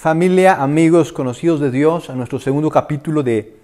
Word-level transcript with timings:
familia, 0.00 0.62
amigos, 0.62 1.12
conocidos 1.12 1.60
de 1.60 1.70
Dios, 1.70 2.08
a 2.08 2.14
nuestro 2.14 2.40
segundo 2.40 2.70
capítulo 2.70 3.22
de 3.22 3.58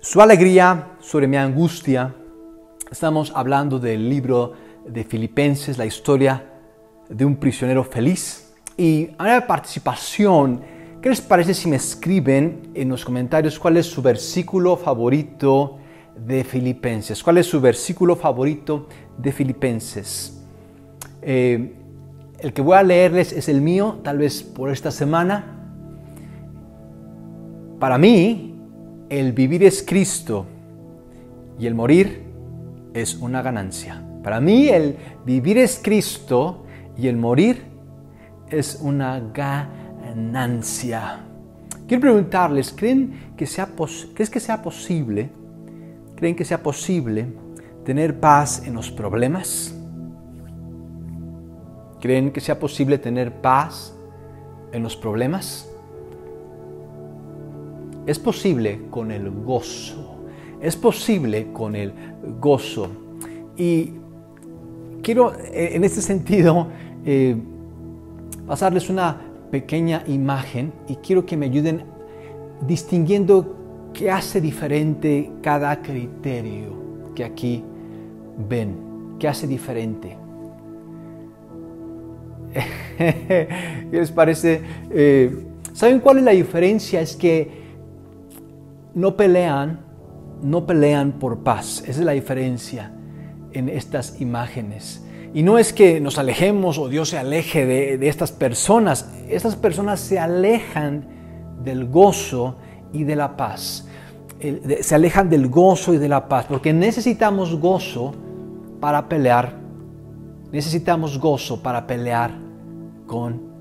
Su 0.00 0.22
alegría 0.22 0.92
sobre 1.00 1.28
mi 1.28 1.36
angustia. 1.36 2.14
Estamos 2.90 3.30
hablando 3.34 3.78
del 3.78 4.08
libro 4.08 4.54
de 4.86 5.04
Filipenses, 5.04 5.76
la 5.76 5.84
historia 5.84 6.44
de 7.10 7.24
un 7.26 7.36
prisionero 7.36 7.84
feliz. 7.84 8.54
Y 8.76 9.10
a 9.18 9.34
de 9.34 9.42
participación, 9.42 10.62
¿qué 11.02 11.10
les 11.10 11.20
parece 11.20 11.52
si 11.52 11.68
me 11.68 11.76
escriben 11.76 12.70
en 12.74 12.88
los 12.88 13.04
comentarios 13.04 13.58
cuál 13.58 13.76
es 13.76 13.86
su 13.86 14.00
versículo 14.00 14.76
favorito 14.76 15.78
de 16.16 16.42
Filipenses? 16.42 17.22
¿Cuál 17.22 17.38
es 17.38 17.46
su 17.46 17.60
versículo 17.60 18.16
favorito 18.16 18.88
de 19.16 19.30
Filipenses? 19.30 20.42
Eh, 21.20 21.77
el 22.38 22.52
que 22.52 22.62
voy 22.62 22.76
a 22.76 22.82
leerles 22.82 23.32
es 23.32 23.48
el 23.48 23.60
mío, 23.60 23.98
tal 24.02 24.18
vez 24.18 24.42
por 24.42 24.70
esta 24.70 24.90
semana. 24.90 25.44
Para 27.80 27.98
mí, 27.98 28.54
el 29.08 29.32
vivir 29.32 29.64
es 29.64 29.82
Cristo 29.86 30.46
y 31.58 31.66
el 31.66 31.74
morir 31.74 32.22
es 32.94 33.16
una 33.16 33.42
ganancia. 33.42 34.02
Para 34.22 34.40
mí, 34.40 34.68
el 34.68 34.96
vivir 35.24 35.58
es 35.58 35.80
Cristo 35.82 36.64
y 36.96 37.08
el 37.08 37.16
morir 37.16 37.62
es 38.50 38.78
una 38.82 39.20
ganancia. 39.32 41.20
Quiero 41.86 42.00
preguntarles, 42.00 42.72
¿creen 42.72 43.32
que 43.36 43.46
sea, 43.46 43.68
¿crees 44.14 44.30
que 44.30 44.40
sea 44.40 44.62
posible? 44.62 45.30
¿Creen 46.16 46.36
que 46.36 46.44
sea 46.44 46.62
posible 46.62 47.26
tener 47.84 48.20
paz 48.20 48.66
en 48.66 48.74
los 48.74 48.90
problemas? 48.90 49.77
¿Creen 52.00 52.30
que 52.30 52.40
sea 52.40 52.58
posible 52.58 52.98
tener 52.98 53.32
paz 53.40 53.94
en 54.72 54.82
los 54.82 54.96
problemas? 54.96 55.68
Es 58.06 58.18
posible 58.18 58.82
con 58.90 59.10
el 59.10 59.30
gozo. 59.30 60.16
Es 60.60 60.76
posible 60.76 61.52
con 61.52 61.74
el 61.74 61.92
gozo. 62.40 62.88
Y 63.56 63.92
quiero 65.02 65.34
eh, 65.34 65.70
en 65.74 65.84
este 65.84 66.00
sentido 66.00 66.68
eh, 67.04 67.36
pasarles 68.46 68.88
una 68.90 69.20
pequeña 69.50 70.04
imagen 70.06 70.72
y 70.86 70.96
quiero 70.96 71.24
que 71.24 71.36
me 71.36 71.46
ayuden 71.46 71.82
distinguiendo 72.66 73.56
qué 73.94 74.10
hace 74.10 74.40
diferente 74.40 75.32
cada 75.42 75.80
criterio 75.80 77.12
que 77.14 77.24
aquí 77.24 77.64
ven. 78.48 79.16
¿Qué 79.18 79.26
hace 79.26 79.46
diferente? 79.46 80.17
¿Qué 82.98 83.88
les 83.92 84.10
parece? 84.10 84.60
Eh, 84.90 85.46
¿Saben 85.72 86.00
cuál 86.00 86.18
es 86.18 86.24
la 86.24 86.32
diferencia? 86.32 87.00
Es 87.00 87.14
que 87.14 87.50
no 88.94 89.16
pelean, 89.16 89.80
no 90.42 90.66
pelean 90.66 91.12
por 91.12 91.44
paz. 91.44 91.82
Esa 91.82 92.00
es 92.00 92.06
la 92.06 92.12
diferencia 92.12 92.92
en 93.52 93.68
estas 93.68 94.20
imágenes. 94.20 95.04
Y 95.34 95.42
no 95.42 95.58
es 95.58 95.72
que 95.72 96.00
nos 96.00 96.18
alejemos 96.18 96.78
o 96.78 96.88
Dios 96.88 97.10
se 97.10 97.18
aleje 97.18 97.64
de, 97.64 98.08
estas 98.08 98.32
personas. 98.32 99.10
Estas 99.28 99.56
personas 99.56 100.00
se 100.00 100.18
alejan 100.18 101.06
del 101.62 101.86
gozo 101.86 102.56
y 102.92 103.04
de 103.04 103.14
la 103.14 103.36
paz. 103.36 103.86
Se 104.80 104.94
alejan 104.94 105.28
del 105.28 105.48
gozo 105.48 105.94
y 105.94 105.98
de 105.98 106.08
la 106.08 106.28
paz. 106.28 106.46
Porque 106.48 106.72
necesitamos 106.72 107.54
gozo 107.60 108.14
para 108.80 109.08
pelear. 109.08 109.52
Necesitamos 110.50 111.18
gozo 111.18 111.62
para 111.62 111.86
pelear 111.86 112.47
con 113.08 113.58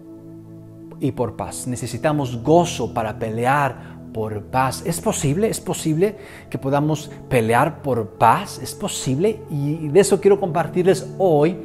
y 0.99 1.11
por 1.11 1.35
paz. 1.35 1.65
Necesitamos 1.65 2.43
gozo 2.43 2.93
para 2.93 3.17
pelear 3.17 3.97
por 4.13 4.43
paz. 4.43 4.83
¿Es 4.85 5.01
posible? 5.01 5.49
¿Es 5.49 5.59
posible 5.59 6.15
que 6.49 6.57
podamos 6.57 7.09
pelear 7.29 7.81
por 7.81 8.09
paz? 8.11 8.59
¿Es 8.61 8.75
posible? 8.75 9.41
Y 9.49 9.87
de 9.87 9.99
eso 9.99 10.21
quiero 10.21 10.39
compartirles 10.39 11.07
hoy. 11.17 11.57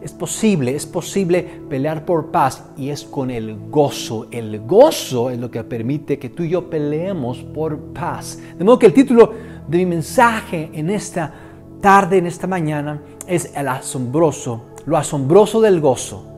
Es 0.00 0.12
posible, 0.12 0.74
es 0.74 0.84
posible 0.84 1.62
pelear 1.70 2.04
por 2.04 2.32
paz 2.32 2.64
y 2.76 2.88
es 2.88 3.04
con 3.04 3.30
el 3.30 3.56
gozo. 3.70 4.26
El 4.32 4.58
gozo 4.60 5.30
es 5.30 5.38
lo 5.38 5.48
que 5.48 5.62
permite 5.62 6.18
que 6.18 6.28
tú 6.28 6.42
y 6.42 6.50
yo 6.50 6.68
peleemos 6.68 7.38
por 7.38 7.78
paz. 7.92 8.40
De 8.58 8.64
modo 8.64 8.80
que 8.80 8.86
el 8.86 8.94
título 8.94 9.32
de 9.68 9.78
mi 9.78 9.86
mensaje 9.86 10.70
en 10.72 10.90
esta 10.90 11.32
tarde, 11.80 12.18
en 12.18 12.26
esta 12.26 12.48
mañana, 12.48 13.00
es 13.28 13.52
el 13.54 13.68
asombroso, 13.68 14.62
lo 14.86 14.96
asombroso 14.96 15.60
del 15.60 15.80
gozo 15.80 16.31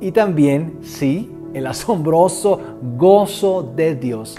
y 0.00 0.12
también, 0.12 0.78
sí, 0.82 1.30
el 1.54 1.66
asombroso 1.66 2.60
gozo 2.96 3.72
de 3.74 3.94
Dios. 3.94 4.36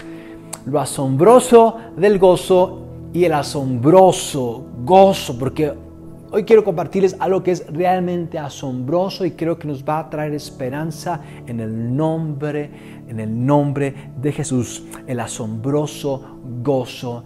Lo 0.66 0.80
asombroso 0.80 1.76
del 1.96 2.18
gozo 2.18 2.82
y 3.12 3.24
el 3.24 3.32
asombroso 3.32 4.64
gozo, 4.84 5.38
porque 5.38 5.72
hoy 6.30 6.44
quiero 6.44 6.62
compartirles 6.62 7.16
algo 7.18 7.42
que 7.42 7.50
es 7.50 7.66
realmente 7.72 8.38
asombroso 8.38 9.24
y 9.24 9.32
creo 9.32 9.58
que 9.58 9.66
nos 9.66 9.84
va 9.84 9.98
a 9.98 10.10
traer 10.10 10.34
esperanza 10.34 11.20
en 11.46 11.60
el 11.60 11.96
nombre, 11.96 12.70
en 13.08 13.18
el 13.20 13.46
nombre 13.46 14.12
de 14.20 14.32
Jesús, 14.32 14.84
el 15.06 15.20
asombroso 15.20 16.38
gozo 16.62 17.24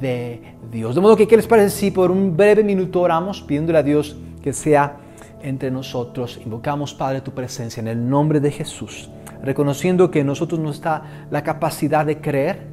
de 0.00 0.40
Dios. 0.70 0.94
De 0.94 1.00
modo 1.00 1.16
que, 1.16 1.26
¿qué 1.26 1.36
les 1.36 1.46
parece 1.46 1.70
si 1.70 1.90
por 1.90 2.10
un 2.10 2.36
breve 2.36 2.62
minuto 2.62 3.00
oramos 3.00 3.42
pidiéndole 3.42 3.78
a 3.78 3.82
Dios 3.82 4.16
que 4.42 4.52
sea 4.52 5.03
entre 5.44 5.70
nosotros. 5.70 6.40
Invocamos, 6.44 6.94
Padre, 6.94 7.20
tu 7.20 7.32
presencia 7.32 7.80
en 7.80 7.88
el 7.88 8.08
nombre 8.08 8.40
de 8.40 8.50
Jesús, 8.50 9.10
reconociendo 9.42 10.10
que 10.10 10.24
nosotros 10.24 10.58
no 10.58 10.70
está 10.70 11.26
la 11.30 11.42
capacidad 11.44 12.04
de 12.04 12.20
creer, 12.20 12.66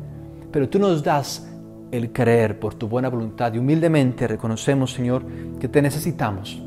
pero 0.52 0.70
tú 0.70 0.80
nos 0.80 1.04
das 1.04 1.48
el 1.92 2.12
creer 2.12 2.60
por 2.60 2.74
tu 2.74 2.88
buena 2.88 3.10
voluntad 3.10 3.54
y 3.54 3.60
humildemente 3.60 4.26
reconocemos, 4.28 4.94
Señor, 4.94 5.24
que 5.60 5.68
te 5.68 5.82
necesitamos. 5.82 6.62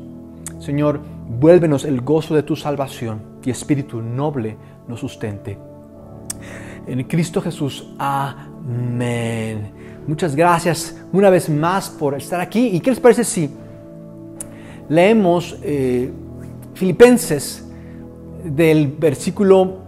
Señor, 0.59 1.01
vuélvenos 1.27 1.83
el 1.83 2.01
gozo 2.01 2.35
de 2.35 2.43
tu 2.43 2.55
salvación 2.55 3.21
y 3.43 3.49
espíritu 3.49 4.01
noble 4.01 4.57
nos 4.87 4.99
sustente. 4.99 5.57
En 6.85 7.03
Cristo 7.05 7.41
Jesús, 7.41 7.93
amén. 7.97 9.71
Muchas 10.05 10.35
gracias 10.35 11.03
una 11.11 11.31
vez 11.31 11.49
más 11.49 11.89
por 11.89 12.13
estar 12.13 12.39
aquí. 12.39 12.67
¿Y 12.67 12.79
qué 12.79 12.91
les 12.91 12.99
parece 12.99 13.23
si 13.23 13.49
leemos 14.89 15.57
eh, 15.63 16.11
Filipenses 16.73 17.65
del 18.43 18.87
versículo 18.87 19.85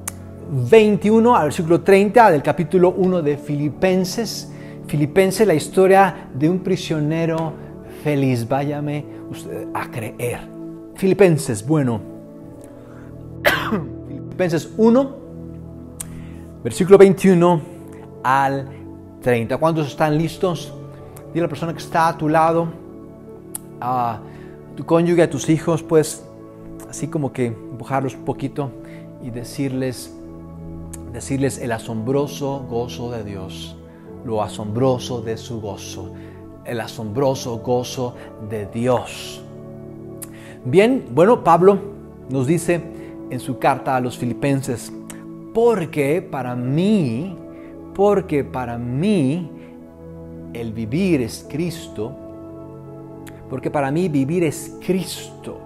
21 0.50 1.36
al 1.36 1.44
versículo 1.44 1.82
30 1.82 2.32
del 2.32 2.42
capítulo 2.42 2.92
1 2.92 3.22
de 3.22 3.38
Filipenses. 3.38 4.52
Filipenses, 4.88 5.46
la 5.46 5.54
historia 5.54 6.30
de 6.34 6.50
un 6.50 6.60
prisionero 6.60 7.54
feliz. 8.04 8.48
Váyame 8.48 9.06
usted 9.30 9.68
a 9.74 9.92
creer. 9.92 10.40
Filipenses, 10.96 11.66
bueno. 11.66 12.00
Filipenses 14.08 14.72
1, 14.78 15.16
versículo 16.64 16.98
21 16.98 17.62
al 18.24 18.68
30. 19.22 19.58
¿Cuántos 19.58 19.88
están 19.88 20.18
listos? 20.18 20.74
Dile 21.34 21.42
a 21.42 21.44
la 21.44 21.50
persona 21.50 21.74
que 21.74 21.80
está 21.80 22.08
a 22.08 22.18
tu 22.18 22.30
lado. 22.30 22.68
Tu 24.78 24.86
cónyuge, 24.86 25.24
a 25.24 25.30
tus 25.30 25.50
hijos, 25.50 25.82
pues 25.82 26.24
así 26.88 27.08
como 27.08 27.34
que 27.34 27.48
empujarlos 27.48 28.14
un 28.14 28.24
poquito 28.24 28.70
y 29.24 29.32
decirles, 29.32 30.16
decirles 31.12 31.58
el 31.58 31.72
asombroso 31.72 32.64
gozo 32.70 33.12
de 33.12 33.24
Dios, 33.24 33.76
lo 34.24 34.44
asombroso 34.44 35.22
de 35.22 35.36
su 35.36 35.60
gozo, 35.60 36.14
el 36.64 36.80
asombroso 36.80 37.58
gozo 37.58 38.14
de 38.52 38.68
Dios. 38.68 39.42
Bien, 40.64 41.06
bueno, 41.12 41.44
Pablo 41.44 41.80
nos 42.30 42.46
dice 42.46 42.80
en 43.32 43.40
su 43.40 43.58
carta 43.58 43.96
a 43.96 44.00
los 44.00 44.16
filipenses, 44.16 44.94
porque 45.56 46.22
para 46.22 46.56
mí, 46.56 47.36
porque 47.96 48.44
para 48.44 48.78
mí 48.78 49.50
el 50.54 50.72
vivir 50.72 51.22
es 51.22 51.48
Cristo, 51.50 52.27
porque 53.50 53.72
para 53.72 53.92
mí 53.92 54.10
vivir 54.10 54.44
es 54.44 54.78
Cristo, 54.86 55.60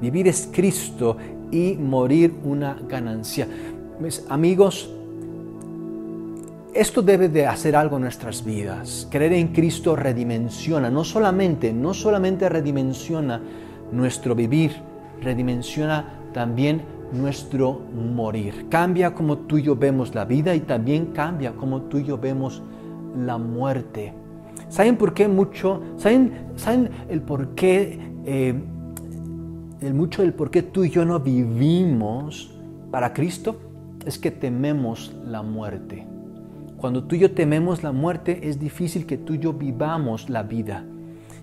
vivir 0.00 0.28
es 0.28 0.48
Cristo 0.52 1.16
y 1.50 1.74
morir 1.74 2.34
una 2.44 2.78
ganancia. 2.88 3.46
Mis 3.98 4.24
amigos, 4.28 4.90
esto 6.72 7.02
debe 7.02 7.28
de 7.28 7.46
hacer 7.46 7.74
algo 7.74 7.96
en 7.96 8.02
nuestras 8.02 8.44
vidas. 8.44 9.08
Creer 9.10 9.32
en 9.32 9.48
Cristo 9.48 9.96
redimensiona, 9.96 10.90
no 10.90 11.04
solamente, 11.04 11.72
no 11.72 11.92
solamente 11.92 12.48
redimensiona 12.48 13.40
nuestro 13.92 14.34
vivir, 14.34 14.72
redimensiona 15.20 16.20
también 16.32 16.82
nuestro 17.12 17.80
morir. 17.92 18.66
Cambia 18.68 19.14
como 19.14 19.38
tú 19.38 19.58
y 19.58 19.62
yo 19.62 19.76
vemos 19.76 20.14
la 20.14 20.24
vida 20.24 20.54
y 20.54 20.60
también 20.60 21.06
cambia 21.06 21.52
como 21.52 21.82
tú 21.82 21.98
y 21.98 22.04
yo 22.04 22.18
vemos 22.18 22.62
la 23.16 23.36
muerte. 23.36 24.14
¿Saben 24.70 24.96
por 24.96 25.12
qué 25.12 25.28
mucho? 25.28 25.82
¿Saben, 25.98 26.32
¿saben 26.56 26.88
el 27.10 27.20
por 27.20 27.54
qué? 27.54 27.98
Eh, 28.24 28.54
el 29.82 29.94
mucho 29.94 30.22
del 30.22 30.32
por 30.32 30.50
qué 30.50 30.62
tú 30.62 30.84
y 30.84 30.90
yo 30.90 31.04
no 31.04 31.20
vivimos 31.20 32.58
para 32.90 33.12
Cristo? 33.12 33.70
es 34.06 34.18
que 34.18 34.30
tememos 34.30 35.14
la 35.26 35.42
muerte. 35.42 36.06
Cuando 36.76 37.04
tú 37.04 37.16
y 37.16 37.18
yo 37.18 37.32
tememos 37.32 37.82
la 37.82 37.92
muerte, 37.92 38.48
es 38.48 38.58
difícil 38.58 39.06
que 39.06 39.18
tú 39.18 39.34
y 39.34 39.38
yo 39.38 39.52
vivamos 39.52 40.30
la 40.30 40.42
vida 40.42 40.84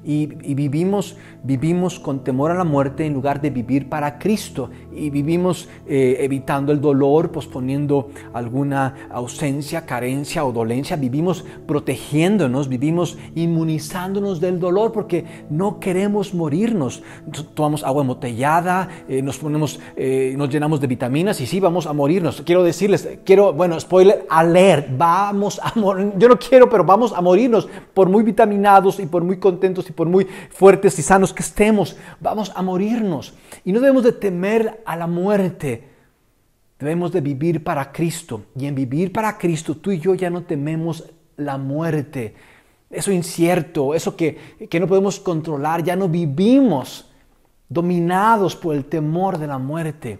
y, 0.07 0.25
vivimos, 0.53 1.17
vivimos 1.43 1.99
con 1.99 2.23
temor 2.23 2.51
a 2.51 2.55
la 2.55 2.63
muerte 2.63 3.05
en 3.05 3.13
lugar 3.13 3.41
de 3.41 3.49
vivir 3.49 3.89
para 3.89 4.17
Cristo 4.17 4.69
y 4.95 5.09
vivimos 5.09 5.67
eh, 5.85 6.19
evitando 6.21 6.71
el 6.71 6.79
dolor, 6.79 7.29
posponiendo 7.29 8.09
alguna 8.33 9.09
ausencia, 9.09 9.85
carencia 9.85 10.45
o 10.45 10.53
dolencia, 10.53 10.95
vivimos 10.95 11.43
protegiéndonos, 11.67 12.69
vivimos 12.69 13.17
inmunizándonos 13.35 14.39
del 14.39 14.61
dolor 14.61 14.93
porque 14.93 15.25
no 15.49 15.81
queremos 15.81 16.33
morirnos. 16.33 17.03
Tomamos 17.53 17.83
agua 17.83 18.03
embotellada, 18.03 18.87
eh, 19.09 19.21
nos 19.21 19.37
ponemos, 19.37 19.77
eh, 19.97 20.35
nos 20.37 20.49
llenamos 20.49 20.79
de 20.79 20.87
vitaminas 20.87 21.41
y 21.41 21.47
sí, 21.47 21.59
vamos 21.59 21.85
a 21.85 21.91
morirnos. 21.91 22.41
Quiero 22.45 22.63
decirles, 22.63 23.19
quiero, 23.25 23.51
bueno, 23.51 23.77
spoiler 23.77 24.25
alert, 24.29 24.87
vamos 24.97 25.59
a 25.61 25.77
morir, 25.77 26.13
yo 26.17 26.29
no 26.29 26.39
quiero, 26.39 26.69
pero 26.69 26.85
vamos 26.85 27.11
a 27.11 27.19
morirnos 27.19 27.67
por 27.93 28.07
muy 28.07 28.23
vitaminados 28.23 29.01
y 29.01 29.05
por 29.05 29.25
muy 29.25 29.37
contentos 29.37 29.89
y 29.89 29.96
por 29.97 30.07
muy 30.07 30.27
fuertes 30.51 30.97
y 30.99 31.01
sanos 31.01 31.33
que 31.33 31.41
estemos, 31.41 31.97
vamos 32.21 32.53
a 32.55 32.61
morirnos. 32.61 33.33
Y 33.65 33.73
no 33.73 33.81
debemos 33.81 34.03
de 34.03 34.13
temer 34.13 34.81
a 34.85 34.95
la 34.95 35.07
muerte. 35.07 35.89
Debemos 36.79 37.11
de 37.11 37.19
vivir 37.19 37.63
para 37.63 37.91
Cristo. 37.91 38.43
Y 38.55 38.67
en 38.67 38.75
vivir 38.75 39.11
para 39.11 39.37
Cristo, 39.37 39.75
tú 39.75 39.91
y 39.91 39.99
yo 39.99 40.13
ya 40.13 40.29
no 40.29 40.43
tememos 40.43 41.03
la 41.35 41.57
muerte. 41.57 42.35
Eso 42.89 43.11
incierto, 43.11 43.95
eso 43.95 44.15
que, 44.15 44.67
que 44.69 44.79
no 44.79 44.87
podemos 44.87 45.19
controlar, 45.19 45.83
ya 45.83 45.95
no 45.95 46.07
vivimos 46.07 47.09
dominados 47.67 48.55
por 48.55 48.75
el 48.75 48.85
temor 48.85 49.39
de 49.39 49.47
la 49.47 49.57
muerte. 49.57 50.19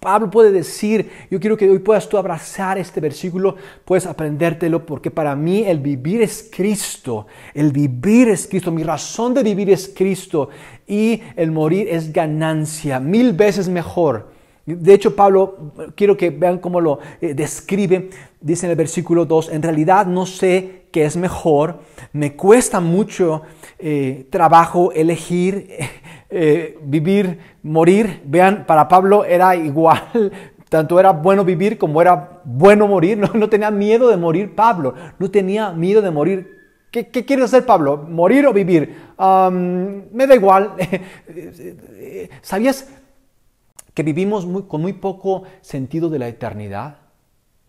Pablo 0.00 0.30
puede 0.30 0.50
decir, 0.50 1.10
yo 1.30 1.38
quiero 1.38 1.56
que 1.56 1.70
hoy 1.70 1.78
puedas 1.78 2.08
tú 2.08 2.18
abrazar 2.18 2.76
este 2.76 3.00
versículo, 3.00 3.56
puedes 3.84 4.06
aprendértelo, 4.06 4.84
porque 4.84 5.10
para 5.10 5.36
mí 5.36 5.64
el 5.64 5.78
vivir 5.78 6.22
es 6.22 6.48
Cristo, 6.50 7.26
el 7.54 7.70
vivir 7.70 8.28
es 8.28 8.48
Cristo, 8.48 8.72
mi 8.72 8.82
razón 8.82 9.32
de 9.32 9.42
vivir 9.42 9.70
es 9.70 9.92
Cristo 9.94 10.48
y 10.86 11.22
el 11.36 11.52
morir 11.52 11.86
es 11.88 12.12
ganancia, 12.12 12.98
mil 12.98 13.32
veces 13.32 13.68
mejor. 13.68 14.32
De 14.66 14.94
hecho, 14.94 15.16
Pablo, 15.16 15.72
quiero 15.96 16.16
que 16.16 16.30
vean 16.30 16.58
cómo 16.58 16.80
lo 16.80 17.00
eh, 17.20 17.34
describe, 17.34 18.10
dice 18.40 18.66
en 18.66 18.70
el 18.70 18.76
versículo 18.76 19.24
2, 19.24 19.50
en 19.50 19.62
realidad 19.62 20.06
no 20.06 20.24
sé 20.24 20.82
qué 20.92 21.04
es 21.04 21.16
mejor, 21.16 21.80
me 22.12 22.34
cuesta 22.34 22.80
mucho 22.80 23.42
eh, 23.78 24.26
trabajo 24.30 24.92
elegir 24.92 25.68
eh, 26.34 26.78
vivir, 26.82 27.38
morir. 27.62 28.22
Vean, 28.24 28.64
para 28.66 28.88
Pablo 28.88 29.24
era 29.24 29.54
igual, 29.54 30.32
tanto 30.70 30.98
era 30.98 31.12
bueno 31.12 31.44
vivir 31.44 31.76
como 31.76 32.00
era 32.00 32.40
bueno 32.44 32.88
morir. 32.88 33.18
No, 33.18 33.48
tenía 33.48 33.70
miedo 33.70 34.08
de 34.08 34.16
morir 34.16 34.54
Pablo, 34.54 34.94
no 35.18 35.30
tenía 35.30 35.72
miedo 35.72 36.00
de 36.00 36.10
morir. 36.10 36.58
¿Qué, 36.90 37.08
qué 37.08 37.24
quieres 37.24 37.46
hacer 37.46 37.66
Pablo? 37.66 37.96
¿Morir 37.96 38.46
o 38.46 38.52
vivir? 38.52 38.96
me 39.18 40.26
da 40.26 40.34
igual. 40.34 40.72
¿Sabías 42.42 42.88
que 43.94 44.02
vivimos 44.02 44.46
con 44.66 44.80
muy 44.80 44.94
poco 44.94 45.44
sentido 45.60 46.08
de 46.08 46.18
la 46.18 46.28
eternidad? 46.28 46.96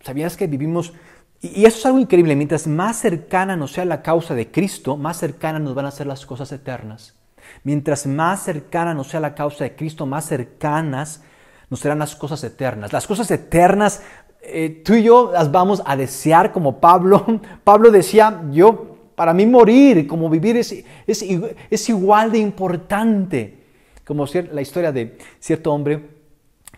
¿Sabías 0.00 0.36
que 0.36 0.46
vivimos... 0.46 0.94
Y 1.40 1.66
eso 1.66 1.78
es 1.78 1.86
algo 1.86 1.98
increíble. 1.98 2.34
Mientras 2.34 2.66
más 2.66 2.96
cercana 2.96 3.56
nos 3.56 3.72
sea 3.72 3.84
la 3.84 4.00
causa 4.00 4.34
de 4.34 4.50
Cristo, 4.50 4.96
más 4.96 5.18
cercana 5.18 5.58
nos 5.58 5.74
van 5.74 5.84
a 5.86 5.90
ser 5.90 6.06
las 6.06 6.24
cosas 6.24 6.50
eternas. 6.52 7.14
Mientras 7.62 8.06
más 8.06 8.42
cercana 8.42 8.94
nos 8.94 9.08
sea 9.08 9.20
la 9.20 9.34
causa 9.34 9.64
de 9.64 9.74
Cristo, 9.74 10.06
más 10.06 10.26
cercanas 10.26 11.22
nos 11.70 11.80
serán 11.80 11.98
las 11.98 12.14
cosas 12.14 12.42
eternas. 12.44 12.92
Las 12.92 13.06
cosas 13.06 13.30
eternas, 13.30 14.02
eh, 14.42 14.82
tú 14.84 14.94
y 14.94 15.02
yo 15.02 15.30
las 15.32 15.50
vamos 15.50 15.82
a 15.84 15.96
desear 15.96 16.52
como 16.52 16.80
Pablo. 16.80 17.40
Pablo 17.64 17.90
decía, 17.90 18.42
yo, 18.50 18.96
para 19.14 19.32
mí 19.32 19.46
morir, 19.46 20.06
como 20.06 20.28
vivir, 20.28 20.56
es, 20.56 20.84
es, 21.06 21.88
igual 21.88 22.32
de 22.32 22.38
importante. 22.38 23.64
Como 24.04 24.26
la 24.52 24.60
historia 24.60 24.92
de 24.92 25.16
cierto 25.40 25.72
hombre 25.72 26.10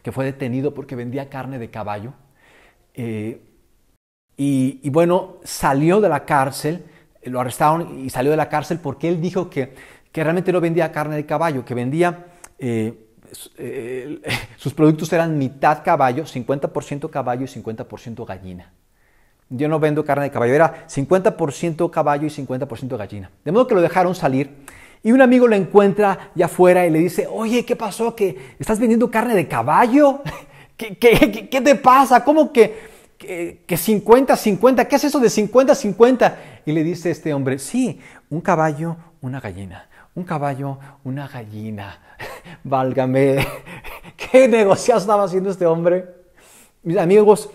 que 0.02 0.12
fue 0.12 0.24
detenido 0.24 0.72
porque 0.72 0.94
vendía 0.94 1.28
carne 1.28 1.58
de 1.58 1.68
caballo. 1.68 2.12
Eh, 2.94 3.42
y, 4.36 4.78
y, 4.82 4.90
bueno, 4.90 5.38
salió 5.42 6.00
de 6.00 6.08
la 6.08 6.24
cárcel, 6.24 6.84
lo 7.24 7.40
arrestaron 7.40 7.98
y 7.98 8.10
salió 8.10 8.30
de 8.30 8.36
la 8.36 8.48
cárcel 8.48 8.78
porque 8.78 9.08
él 9.08 9.20
dijo 9.20 9.50
que 9.50 9.74
que 10.16 10.24
realmente 10.24 10.50
no 10.50 10.62
vendía 10.62 10.90
carne 10.90 11.14
de 11.14 11.26
caballo, 11.26 11.62
que 11.62 11.74
vendía, 11.74 12.24
eh, 12.58 12.94
eh, 13.58 14.18
sus 14.56 14.72
productos 14.72 15.12
eran 15.12 15.36
mitad 15.36 15.84
caballo, 15.84 16.24
50% 16.24 17.10
caballo 17.10 17.44
y 17.44 17.48
50% 17.48 18.24
gallina. 18.24 18.72
Yo 19.50 19.68
no 19.68 19.78
vendo 19.78 20.06
carne 20.06 20.24
de 20.24 20.30
caballo, 20.30 20.54
era 20.54 20.86
50% 20.88 21.90
caballo 21.90 22.26
y 22.26 22.30
50% 22.30 22.96
gallina. 22.96 23.30
De 23.44 23.52
modo 23.52 23.66
que 23.66 23.74
lo 23.74 23.82
dejaron 23.82 24.14
salir 24.14 24.56
y 25.02 25.12
un 25.12 25.20
amigo 25.20 25.46
lo 25.46 25.54
encuentra 25.54 26.30
ya 26.34 26.46
afuera 26.46 26.86
y 26.86 26.90
le 26.90 27.00
dice, 27.00 27.28
oye, 27.30 27.66
¿qué 27.66 27.76
pasó? 27.76 28.16
¿Que 28.16 28.54
estás 28.58 28.78
vendiendo 28.78 29.10
carne 29.10 29.34
de 29.34 29.46
caballo? 29.46 30.22
¿Qué, 30.78 31.60
te 31.62 31.74
pasa? 31.74 32.24
¿Cómo 32.24 32.54
que, 32.54 32.74
que, 33.18 33.64
que 33.66 33.76
50-50? 33.76 34.86
¿Qué 34.88 34.96
es 34.96 35.04
eso 35.04 35.20
de 35.20 35.28
50-50? 35.28 36.34
Y 36.64 36.72
le 36.72 36.82
dice 36.82 37.10
este 37.10 37.34
hombre, 37.34 37.58
sí, 37.58 38.00
un 38.30 38.40
caballo, 38.40 38.96
una 39.20 39.40
gallina 39.40 39.90
un 40.16 40.24
caballo, 40.24 40.78
una 41.04 41.28
gallina. 41.28 42.00
Válgame, 42.64 43.46
¿qué 44.16 44.48
negocio 44.48 44.96
estaba 44.96 45.24
haciendo 45.24 45.50
este 45.50 45.66
hombre? 45.66 46.06
Mis 46.82 46.96
amigos, 46.96 47.50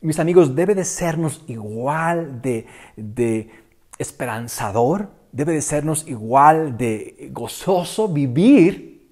mis 0.00 0.18
amigos, 0.18 0.54
debe 0.54 0.74
de 0.74 0.84
sernos 0.84 1.42
igual 1.46 2.42
de, 2.42 2.66
de 2.96 3.50
esperanzador, 3.96 5.08
debe 5.32 5.52
de 5.52 5.62
sernos 5.62 6.06
igual 6.08 6.76
de 6.76 7.30
gozoso 7.32 8.08
vivir 8.08 9.08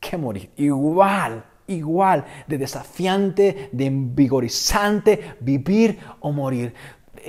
que 0.00 0.16
morir. 0.16 0.50
Igual, 0.56 1.44
igual 1.66 2.24
de 2.46 2.58
desafiante, 2.58 3.68
de 3.72 3.86
envigorizante 3.86 5.36
vivir 5.40 5.98
o 6.20 6.32
morir. 6.32 6.74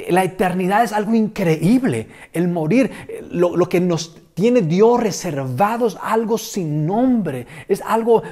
La 0.10 0.24
eternidad 0.24 0.84
es 0.84 0.94
algo 0.94 1.14
increíble. 1.14 2.08
El 2.34 2.48
morir, 2.48 2.92
lo, 3.32 3.56
lo 3.56 3.70
que 3.70 3.80
nos 3.80 4.16
tiene 4.34 4.62
Dios 4.62 5.00
reservados 5.00 5.98
algo 6.02 6.38
sin 6.38 6.86
nombre. 6.86 7.46
Es 7.68 7.82
algo, 7.82 8.24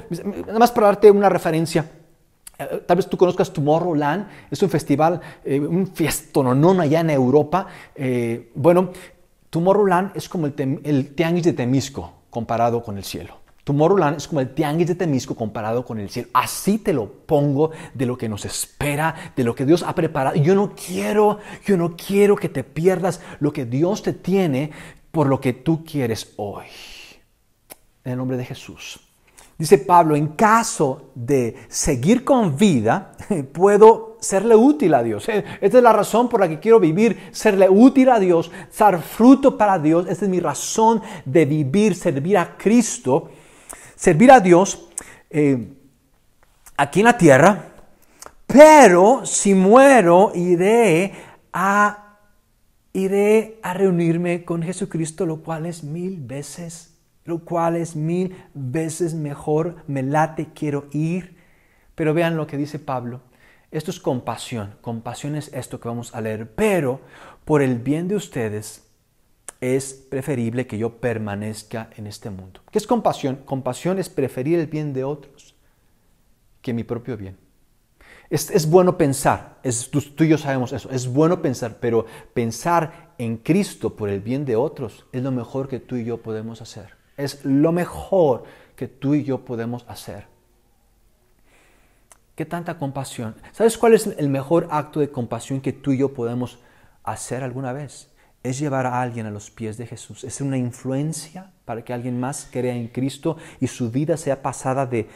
nada 0.46 0.58
más 0.58 0.72
para 0.72 0.88
darte 0.88 1.10
una 1.10 1.28
referencia. 1.28 1.90
Eh, 2.58 2.82
tal 2.86 2.96
vez 2.96 3.08
tú 3.08 3.16
conozcas 3.16 3.52
Tomorrowland, 3.52 4.26
es 4.50 4.62
un 4.62 4.70
festival, 4.70 5.20
eh, 5.44 5.60
un 5.60 5.86
fiestononón 5.86 6.80
allá 6.80 7.00
en 7.00 7.10
Europa. 7.10 7.66
Eh, 7.94 8.50
bueno, 8.54 8.90
Tomorrowland 9.50 10.16
es 10.16 10.28
como 10.28 10.46
el, 10.46 10.80
el 10.84 11.14
tianguis 11.14 11.44
de 11.44 11.52
Temisco 11.52 12.12
comparado 12.30 12.82
con 12.82 12.96
el 12.96 13.04
cielo. 13.04 13.41
Tomorrowland 13.64 14.16
es 14.16 14.26
como 14.26 14.40
el 14.40 14.54
tianguis 14.54 14.88
de 14.88 14.96
Temisco 14.96 15.36
comparado 15.36 15.84
con 15.84 16.00
el 16.00 16.10
cielo. 16.10 16.28
Así 16.32 16.78
te 16.78 16.92
lo 16.92 17.10
pongo 17.10 17.70
de 17.94 18.06
lo 18.06 18.18
que 18.18 18.28
nos 18.28 18.44
espera, 18.44 19.32
de 19.36 19.44
lo 19.44 19.54
que 19.54 19.64
Dios 19.64 19.84
ha 19.84 19.94
preparado. 19.94 20.36
Yo 20.36 20.54
no 20.54 20.74
quiero, 20.74 21.38
yo 21.64 21.76
no 21.76 21.96
quiero 21.96 22.34
que 22.34 22.48
te 22.48 22.64
pierdas 22.64 23.20
lo 23.38 23.52
que 23.52 23.64
Dios 23.64 24.02
te 24.02 24.12
tiene 24.12 24.72
por 25.12 25.28
lo 25.28 25.40
que 25.40 25.52
tú 25.52 25.84
quieres 25.84 26.32
hoy. 26.36 26.66
En 28.04 28.12
el 28.12 28.18
nombre 28.18 28.36
de 28.36 28.44
Jesús. 28.44 29.00
Dice 29.56 29.78
Pablo, 29.78 30.16
en 30.16 30.28
caso 30.28 31.12
de 31.14 31.56
seguir 31.68 32.24
con 32.24 32.56
vida, 32.56 33.12
puedo 33.52 34.16
serle 34.18 34.56
útil 34.56 34.92
a 34.92 35.04
Dios. 35.04 35.28
Eh, 35.28 35.44
esta 35.60 35.78
es 35.78 35.84
la 35.84 35.92
razón 35.92 36.28
por 36.28 36.40
la 36.40 36.48
que 36.48 36.58
quiero 36.58 36.80
vivir, 36.80 37.28
serle 37.30 37.68
útil 37.68 38.08
a 38.08 38.18
Dios, 38.18 38.50
dar 38.76 39.00
fruto 39.00 39.56
para 39.56 39.78
Dios. 39.78 40.06
Esta 40.08 40.24
es 40.24 40.30
mi 40.30 40.40
razón 40.40 41.00
de 41.24 41.44
vivir, 41.44 41.94
servir 41.94 42.38
a 42.38 42.56
Cristo, 42.56 43.30
servir 43.96 44.32
a 44.32 44.40
Dios 44.40 44.88
eh, 45.30 45.68
aquí 46.76 47.00
en 47.00 47.06
la 47.06 47.18
tierra. 47.18 47.68
Pero 48.46 49.24
si 49.24 49.54
muero, 49.54 50.32
iré 50.34 51.12
a 51.52 52.02
iré 52.92 53.58
a 53.62 53.74
reunirme 53.74 54.44
con 54.44 54.62
Jesucristo, 54.62 55.26
lo 55.26 55.42
cual 55.42 55.66
es 55.66 55.82
mil 55.82 56.20
veces, 56.20 56.94
lo 57.24 57.44
cual 57.44 57.76
es 57.76 57.96
mil 57.96 58.36
veces 58.54 59.14
mejor, 59.14 59.76
me 59.86 60.02
late, 60.02 60.48
quiero 60.54 60.86
ir. 60.92 61.36
Pero 61.94 62.14
vean 62.14 62.36
lo 62.36 62.46
que 62.46 62.56
dice 62.56 62.78
Pablo. 62.78 63.20
Esto 63.70 63.90
es 63.90 64.00
compasión. 64.00 64.74
Compasión 64.80 65.36
es 65.36 65.50
esto 65.54 65.80
que 65.80 65.88
vamos 65.88 66.14
a 66.14 66.20
leer. 66.20 66.50
Pero 66.54 67.00
por 67.44 67.62
el 67.62 67.78
bien 67.78 68.08
de 68.08 68.16
ustedes 68.16 68.81
es 69.62 69.94
preferible 69.94 70.66
que 70.66 70.76
yo 70.76 70.98
permanezca 70.98 71.88
en 71.96 72.08
este 72.08 72.30
mundo. 72.30 72.60
¿Qué 72.72 72.78
es 72.78 72.86
compasión? 72.86 73.36
Compasión 73.44 74.00
es 74.00 74.08
preferir 74.08 74.58
el 74.58 74.66
bien 74.66 74.92
de 74.92 75.04
otros 75.04 75.54
que 76.60 76.74
mi 76.74 76.82
propio 76.82 77.16
bien. 77.16 77.38
Es, 78.28 78.68
bueno 78.68 78.98
pensar, 78.98 79.58
es, 79.62 79.90
tú, 79.90 80.02
y 80.24 80.28
yo 80.28 80.36
sabemos 80.36 80.72
eso, 80.72 80.90
es 80.90 81.06
bueno 81.06 81.42
pensar, 81.42 81.76
pero 81.80 82.06
pensar 82.34 83.12
en 83.18 83.36
Cristo 83.36 83.94
por 83.94 84.08
el 84.08 84.20
bien 84.20 84.44
de 84.44 84.56
otros 84.56 85.06
es 85.12 85.22
lo 85.22 85.30
mejor 85.30 85.68
que 85.68 85.78
tú 85.78 85.94
y 85.94 86.04
yo 86.04 86.22
podemos 86.22 86.60
hacer. 86.60 86.96
Es 87.16 87.44
lo 87.44 87.70
mejor 87.70 88.44
que 88.74 88.88
tú 88.88 89.14
y 89.14 89.22
yo 89.22 89.44
podemos 89.44 89.84
hacer. 89.86 90.26
¿Qué 92.34 92.46
tanta 92.46 92.78
compasión? 92.78 93.36
¿Sabes 93.52 93.78
cuál 93.78 93.94
es 93.94 94.08
el 94.08 94.28
mejor 94.28 94.66
acto 94.70 94.98
de 94.98 95.10
compasión 95.10 95.60
que 95.60 95.72
tú 95.72 95.92
y 95.92 95.98
yo 95.98 96.14
podemos 96.14 96.58
hacer 97.04 97.44
alguna 97.44 97.72
vez? 97.72 98.11
Es 98.42 98.58
llevar 98.58 98.86
a 98.86 99.00
alguien 99.00 99.26
a 99.26 99.30
los 99.30 99.50
pies 99.50 99.76
de 99.76 99.86
Jesús. 99.86 100.24
Es 100.24 100.40
una 100.40 100.58
influencia 100.58 101.52
para 101.64 101.84
que 101.84 101.92
alguien 101.92 102.18
más 102.18 102.48
crea 102.50 102.74
en 102.74 102.88
Cristo 102.88 103.36
y 103.60 103.68
su 103.68 103.90
vida 103.90 104.16
sea 104.16 104.42
pasada 104.42 104.86
de, 104.86 105.08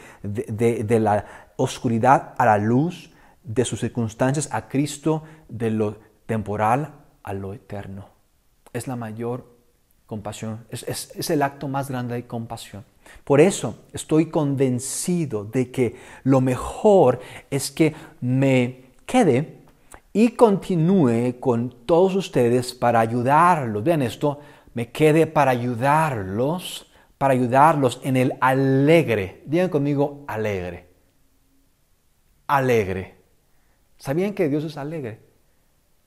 la 0.99 1.25
oscuridad 1.57 2.33
a 2.37 2.45
la 2.45 2.57
luz, 2.57 3.11
de 3.43 3.65
sus 3.65 3.79
circunstancias 3.79 4.49
a 4.51 4.67
Cristo, 4.67 5.23
de 5.49 5.71
lo 5.71 5.97
temporal 6.25 6.93
a 7.23 7.33
lo 7.33 7.53
eterno. 7.53 8.09
Es 8.73 8.87
la 8.87 8.95
mayor 8.95 9.57
compasión, 10.05 10.65
es, 10.69 11.29
el 11.29 11.41
acto 11.41 11.67
más 11.67 11.89
grande 11.89 12.15
de 12.15 12.25
compasión. 12.25 12.85
Por 13.23 13.41
eso 13.41 13.83
estoy 13.93 14.27
convencido 14.27 15.43
de 15.43 15.69
que 15.71 15.95
lo 16.23 16.41
mejor 16.41 17.19
es 17.49 17.71
que 17.71 17.93
me 18.21 18.85
quede 19.05 19.56
y 20.17 20.29
continúe 20.29 21.39
con 21.39 21.85
todos 21.85 22.15
ustedes 22.15 22.73
para 22.73 22.99
ayudarlos. 22.99 23.83
Vean 23.83 24.01
esto, 24.01 24.39
me 24.73 24.89
quede 24.89 25.27
para 25.27 25.51
ayudarlos, 25.51 26.91
para 27.19 27.35
ayudarlos 27.35 28.01
en 28.03 28.17
el 28.17 28.33
alegre. 28.41 29.43
Digan 29.45 29.69
conmigo 29.69 30.25
alegre. 30.27 30.87
Alegre. 32.47 33.17
¿Sabían 33.99 34.33
que 34.33 34.49
Dios 34.49 34.63
es 34.63 34.75
alegre? 34.77 35.19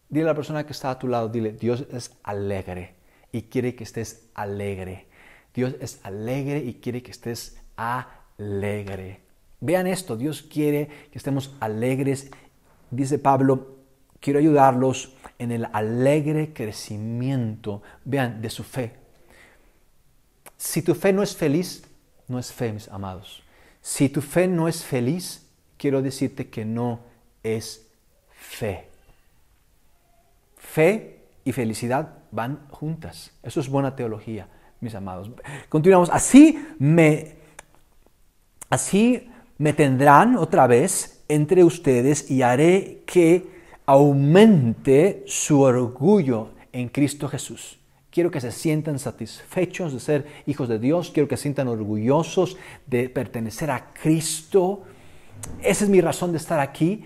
Dile 0.08 0.24
a 0.24 0.32
la 0.32 0.34
persona 0.34 0.66
que 0.66 0.72
está 0.72 0.90
a 0.90 0.98
tu 0.98 1.06
lado, 1.06 1.28
dile, 1.28 1.52
Dios 1.52 1.86
es 1.92 2.18
alegre 2.24 2.96
y 3.30 3.42
quiere 3.42 3.76
que 3.76 3.84
estés 3.84 4.28
alegre. 4.34 5.06
Dios 5.54 5.76
es 5.80 6.00
alegre 6.02 6.58
y 6.58 6.74
quiere 6.74 7.00
que 7.04 7.12
estés 7.12 7.62
alegre. 7.76 9.20
Vean 9.60 9.86
esto, 9.86 10.16
Dios 10.16 10.42
quiere 10.42 10.88
que 11.12 11.18
estemos 11.18 11.54
alegres. 11.60 12.28
Dice 12.90 13.20
Pablo, 13.20 13.79
quiero 14.20 14.38
ayudarlos 14.38 15.14
en 15.38 15.52
el 15.52 15.66
alegre 15.72 16.52
crecimiento, 16.52 17.82
vean, 18.04 18.40
de 18.42 18.50
su 18.50 18.62
fe. 18.62 18.92
Si 20.56 20.82
tu 20.82 20.94
fe 20.94 21.12
no 21.12 21.22
es 21.22 21.34
feliz, 21.34 21.82
no 22.28 22.38
es 22.38 22.52
fe, 22.52 22.72
mis 22.72 22.88
amados. 22.88 23.42
Si 23.80 24.10
tu 24.10 24.20
fe 24.20 24.46
no 24.46 24.68
es 24.68 24.84
feliz, 24.84 25.46
quiero 25.78 26.02
decirte 26.02 26.50
que 26.50 26.66
no 26.66 27.00
es 27.42 27.86
fe. 28.28 28.86
Fe 30.58 31.20
y 31.44 31.52
felicidad 31.52 32.18
van 32.30 32.66
juntas. 32.68 33.32
Eso 33.42 33.60
es 33.60 33.68
buena 33.68 33.96
teología, 33.96 34.48
mis 34.80 34.94
amados. 34.94 35.30
Continuamos. 35.70 36.10
Así 36.12 36.62
me, 36.78 37.36
así 38.68 39.30
me 39.56 39.72
tendrán 39.72 40.36
otra 40.36 40.66
vez 40.66 41.24
entre 41.28 41.64
ustedes 41.64 42.30
y 42.30 42.42
haré 42.42 43.02
que 43.06 43.59
aumente 43.90 45.24
su 45.26 45.62
orgullo 45.62 46.50
en 46.72 46.90
Cristo 46.90 47.26
Jesús. 47.26 47.80
Quiero 48.10 48.30
que 48.30 48.40
se 48.40 48.52
sientan 48.52 49.00
satisfechos 49.00 49.92
de 49.92 49.98
ser 49.98 50.26
hijos 50.46 50.68
de 50.68 50.78
Dios. 50.78 51.10
Quiero 51.12 51.28
que 51.28 51.36
se 51.36 51.42
sientan 51.42 51.66
orgullosos 51.66 52.56
de 52.86 53.08
pertenecer 53.08 53.68
a 53.68 53.92
Cristo. 53.92 54.82
Esa 55.60 55.84
es 55.84 55.90
mi 55.90 56.00
razón 56.00 56.30
de 56.30 56.38
estar 56.38 56.60
aquí. 56.60 57.04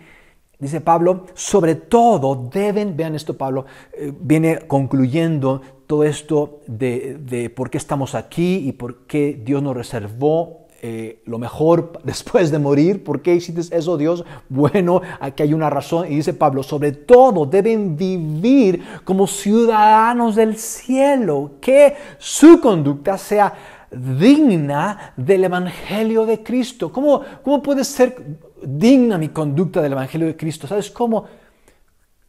Dice 0.58 0.82
Pablo, 0.82 1.24
sobre 1.32 1.74
todo 1.74 2.50
deben, 2.52 2.94
vean 2.98 3.14
esto 3.14 3.34
Pablo, 3.38 3.64
eh, 3.94 4.12
viene 4.20 4.66
concluyendo 4.66 5.62
todo 5.86 6.04
esto 6.04 6.60
de, 6.66 7.50
por 7.56 7.70
qué 7.70 7.78
estamos 7.78 8.14
aquí 8.14 8.56
y 8.56 8.72
por 8.72 9.06
qué 9.06 9.40
Dios 9.42 9.62
nos 9.62 9.74
reservó 9.74 10.63
eh, 10.86 11.22
lo 11.24 11.38
mejor 11.38 11.98
después 12.04 12.50
de 12.50 12.58
morir. 12.58 13.02
¿Por 13.02 13.22
qué 13.22 13.34
hiciste 13.34 13.74
eso, 13.74 13.96
Dios? 13.96 14.22
Bueno, 14.50 15.00
aquí 15.18 15.42
hay 15.42 15.54
una 15.54 15.70
razón. 15.70 16.12
Y 16.12 16.16
dice 16.16 16.34
Pablo, 16.34 16.62
sobre 16.62 16.92
todo 16.92 17.46
deben 17.46 17.96
vivir 17.96 18.84
como 19.02 19.26
ciudadanos 19.26 20.36
del 20.36 20.58
cielo, 20.58 21.52
que 21.58 21.96
su 22.18 22.60
conducta 22.60 23.16
sea 23.16 23.54
digna 23.90 25.14
del 25.16 25.44
Evangelio 25.44 26.26
de 26.26 26.42
Cristo. 26.42 26.92
¿Cómo, 26.92 27.22
cómo 27.42 27.62
puede 27.62 27.82
ser 27.82 28.22
digna 28.62 29.16
mi 29.16 29.28
conducta 29.28 29.80
del 29.80 29.92
Evangelio 29.92 30.26
de 30.26 30.36
Cristo. 30.36 30.66
¿Sabes 30.66 30.90
cómo? 30.90 31.24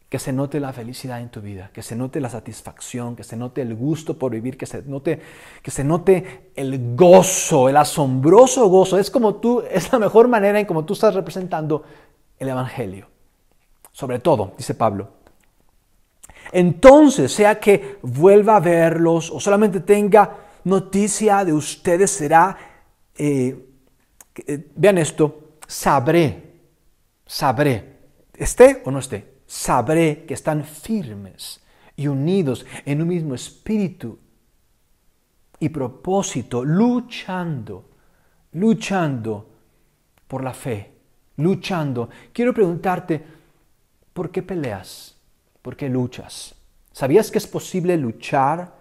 Que 0.10 0.20
se 0.20 0.32
note 0.32 0.60
la 0.60 0.72
felicidad 0.72 1.20
en 1.20 1.30
tu 1.30 1.42
vida, 1.42 1.72
que 1.74 1.82
se 1.82 1.96
note 1.96 2.22
la 2.22 2.30
satisfacción, 2.30 3.16
que 3.16 3.24
se 3.24 3.36
note 3.36 3.62
el 3.62 3.76
gusto 3.76 4.18
por 4.18 4.32
vivir, 4.32 4.58
que 4.58 4.66
se 4.66 4.84
note, 4.84 5.20
que 5.62 5.72
se 5.72 5.84
note 5.84 6.52
el 6.56 6.96
gozo, 6.96 7.70
el 7.70 7.78
asombroso 7.78 8.68
gozo. 8.70 9.00
Es 9.00 9.10
como 9.10 9.36
tú, 9.36 9.64
es 9.72 9.92
la 9.92 10.00
mejor 10.00 10.28
manera 10.28 10.60
en 10.60 10.66
como 10.66 10.86
tú 10.86 10.94
estás 10.94 11.14
representando 11.14 11.84
el 12.38 12.50
Evangelio. 12.50 13.08
Sobre 13.92 14.20
todo, 14.20 14.54
dice 14.58 14.76
Pablo. 14.76 15.10
Entonces, 16.52 17.32
sea 17.32 17.60
que 17.60 17.98
vuelva 18.02 18.58
a 18.58 18.60
verlos 18.60 19.32
o 19.32 19.40
solamente 19.40 19.80
tenga 19.80 20.38
noticia 20.64 21.46
de 21.46 21.54
ustedes, 21.54 22.12
será, 22.12 22.58
eh, 23.18 23.68
eh, 24.48 24.68
vean 24.76 24.98
esto, 24.98 25.58
sabré, 25.68 26.54
sabré, 27.26 27.98
esté 28.34 28.82
o 28.86 28.92
no 28.92 29.00
esté, 29.00 29.35
sabré 29.46 30.26
que 30.26 30.34
están 30.34 30.64
firmes 30.64 31.62
y 31.96 32.08
unidos 32.08 32.66
en 32.86 33.02
un 33.02 33.08
mismo 33.08 33.36
espíritu 33.36 34.20
y 35.60 35.70
propósito, 35.70 36.64
luchando, 36.64 37.90
luchando 38.54 39.50
por 40.28 40.44
la 40.44 40.54
fe, 40.54 40.94
luchando. 41.38 42.10
Quiero 42.34 42.54
preguntarte, 42.54 43.24
¿por 44.14 44.32
qué 44.32 44.42
peleas? 44.42 45.16
¿Por 45.62 45.76
qué 45.76 45.90
luchas? 45.90 46.56
¿Sabías 46.92 47.32
que 47.32 47.38
es 47.38 47.48
posible 47.48 47.98
luchar 47.98 48.76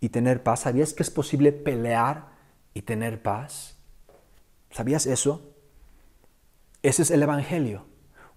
y 0.00 0.08
tener 0.10 0.42
paz? 0.42 0.60
¿Sabías 0.60 0.92
que 0.92 1.02
es 1.02 1.10
posible 1.10 1.52
pelear 1.52 2.28
y 2.72 2.82
tener 2.82 3.22
paz? 3.22 3.76
¿Sabías 4.70 5.06
eso? 5.06 5.54
Ese 6.82 7.02
es 7.02 7.10
el 7.10 7.22
Evangelio. 7.22 7.86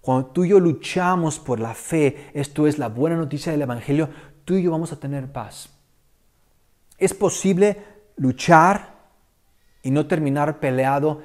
Cuando 0.08 0.28
tú 0.28 0.44
y 0.46 0.48
yo 0.48 0.58
luchamos 0.58 1.38
por 1.38 1.60
la 1.60 1.74
fe, 1.74 2.30
esto 2.32 2.66
es 2.66 2.78
la 2.78 2.88
buena 2.88 3.14
noticia 3.14 3.52
del 3.52 3.60
Evangelio, 3.60 4.08
tú 4.46 4.54
y 4.54 4.62
yo 4.62 4.70
vamos 4.70 4.90
a 4.90 4.98
tener 4.98 5.30
paz. 5.30 5.68
Es 6.96 7.12
posible 7.12 7.76
luchar 8.16 8.94
y 9.82 9.90
no 9.90 10.06
terminar 10.06 10.60
peleado 10.60 11.20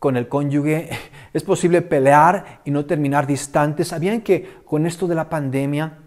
con 0.00 0.16
el 0.16 0.26
cónyuge. 0.26 0.90
Es 1.32 1.44
posible 1.44 1.80
pelear 1.80 2.60
y 2.64 2.72
no 2.72 2.84
terminar 2.86 3.24
distantes. 3.24 3.86
¿Sabían 3.86 4.20
que 4.22 4.62
con 4.64 4.84
esto 4.84 5.06
de 5.06 5.14
la 5.14 5.30
pandemia 5.30 5.98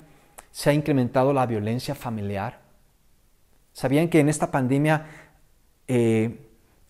se 0.51 0.69
ha 0.69 0.73
incrementado 0.73 1.31
la 1.31 1.45
violencia 1.45 1.95
familiar? 1.95 2.59
¿Sabían 3.71 4.09
que 4.09 4.19
en 4.19 4.27
esta 4.27 4.51
pandemia 4.51 5.05
eh, 5.87 6.47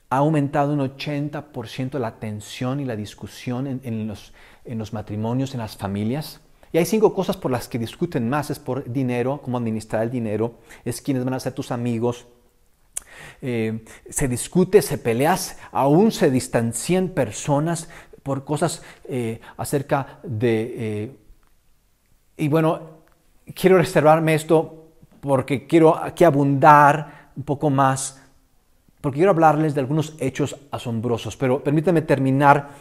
ha 0.10 0.18
aumentado 0.18 0.74
un 0.74 0.80
80% 0.80 2.00
la 2.00 2.20
tensión 2.20 2.80
y 2.80 2.86
la 2.86 2.96
discusión 2.96 3.82
en, 3.84 4.08
los, 4.08 4.34
en, 4.68 4.78
los, 4.78 4.94
matrimonios, 4.94 5.54
en 5.54 5.60
las 5.60 5.76
familias. 5.76 6.40
Y 6.72 6.78
hay 6.78 6.86
cinco 6.86 7.14
cosas 7.14 7.38
por 7.38 7.52
las 7.52 7.68
que 7.68 7.80
discuten 7.80 8.30
más. 8.30 8.50
Es 8.50 8.60
por 8.60 8.92
dinero, 8.92 9.42
cómo 9.44 9.58
administrar 9.58 10.04
el 10.04 10.12
dinero, 10.12 10.56
es 10.86 11.02
quiénes 11.02 11.24
van 11.24 11.34
a 11.34 11.40
ser 11.40 11.54
tus 11.54 11.72
amigos. 11.72 12.28
Eh, 13.42 13.84
se 14.10 14.28
discute, 14.28 14.82
se 14.82 14.98
pelea, 14.98 15.38
aún 15.72 16.12
se 16.12 16.30
distancian 16.30 17.10
personas 17.10 17.90
por 18.24 18.44
cosas 18.44 18.84
eh, 19.06 19.40
acerca 19.58 20.20
de... 20.24 20.74
Eh, 20.78 21.16
y 22.38 22.48
bueno, 22.50 22.82
quiero 23.56 23.78
reservarme 23.78 24.36
esto 24.36 24.92
porque 25.22 25.66
quiero 25.66 25.98
aquí 25.98 26.24
abundar 26.24 27.32
un 27.36 27.44
poco 27.44 27.70
más 27.70 28.22
porque 29.02 29.18
quiero 29.20 29.32
hablarles 29.32 29.76
de 29.76 29.82
algunos 29.82 30.16
hechos 30.20 30.56
asombrosos, 30.72 31.38
pero 31.38 31.64
permítanme 31.64 32.02
terminar 32.02 32.72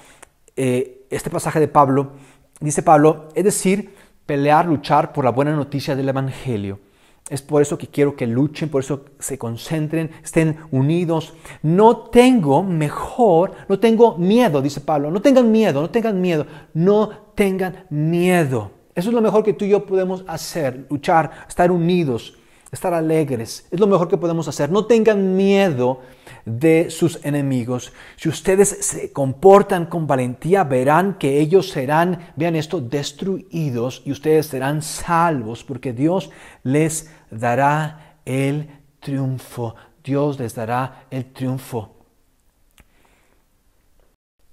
eh, 0.56 1.06
este 1.10 1.30
pasaje 1.30 1.60
de 1.60 1.68
Pablo. 1.68 2.12
Dice 2.60 2.82
Pablo, 2.82 3.28
es 3.34 3.44
decir, 3.44 3.94
pelear, 4.24 4.66
luchar 4.66 5.12
por 5.12 5.24
la 5.24 5.30
buena 5.30 5.54
noticia 5.54 5.94
del 5.94 6.08
Evangelio. 6.08 6.80
Es 7.28 7.42
por 7.42 7.60
eso 7.60 7.76
que 7.76 7.88
quiero 7.88 8.14
que 8.14 8.26
luchen, 8.26 8.68
por 8.68 8.82
eso 8.82 9.04
se 9.18 9.36
concentren, 9.36 10.10
estén 10.22 10.58
unidos. 10.70 11.34
No 11.62 11.96
tengo 11.96 12.62
mejor, 12.62 13.52
no 13.68 13.78
tengo 13.80 14.16
miedo, 14.16 14.62
dice 14.62 14.80
Pablo. 14.80 15.10
No 15.10 15.20
tengan 15.20 15.50
miedo, 15.50 15.82
no 15.82 15.90
tengan 15.90 16.20
miedo, 16.20 16.46
no 16.72 17.10
tengan 17.34 17.84
miedo. 17.90 18.70
Eso 18.94 19.08
es 19.10 19.14
lo 19.14 19.20
mejor 19.20 19.42
que 19.42 19.52
tú 19.52 19.64
y 19.64 19.70
yo 19.70 19.84
podemos 19.84 20.24
hacer, 20.26 20.86
luchar, 20.88 21.30
estar 21.48 21.70
unidos 21.70 22.38
estar 22.76 22.94
alegres. 22.94 23.66
Es 23.70 23.80
lo 23.80 23.86
mejor 23.86 24.08
que 24.08 24.16
podemos 24.16 24.48
hacer. 24.48 24.70
No 24.70 24.86
tengan 24.86 25.36
miedo 25.36 26.00
de 26.46 26.90
sus 26.90 27.22
enemigos. 27.24 27.92
Si 28.16 28.28
ustedes 28.28 28.68
se 28.68 29.12
comportan 29.12 29.86
con 29.86 30.06
valentía, 30.06 30.64
verán 30.64 31.18
que 31.18 31.40
ellos 31.40 31.68
serán, 31.68 32.32
vean 32.36 32.56
esto, 32.56 32.80
destruidos 32.80 34.00
y 34.06 34.12
ustedes 34.12 34.46
serán 34.46 34.80
salvos 34.80 35.64
porque 35.64 35.92
Dios 35.92 36.30
les 36.62 37.10
dará 37.30 38.18
el 38.24 38.68
triunfo. 39.00 39.74
Dios 40.02 40.38
les 40.38 40.54
dará 40.54 41.06
el 41.10 41.32
triunfo. 41.32 41.96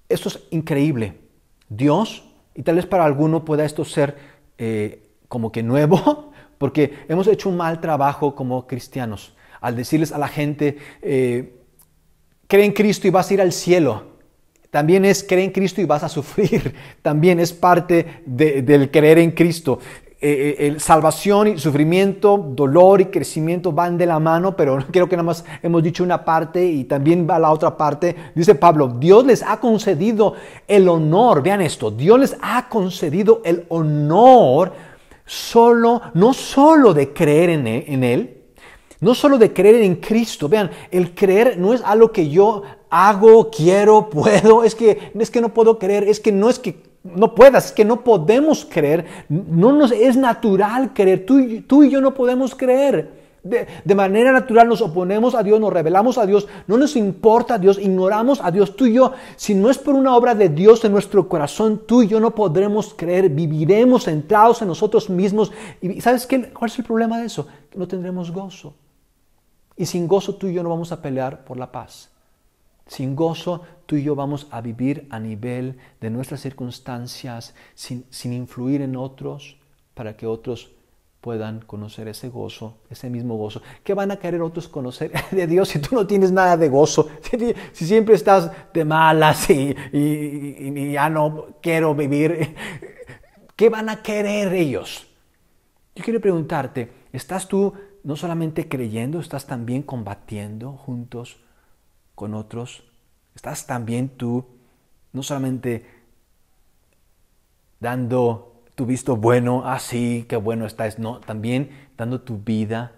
Esto 0.09 0.29
es 0.29 0.39
increíble. 0.49 1.19
Dios, 1.69 2.25
y 2.55 2.63
tal 2.63 2.75
vez 2.75 2.87
para 2.87 3.05
alguno 3.05 3.45
pueda 3.45 3.65
esto 3.65 3.85
ser 3.85 4.17
eh, 4.57 5.09
como 5.27 5.51
que 5.51 5.61
nuevo, 5.61 6.33
porque 6.57 7.05
hemos 7.07 7.27
hecho 7.27 7.49
un 7.49 7.57
mal 7.57 7.79
trabajo 7.79 8.33
como 8.35 8.65
cristianos 8.65 9.35
al 9.61 9.77
decirles 9.77 10.11
a 10.11 10.17
la 10.17 10.27
gente, 10.27 10.77
eh, 11.01 11.62
cree 12.53 12.65
en 12.65 12.71
Cristo 12.71 13.07
y 13.07 13.09
vas 13.09 13.31
a 13.31 13.33
ir 13.33 13.41
al 13.41 13.51
cielo. 13.51 14.03
También 14.69 15.05
es 15.05 15.23
cree 15.23 15.43
en 15.43 15.49
Cristo 15.49 15.81
y 15.81 15.85
vas 15.85 16.03
a 16.03 16.07
sufrir. 16.07 16.75
También 17.01 17.39
es 17.39 17.51
parte 17.51 18.21
del 18.27 18.91
creer 18.91 19.17
en 19.17 19.31
Cristo. 19.31 19.79
Eh, 20.21 20.55
eh, 20.59 20.79
salvación 20.79 21.47
y 21.47 21.57
sufrimiento, 21.57 22.37
dolor 22.37 23.01
y 23.01 23.05
crecimiento 23.05 23.71
van 23.71 23.97
de 23.97 24.05
la 24.05 24.19
mano, 24.19 24.55
pero 24.55 24.77
creo 24.91 25.09
que 25.09 25.15
nada 25.15 25.25
más 25.25 25.43
hemos 25.63 25.81
dicho 25.81 26.03
una 26.03 26.23
parte 26.23 26.63
y 26.63 26.83
también 26.83 27.27
va 27.27 27.39
la 27.39 27.49
otra 27.49 27.75
parte. 27.75 28.15
Dice 28.35 28.53
Pablo, 28.53 28.87
Dios 28.99 29.25
les 29.25 29.41
ha 29.41 29.59
concedido 29.59 30.35
el 30.67 30.87
honor, 30.87 31.41
vean 31.41 31.59
esto, 31.59 31.89
Dios 31.89 32.19
les 32.19 32.37
ha 32.39 32.69
concedido 32.69 33.41
el 33.43 33.65
honor 33.69 34.73
solo, 35.25 36.03
no 36.13 36.35
solo 36.35 36.93
de 36.93 37.13
creer 37.13 37.49
en 37.49 37.65
en 37.65 38.03
él 38.03 38.42
no 39.03 39.13
solo 39.13 39.37
de 39.37 39.51
creer 39.51 39.81
en 39.81 39.97
Cristo, 39.97 40.47
vean, 40.47 40.71
el 40.89 41.13
creer 41.13 41.57
no 41.59 41.73
es 41.73 41.81
algo 41.83 42.11
que 42.11 42.29
yo 42.29 42.63
hago, 42.89 43.51
quiero, 43.51 44.09
puedo, 44.09 44.63
es 44.63 44.75
que, 44.75 45.11
es 45.13 45.29
que 45.29 45.41
no 45.41 45.49
puedo 45.49 45.77
creer, 45.77 46.05
es 46.05 46.21
que 46.21 46.31
no 46.31 46.49
es 46.49 46.57
que 46.57 46.77
no 47.03 47.35
puedas, 47.35 47.65
es 47.65 47.71
que 47.73 47.83
no 47.83 48.01
podemos 48.01 48.65
creer, 48.65 49.05
no 49.27 49.73
nos 49.73 49.91
es 49.91 50.15
natural 50.15 50.93
creer, 50.93 51.25
tú, 51.25 51.61
tú 51.67 51.83
y 51.83 51.89
yo 51.89 51.99
no 51.99 52.13
podemos 52.13 52.55
creer. 52.55 53.21
De, 53.43 53.67
de, 53.83 53.93
manera 53.95 54.31
natural 54.31 54.69
nos 54.69 54.79
oponemos 54.79 55.35
a 55.35 55.43
Dios, 55.43 55.59
nos 55.59 55.73
rebelamos 55.73 56.17
a 56.17 56.25
Dios, 56.25 56.47
no 56.65 56.77
nos 56.77 56.95
importa 56.95 57.55
a 57.55 57.59
Dios, 57.59 57.77
ignoramos 57.77 58.39
a 58.41 58.51
Dios, 58.51 58.73
tú 58.77 58.85
y 58.85 58.93
yo. 58.93 59.11
Si 59.35 59.53
no 59.53 59.69
es 59.69 59.77
por 59.77 59.95
una 59.95 60.15
obra 60.15 60.33
de 60.33 60.47
Dios 60.47 60.85
en 60.85 60.93
nuestro 60.93 61.27
corazón, 61.27 61.81
tú 61.85 62.03
y 62.03 62.07
yo 62.07 62.21
no 62.21 62.33
podremos 62.33 62.93
creer, 62.95 63.27
viviremos 63.27 64.05
centrados 64.05 64.61
en 64.61 64.69
nosotros 64.69 65.09
mismos. 65.09 65.51
¿Y 65.81 65.99
sabes 65.99 66.25
qué? 66.25 66.53
cuál 66.53 66.71
es 66.71 66.79
el 66.79 66.85
problema 66.85 67.19
de 67.19 67.25
eso? 67.25 67.45
No 67.75 67.85
tendremos 67.85 68.31
gozo. 68.31 68.75
Y 69.75 69.85
sin 69.85 70.07
gozo 70.07 70.35
tú 70.35 70.47
y 70.47 70.53
yo 70.53 70.63
no 70.63 70.69
vamos 70.69 70.91
a 70.91 71.01
pelear 71.01 71.43
por 71.43 71.57
la 71.57 71.71
paz. 71.71 72.09
Sin 72.87 73.15
gozo 73.15 73.61
tú 73.85 73.95
y 73.95 74.03
yo 74.03 74.15
vamos 74.15 74.47
a 74.51 74.61
vivir 74.61 75.07
a 75.09 75.19
nivel 75.19 75.77
de 76.01 76.09
nuestras 76.09 76.41
circunstancias, 76.41 77.55
sin, 77.73 78.33
influir 78.33 78.81
en 78.81 78.95
otros, 78.95 79.57
para 79.93 80.17
que 80.17 80.27
otros 80.27 80.71
puedan 81.21 81.61
conocer 81.61 82.09
ese 82.09 82.27
gozo, 82.27 82.77
ese 82.89 83.09
mismo 83.09 83.37
gozo. 83.37 83.61
¿Qué 83.83 83.93
van 83.93 84.11
a 84.11 84.17
querer 84.17 84.41
otros 84.41 84.67
conocer 84.67 85.11
de 85.31 85.47
Dios 85.47 85.69
si 85.69 85.79
tú 85.79 85.95
no 85.95 86.05
tienes 86.05 86.31
nada 86.31 86.57
de 86.57 86.69
gozo? 86.69 87.09
Si, 87.73 87.85
siempre 87.85 88.15
estás 88.15 88.51
de 88.73 88.85
malas 88.85 89.49
y, 89.49 89.75
y, 89.91 90.91
ya 90.91 91.09
no 91.09 91.47
quiero 91.61 91.95
vivir, 91.95 92.55
¿qué 93.55 93.69
van 93.69 93.89
a 93.89 94.03
querer 94.03 94.53
ellos? 94.53 95.07
Yo 95.95 96.03
quiero 96.03 96.19
preguntarte, 96.19 96.91
¿estás 97.11 97.47
tú 97.47 97.73
no 98.03 98.15
solamente 98.15 98.67
creyendo, 98.67 99.19
estás 99.19 99.45
también 99.45 99.81
combatiendo 99.81 100.73
juntos 100.73 101.37
con 102.15 102.33
otros. 102.33 102.83
Estás 103.35 103.65
también 103.65 104.09
tú, 104.09 104.45
no 105.13 105.23
solamente 105.23 105.85
dando 107.79 108.63
tu 108.75 108.85
visto 108.85 109.15
bueno, 109.15 109.65
así, 109.65 110.21
ah, 110.23 110.27
qué 110.27 110.35
bueno 110.35 110.65
estás, 110.65 110.99
no, 110.99 111.19
también 111.19 111.69
dando 111.97 112.21
tu 112.21 112.39
vida 112.39 112.91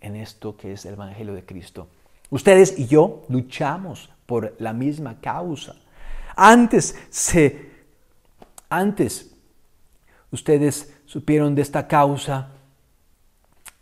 en 0.00 0.16
esto 0.16 0.56
que 0.56 0.72
es 0.72 0.84
el 0.86 0.94
Evangelio 0.94 1.34
de 1.34 1.44
Cristo. 1.44 1.88
Ustedes 2.30 2.78
y 2.78 2.86
yo 2.86 3.24
luchamos 3.28 4.10
por 4.26 4.54
la 4.58 4.72
misma 4.72 5.20
causa. 5.20 5.76
Antes 6.36 6.96
se, 7.10 7.70
antes 8.68 9.34
ustedes 10.30 10.94
supieron 11.06 11.54
de 11.54 11.62
esta 11.62 11.86
causa 11.86 12.50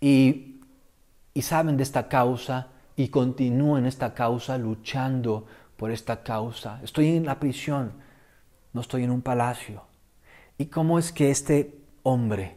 y 0.00 0.47
y 1.38 1.42
saben 1.42 1.76
de 1.76 1.84
esta 1.84 2.08
causa 2.08 2.66
y 2.96 3.10
continúan 3.10 3.86
esta 3.86 4.12
causa 4.12 4.58
luchando 4.58 5.46
por 5.76 5.92
esta 5.92 6.24
causa. 6.24 6.80
Estoy 6.82 7.16
en 7.16 7.26
la 7.26 7.38
prisión, 7.38 7.92
no 8.72 8.80
estoy 8.80 9.04
en 9.04 9.12
un 9.12 9.22
palacio. 9.22 9.84
¿Y 10.56 10.66
cómo 10.66 10.98
es 10.98 11.12
que 11.12 11.30
este 11.30 11.78
hombre 12.02 12.56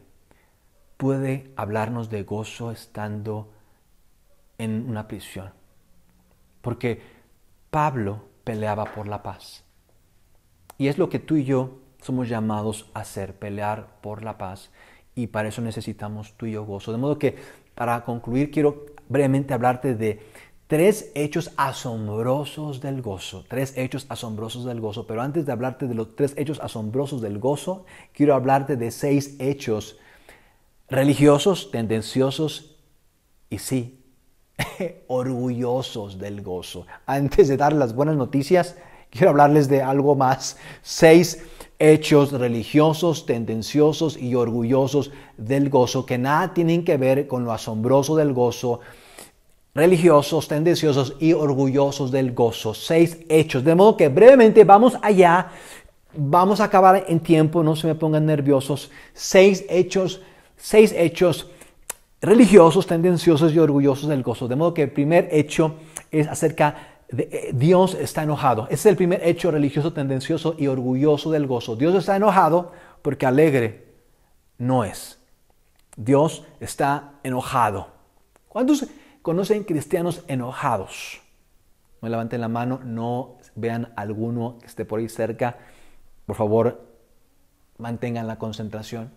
puede 0.98 1.54
hablarnos 1.56 2.10
de 2.10 2.24
gozo 2.24 2.72
estando 2.72 3.54
en 4.58 4.89
una 4.89 5.08
prisión? 5.08 5.52
Porque 6.62 7.04
Pablo 7.70 8.24
peleaba 8.44 8.86
por 8.86 9.08
la 9.08 9.22
paz. 9.22 9.63
Y 10.80 10.88
es 10.88 10.98
lo 10.98 11.08
que 11.08 11.20
tú 11.20 11.36
y 11.36 11.44
yo 11.44 11.82
somos 12.02 12.28
llamados 12.30 12.89
a 12.96 13.02
hacer, 13.02 13.38
pelear 13.38 14.02
por 14.02 14.24
la 14.24 14.39
paz. 14.39 14.72
Y 15.13 15.28
para 15.28 15.50
eso 15.50 15.62
necesitamos 15.62 16.34
tú 16.36 16.48
y 16.48 16.54
yo 16.54 16.65
gozo. 16.65 16.91
De 16.91 16.98
modo 16.98 17.20
que 17.20 17.61
para 17.75 18.03
concluir, 18.03 18.51
quiero 18.51 18.86
brevemente 19.10 19.53
hablarte 19.53 19.95
de 19.95 20.19
tres 20.67 21.12
hechos 21.15 21.51
asombrosos 21.57 22.79
del 22.79 23.01
gozo. 23.01 23.43
Tres 23.49 23.77
hechos 23.77 24.05
asombrosos 24.07 24.63
del 24.63 24.79
gozo. 24.79 25.05
Pero 25.05 25.21
antes 25.21 25.45
de 25.45 25.51
hablarte 25.51 25.88
de 25.88 25.95
los 25.95 26.15
tres 26.15 26.34
hechos 26.38 26.60
asombrosos 26.62 27.21
del 27.21 27.39
gozo, 27.39 27.86
quiero 28.13 28.36
hablarte 28.36 28.77
de 28.77 28.91
seis 28.91 29.36
hechos 29.39 29.97
religiosos, 30.89 31.71
tendenciosos 31.71 32.77
y 33.49 33.57
sí, 33.57 34.01
orgullosos 35.07 36.19
del 36.19 36.41
gozo. 36.41 36.86
Antes 37.05 37.47
de 37.49 37.57
dar 37.57 37.73
las 37.73 37.93
buenas 37.93 38.15
noticias, 38.15 38.77
quiero 39.10 39.31
hablarles 39.31 39.67
de 39.67 39.81
algo 39.81 40.15
más. 40.15 40.57
Seis 40.81 41.43
hechos 41.82 42.32
religiosos, 42.32 43.26
tendenciosos 43.26 44.15
y 44.15 44.36
orgullosos 44.36 45.12
del 45.36 45.70
gozo 45.70 46.06
que 46.06 46.20
nada 46.20 46.54
tienen 46.54 46.86
que 46.86 46.96
ver 46.98 47.26
con 47.26 47.44
lo 47.44 47.52
asombroso 47.52 48.15
del 48.15 48.34
gozo, 48.34 48.82
religiosos, 49.74 50.48
tendenciosos 50.48 51.15
y 51.20 51.34
orgullosos 51.34 52.12
del 52.12 52.34
gozo. 52.34 52.76
Seis 52.76 53.17
hechos. 53.30 53.63
De 53.63 53.74
modo 53.74 53.98
que 53.98 54.10
brevemente 54.10 54.63
vamos 54.63 54.96
allá, 55.02 55.50
vamos 56.13 56.62
a 56.62 56.65
acabar 56.65 57.06
en 57.08 57.20
tiempo, 57.20 57.63
no 57.63 57.76
se 57.76 57.88
me 57.88 57.96
pongan 57.96 58.28
nerviosos. 58.28 58.91
Seis 59.13 59.65
hechos, 59.67 60.22
seis 60.58 60.94
hechos 60.96 61.48
religiosos, 62.22 62.86
tendenciosos 62.86 63.54
y 63.54 63.58
orgullosos 63.60 64.08
del 64.08 64.22
gozo. 64.22 64.48
De 64.48 64.56
modo 64.56 64.76
que 64.76 64.84
el 64.84 64.91
primer 64.91 65.30
hecho 65.32 65.78
es 66.12 66.28
acerca 66.28 66.90
Dios 67.54 67.95
está 67.95 68.24
enojado. 68.24 68.65
Ese 68.65 68.76
es 68.76 68.86
el 68.86 68.95
primer 68.95 69.21
hecho 69.28 69.52
religioso, 69.52 69.91
tendencioso 69.91 70.56
y 70.58 70.67
orgulloso 70.67 71.32
del 71.32 71.45
gozo. 71.45 71.76
Dios 71.76 71.93
está 71.95 72.15
enojado 72.15 72.71
porque 73.02 73.26
alegre 73.26 73.86
no 74.58 74.84
es. 74.84 75.19
Dios 75.97 76.45
está 76.60 77.13
enojado. 77.24 77.88
¿Cuántos 78.47 78.86
conocen 79.21 79.63
cristianos 79.63 80.24
enojados? 80.28 81.21
No 82.02 82.10
levanten 82.10 82.41
la 82.41 82.47
mano, 82.47 82.80
no 82.84 83.38
vean 83.56 83.91
alguno 83.95 84.58
que 84.60 84.67
esté 84.67 84.86
por 84.86 85.00
ahí 85.00 85.10
cerca. 85.10 85.58
Por 86.26 86.36
favor, 86.36 86.82
mantengan 87.78 88.28
la 88.28 88.38
concentración. 88.38 89.12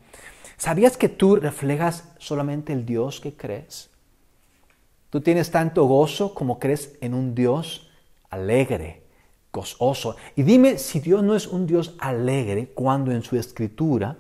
¿Sabías 0.57 0.97
que 0.97 1.09
tú 1.09 1.37
reflejas 1.37 2.13
solamente 2.19 2.73
el 2.73 2.85
Dios 2.85 3.21
que 3.21 3.37
crees? 3.37 3.91
Tú 5.11 5.21
tienes 5.21 5.53
tanto 5.53 5.85
gozo 5.85 6.35
como 6.35 6.59
crees 6.59 6.97
en 7.01 7.15
un 7.15 7.35
Dios 7.35 7.84
alegre, 8.35 9.05
gozoso. 9.53 10.17
Y 10.37 10.43
dime 10.43 10.77
si 10.79 11.01
Dios 11.01 11.23
no 11.23 11.35
es 11.35 11.47
un 11.47 11.67
Dios 11.67 11.95
alegre 11.99 12.71
cuando 12.75 13.11
en 13.11 13.23
su 13.23 13.37
escritura 13.37 14.19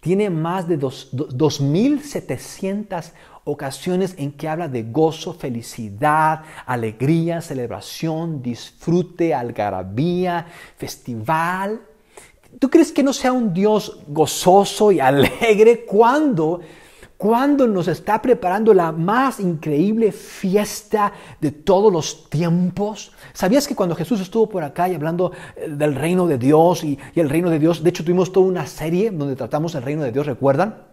tiene 0.00 0.30
más 0.30 0.68
de 0.68 0.78
2.700 0.78 3.12
ocasiones 3.44 4.14
en 4.16 4.32
que 4.32 4.48
habla 4.48 4.68
de 4.68 4.84
gozo, 4.84 5.34
felicidad, 5.34 6.42
alegría, 6.66 7.40
celebración, 7.40 8.40
disfrute, 8.42 9.34
algarabía, 9.34 10.46
festival. 10.76 11.80
¿Tú 12.58 12.68
crees 12.70 12.92
que 12.92 13.02
no 13.02 13.12
sea 13.12 13.32
un 13.32 13.52
Dios 13.52 14.00
gozoso 14.06 14.92
y 14.92 15.00
alegre 15.00 15.84
cuando 15.84 16.60
cuando 17.20 17.66
nos 17.66 17.86
está 17.86 18.22
preparando 18.22 18.72
la 18.72 18.92
más 18.92 19.40
increíble 19.40 20.10
fiesta 20.10 21.12
de 21.38 21.52
todos 21.52 21.92
los 21.92 22.30
tiempos. 22.30 23.12
¿Sabías 23.34 23.68
que 23.68 23.76
cuando 23.76 23.94
Jesús 23.94 24.22
estuvo 24.22 24.48
por 24.48 24.62
acá 24.62 24.88
y 24.88 24.94
hablando 24.94 25.30
eh, 25.54 25.68
del 25.68 25.96
reino 25.96 26.26
de 26.26 26.38
Dios 26.38 26.82
y, 26.82 26.98
y 27.14 27.20
el 27.20 27.28
reino 27.28 27.50
de 27.50 27.58
Dios, 27.58 27.82
de 27.82 27.90
hecho 27.90 28.04
tuvimos 28.04 28.32
toda 28.32 28.46
una 28.46 28.66
serie 28.66 29.10
donde 29.10 29.36
tratamos 29.36 29.74
el 29.74 29.82
reino 29.82 30.02
de 30.02 30.12
Dios, 30.12 30.24
¿recuerdan? 30.24 30.89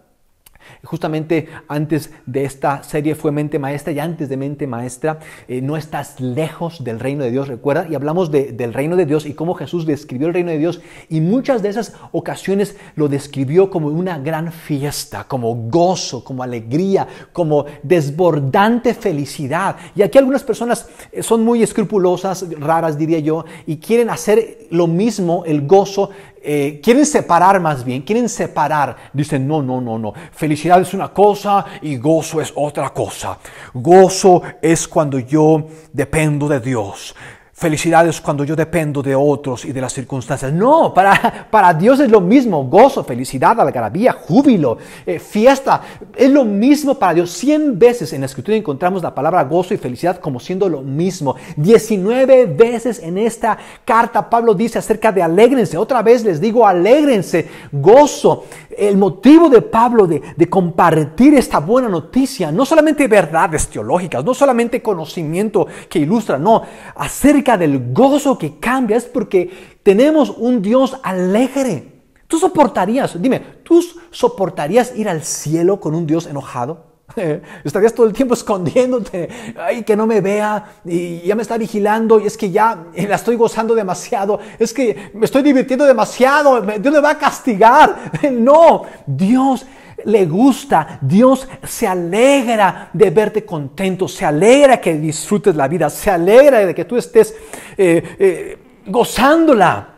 Justamente 0.84 1.48
antes 1.68 2.10
de 2.26 2.44
esta 2.44 2.82
serie 2.82 3.14
fue 3.14 3.32
Mente 3.32 3.58
Maestra 3.58 3.92
y 3.92 3.98
antes 3.98 4.28
de 4.28 4.36
Mente 4.36 4.66
Maestra 4.66 5.18
eh, 5.46 5.60
no 5.60 5.76
estás 5.76 6.20
lejos 6.20 6.84
del 6.84 7.00
reino 7.00 7.24
de 7.24 7.30
Dios, 7.30 7.48
recuerda, 7.48 7.86
y 7.88 7.94
hablamos 7.94 8.30
del 8.30 8.72
reino 8.72 8.96
de 8.96 9.06
Dios 9.06 9.26
y 9.26 9.34
cómo 9.34 9.54
Jesús 9.54 9.86
describió 9.86 10.28
el 10.28 10.34
reino 10.34 10.50
de 10.50 10.58
Dios 10.58 10.80
y 11.08 11.20
muchas 11.20 11.62
de 11.62 11.68
esas 11.68 11.94
ocasiones 12.12 12.76
lo 12.94 13.08
describió 13.08 13.70
como 13.70 13.88
una 13.88 14.18
gran 14.18 14.52
fiesta, 14.52 15.24
como 15.24 15.54
gozo, 15.54 16.24
como 16.24 16.42
alegría, 16.42 17.06
como 17.32 17.66
desbordante 17.82 18.94
felicidad. 18.94 19.76
Y 19.94 20.02
aquí 20.02 20.18
algunas 20.18 20.44
personas 20.44 20.88
eh, 21.12 21.22
son 21.22 21.44
muy 21.44 21.62
escrupulosas, 21.62 22.46
raras 22.58 22.98
diría 22.98 23.18
yo, 23.18 23.44
y 23.66 23.78
quieren 23.78 24.10
hacer 24.10 24.68
lo 24.70 24.86
mismo, 24.86 25.44
el 25.46 25.66
gozo, 25.66 26.10
eh, 26.42 26.80
quieren 26.82 27.04
separar 27.06 27.60
más 27.60 27.84
bien, 27.84 28.02
quieren 28.02 28.28
separar. 28.28 28.96
Dicen, 29.12 29.46
no, 29.46 29.62
no, 29.62 29.80
no, 29.80 29.98
no. 29.98 30.12
Felicidad 30.32 30.80
es 30.80 30.94
una 30.94 31.08
cosa 31.08 31.64
y 31.82 31.96
gozo 31.96 32.40
es 32.40 32.52
otra 32.54 32.90
cosa. 32.90 33.38
Gozo 33.74 34.42
es 34.60 34.86
cuando 34.86 35.18
yo 35.18 35.66
dependo 35.92 36.48
de 36.48 36.60
Dios. 36.60 37.14
Felicidad 37.58 38.06
es 38.06 38.20
cuando 38.20 38.44
yo 38.44 38.54
dependo 38.54 39.02
de 39.02 39.16
otros 39.16 39.64
y 39.64 39.72
de 39.72 39.80
las 39.80 39.92
circunstancias. 39.92 40.52
No, 40.52 40.94
para, 40.94 41.48
para 41.50 41.74
Dios 41.74 41.98
es 41.98 42.08
lo 42.08 42.20
mismo. 42.20 42.62
Gozo, 42.62 43.02
felicidad, 43.02 43.60
algarabía, 43.60 44.12
júbilo, 44.12 44.78
eh, 45.04 45.18
fiesta. 45.18 45.82
Es 46.14 46.30
lo 46.30 46.44
mismo 46.44 46.94
para 46.94 47.14
Dios. 47.14 47.32
Cien 47.32 47.76
veces 47.76 48.12
en 48.12 48.20
la 48.20 48.26
escritura 48.26 48.56
encontramos 48.56 49.02
la 49.02 49.12
palabra 49.12 49.42
gozo 49.42 49.74
y 49.74 49.76
felicidad 49.76 50.20
como 50.20 50.38
siendo 50.38 50.68
lo 50.68 50.82
mismo. 50.82 51.34
Diecinueve 51.56 52.46
veces 52.46 53.02
en 53.02 53.18
esta 53.18 53.58
carta 53.84 54.30
Pablo 54.30 54.54
dice 54.54 54.78
acerca 54.78 55.10
de 55.10 55.24
alégrense. 55.24 55.76
Otra 55.76 56.00
vez 56.00 56.24
les 56.24 56.40
digo 56.40 56.64
alégrense, 56.64 57.48
gozo. 57.72 58.44
El 58.70 58.96
motivo 58.96 59.50
de 59.50 59.62
Pablo 59.62 60.06
de, 60.06 60.22
de 60.36 60.48
compartir 60.48 61.34
esta 61.34 61.58
buena 61.58 61.88
noticia, 61.88 62.52
no 62.52 62.64
solamente 62.64 63.08
verdades 63.08 63.66
teológicas, 63.66 64.24
no 64.24 64.32
solamente 64.32 64.80
conocimiento 64.80 65.66
que 65.88 65.98
ilustra, 65.98 66.38
no, 66.38 66.62
acerca 66.94 67.47
del 67.56 67.92
gozo 67.92 68.36
que 68.36 68.58
cambia 68.58 68.96
es 68.96 69.04
porque 69.04 69.78
tenemos 69.82 70.30
un 70.30 70.60
Dios 70.60 70.98
alegre. 71.02 72.02
¿Tú 72.26 72.38
soportarías, 72.38 73.20
dime, 73.20 73.40
tú 73.62 73.82
soportarías 74.10 74.94
ir 74.96 75.08
al 75.08 75.22
cielo 75.22 75.80
con 75.80 75.94
un 75.94 76.06
Dios 76.06 76.26
enojado? 76.26 76.88
Estarías 77.64 77.94
todo 77.94 78.06
el 78.06 78.12
tiempo 78.12 78.34
escondiéndote, 78.34 79.28
ay, 79.56 79.82
que 79.82 79.96
no 79.96 80.06
me 80.06 80.20
vea 80.20 80.80
y 80.84 81.20
ya 81.20 81.34
me 81.34 81.42
está 81.42 81.56
vigilando 81.56 82.20
y 82.20 82.26
es 82.26 82.36
que 82.36 82.50
ya 82.50 82.86
la 82.94 83.16
estoy 83.16 83.36
gozando 83.36 83.74
demasiado, 83.74 84.38
es 84.58 84.74
que 84.74 85.10
me 85.14 85.24
estoy 85.24 85.42
divirtiendo 85.42 85.86
demasiado, 85.86 86.60
Dios 86.60 86.94
me 86.94 87.00
va 87.00 87.10
a 87.10 87.18
castigar. 87.18 88.12
No, 88.30 88.82
Dios 89.06 89.64
le 90.04 90.26
gusta, 90.26 90.98
Dios 91.00 91.48
se 91.64 91.86
alegra 91.86 92.90
de 92.92 93.10
verte 93.10 93.44
contento, 93.44 94.08
se 94.08 94.24
alegra 94.24 94.80
que 94.80 94.94
disfrutes 94.94 95.54
la 95.54 95.68
vida, 95.68 95.90
se 95.90 96.10
alegra 96.10 96.64
de 96.64 96.74
que 96.74 96.84
tú 96.84 96.96
estés 96.96 97.34
eh, 97.76 98.16
eh, 98.18 98.58
gozándola. 98.86 99.94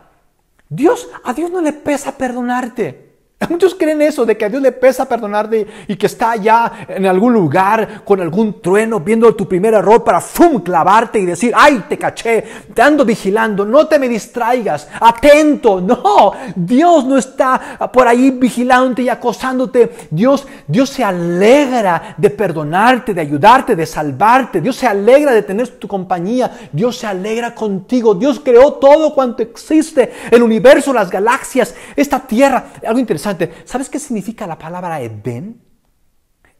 Dios, 0.67 1.09
a 1.23 1.33
Dios 1.33 1.51
no 1.51 1.61
le 1.61 1.73
pesa 1.73 2.17
perdonarte. 2.17 3.10
Muchos 3.49 3.75
creen 3.75 4.01
eso, 4.01 4.25
de 4.25 4.37
que 4.37 4.45
a 4.45 4.49
Dios 4.49 4.61
le 4.61 4.71
pesa 4.71 5.07
perdonarte 5.07 5.65
y 5.87 5.95
que 5.95 6.05
está 6.05 6.31
allá 6.31 6.71
en 6.87 7.05
algún 7.05 7.33
lugar 7.33 8.03
con 8.05 8.21
algún 8.21 8.61
trueno 8.61 8.99
viendo 8.99 9.33
tu 9.35 9.47
primer 9.47 9.73
error 9.73 10.03
para 10.03 10.21
¡fum! 10.21 10.61
clavarte 10.61 11.19
y 11.19 11.25
decir, 11.25 11.51
¡ay, 11.55 11.85
te 11.89 11.97
caché! 11.97 12.43
Te 12.73 12.81
ando 12.81 13.03
vigilando, 13.03 13.65
no 13.65 13.87
te 13.87 13.97
me 13.97 14.07
distraigas, 14.07 14.87
atento. 14.99 15.81
No, 15.81 16.33
Dios 16.55 17.05
no 17.05 17.17
está 17.17 17.89
por 17.91 18.07
ahí 18.07 18.31
vigilándote 18.31 19.03
y 19.03 19.09
acosándote. 19.09 19.91
Dios, 20.09 20.47
Dios 20.67 20.89
se 20.89 21.03
alegra 21.03 22.15
de 22.17 22.29
perdonarte, 22.29 23.13
de 23.13 23.21
ayudarte, 23.21 23.75
de 23.75 23.85
salvarte. 23.85 24.61
Dios 24.61 24.75
se 24.75 24.87
alegra 24.87 25.31
de 25.31 25.41
tener 25.41 25.67
tu 25.67 25.87
compañía. 25.87 26.51
Dios 26.71 26.97
se 26.97 27.07
alegra 27.07 27.55
contigo. 27.55 28.13
Dios 28.13 28.39
creó 28.39 28.73
todo 28.73 29.13
cuanto 29.13 29.41
existe, 29.41 30.13
el 30.29 30.43
universo, 30.43 30.93
las 30.93 31.09
galaxias, 31.09 31.75
esta 31.95 32.19
tierra. 32.19 32.65
Algo 32.85 32.99
interesante 32.99 33.30
¿Sabes 33.65 33.89
qué 33.89 33.99
significa 33.99 34.47
la 34.47 34.57
palabra 34.57 35.01
Edén? 35.01 35.61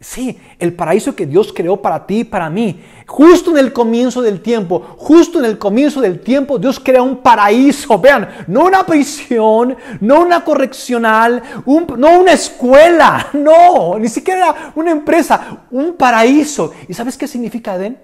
Sí, 0.02 0.36
el 0.58 0.74
paraíso 0.74 1.16
que 1.16 1.28
Dios 1.28 1.54
creó 1.54 1.80
para 1.80 2.08
ti 2.08 2.22
y 2.22 2.24
para 2.24 2.50
mí. 2.50 2.84
Justo 3.06 3.52
en 3.52 3.58
el 3.58 3.72
comienzo 3.72 4.24
del 4.24 4.42
tiempo, 4.42 4.96
justo 4.98 5.38
en 5.38 5.46
el 5.46 5.60
comienzo 5.60 6.02
del 6.02 6.22
tiempo, 6.22 6.58
Dios 6.58 6.80
crea 6.80 7.04
un 7.04 7.18
paraíso. 7.18 8.00
Vean, 8.00 8.28
no 8.48 8.66
una 8.66 8.84
prisión, 8.84 9.78
no 10.00 10.22
una 10.22 10.44
correccional, 10.44 11.44
no 11.68 12.20
una 12.20 12.32
escuela, 12.32 13.28
no, 13.34 14.00
ni 14.00 14.10
siquiera 14.10 14.74
una 14.74 14.90
empresa, 14.90 15.68
un 15.70 15.94
paraíso. 15.94 16.74
¿Y 16.88 16.96
sabes 16.96 17.16
qué 17.16 17.28
significa 17.28 17.76
Edén? 17.76 18.02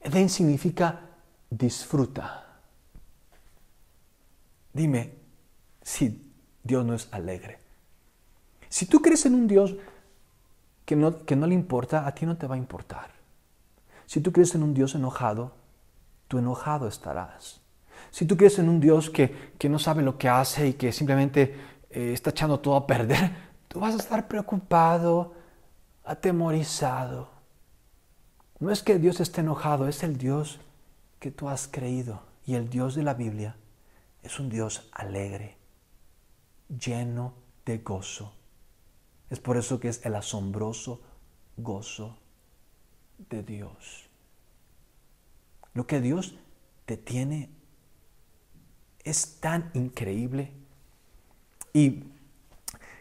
Edén 0.00 0.28
significa 0.28 1.00
disfruta. 1.48 2.44
Dime 4.72 5.14
si 5.80 6.32
Dios 6.64 6.84
no 6.84 6.94
es 6.94 7.06
alegre. 7.12 7.55
Si 8.76 8.84
tú 8.84 9.00
crees 9.00 9.24
en 9.24 9.34
un 9.34 9.46
Dios 9.46 9.74
que 10.84 10.96
no, 10.96 11.24
que 11.24 11.34
no 11.34 11.46
le 11.46 11.54
importa, 11.54 12.06
a 12.06 12.14
ti 12.14 12.26
no 12.26 12.36
te 12.36 12.46
va 12.46 12.56
a 12.56 12.58
importar. 12.58 13.10
Si 14.04 14.20
tú 14.20 14.32
crees 14.32 14.54
en 14.54 14.62
un 14.62 14.74
Dios 14.74 14.94
enojado, 14.94 15.52
tú 16.28 16.36
enojado 16.36 16.86
estarás. 16.86 17.62
Si 18.10 18.26
tú 18.26 18.36
crees 18.36 18.58
en 18.58 18.68
un 18.68 18.78
Dios 18.78 19.08
que, 19.08 19.34
no 19.66 19.78
sabe 19.78 20.02
lo 20.02 20.18
que 20.18 20.28
hace 20.28 20.68
y 20.68 20.72
que 20.74 20.92
simplemente 20.92 21.54
eh, 21.88 22.12
está 22.12 22.28
echando 22.28 22.60
todo 22.60 22.76
a 22.76 22.86
perder, 22.86 23.30
tú 23.68 23.80
vas 23.80 23.94
a 23.94 23.96
estar 23.96 24.28
preocupado, 24.28 25.32
atemorizado. 26.04 27.30
No 28.58 28.70
es 28.70 28.82
que 28.82 28.98
Dios 28.98 29.20
esté 29.20 29.40
enojado, 29.40 29.88
es 29.88 30.02
el 30.02 30.18
Dios 30.18 30.60
que 31.18 31.30
tú 31.30 31.48
has 31.48 31.66
creído. 31.66 32.24
Y 32.44 32.56
el 32.56 32.68
Dios 32.68 32.94
de 32.94 33.04
la 33.04 33.14
Biblia 33.14 33.56
es 34.22 34.38
un 34.38 34.50
Dios 34.50 34.86
alegre, 34.92 35.56
lleno 36.68 37.32
de 37.64 37.78
gozo. 37.78 38.34
Es 39.30 39.40
por 39.40 39.56
eso 39.56 39.80
que 39.80 39.88
es 39.88 40.04
el 40.04 40.14
asombroso 40.14 41.00
gozo 41.56 42.16
de 43.30 43.42
Dios. 43.42 44.08
Lo 45.74 45.86
que 45.86 46.00
Dios 46.00 46.36
te 46.84 46.96
tiene 46.96 47.50
es 49.04 49.40
tan 49.40 49.70
increíble. 49.74 50.52
Y 51.72 52.04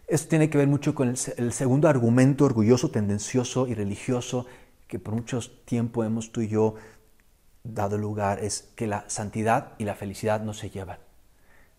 esto 0.07 0.29
tiene 0.29 0.49
que 0.49 0.57
ver 0.57 0.67
mucho 0.67 0.93
con 0.93 1.09
el, 1.09 1.53
segundo 1.53 1.87
argumento 1.87 2.45
orgulloso, 2.45 2.91
tendencioso 2.91 3.67
y 3.67 3.73
religioso 3.73 4.45
que 4.87 4.99
por 4.99 5.15
mucho 5.15 5.39
tiempo 5.65 6.03
hemos 6.03 6.31
tú 6.31 6.41
y 6.41 6.47
yo 6.47 6.75
dado 7.63 7.97
lugar, 7.97 8.43
es 8.43 8.69
que 8.75 8.85
la 8.85 9.09
santidad 9.09 9.73
y 9.79 9.85
la 9.85 9.95
felicidad 9.95 10.41
no 10.41 10.53
se 10.53 10.69
llevan. 10.69 10.99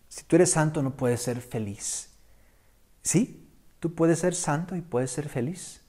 Si 0.09 0.24
tú 0.24 0.37
eres 0.37 0.50
santo 0.50 0.82
no 0.82 0.96
puedes 0.96 1.22
ser 1.22 1.40
feliz. 1.40 2.11
¿Sí? 3.02 3.45
Tú 3.80 3.94
puedes 3.94 4.20
ser 4.20 4.34
santo 4.34 4.76
y 4.76 4.80
puedes 4.80 5.10
ser 5.10 5.28
feliz. 5.28 5.82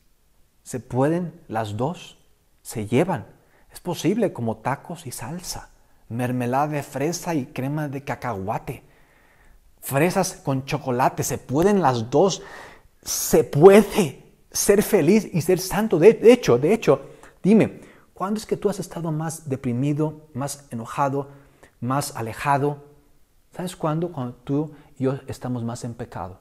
Se 0.63 0.79
pueden 0.79 1.39
las 1.47 1.77
dos, 1.77 2.17
se 2.61 2.87
llevan. 2.87 3.25
Es 3.71 3.79
posible 3.79 4.33
como 4.33 4.57
tacos 4.57 5.07
y 5.07 5.11
salsa, 5.11 5.69
mermelada 6.09 6.67
de 6.67 6.83
fresa 6.83 7.35
y 7.35 7.45
crema 7.45 7.87
de 7.87 8.03
cacahuate, 8.03 8.83
fresas 9.79 10.33
con 10.43 10.65
chocolate, 10.65 11.23
se 11.23 11.37
pueden 11.37 11.81
las 11.81 12.09
dos. 12.09 12.41
Se 13.01 13.45
puede 13.45 14.25
ser 14.51 14.83
feliz 14.83 15.29
y 15.31 15.41
ser 15.41 15.59
santo. 15.59 15.99
De, 15.99 16.19
hecho, 16.23 16.57
de 16.57 16.73
hecho, 16.73 17.01
dime, 17.41 17.81
¿cuándo 18.13 18.37
es 18.37 18.45
que 18.45 18.57
tú 18.57 18.69
has 18.69 18.79
estado 18.79 19.11
más 19.11 19.47
deprimido, 19.47 20.27
más 20.33 20.65
enojado, 20.71 21.29
más 21.79 22.15
alejado? 22.15 22.83
¿Sabes 23.55 23.75
cuándo? 23.75 24.11
Cuando 24.11 24.35
tú 24.35 24.75
y 24.97 25.05
yo 25.05 25.19
estamos 25.27 25.63
más 25.63 25.83
en 25.85 25.93
pecado. 25.93 26.39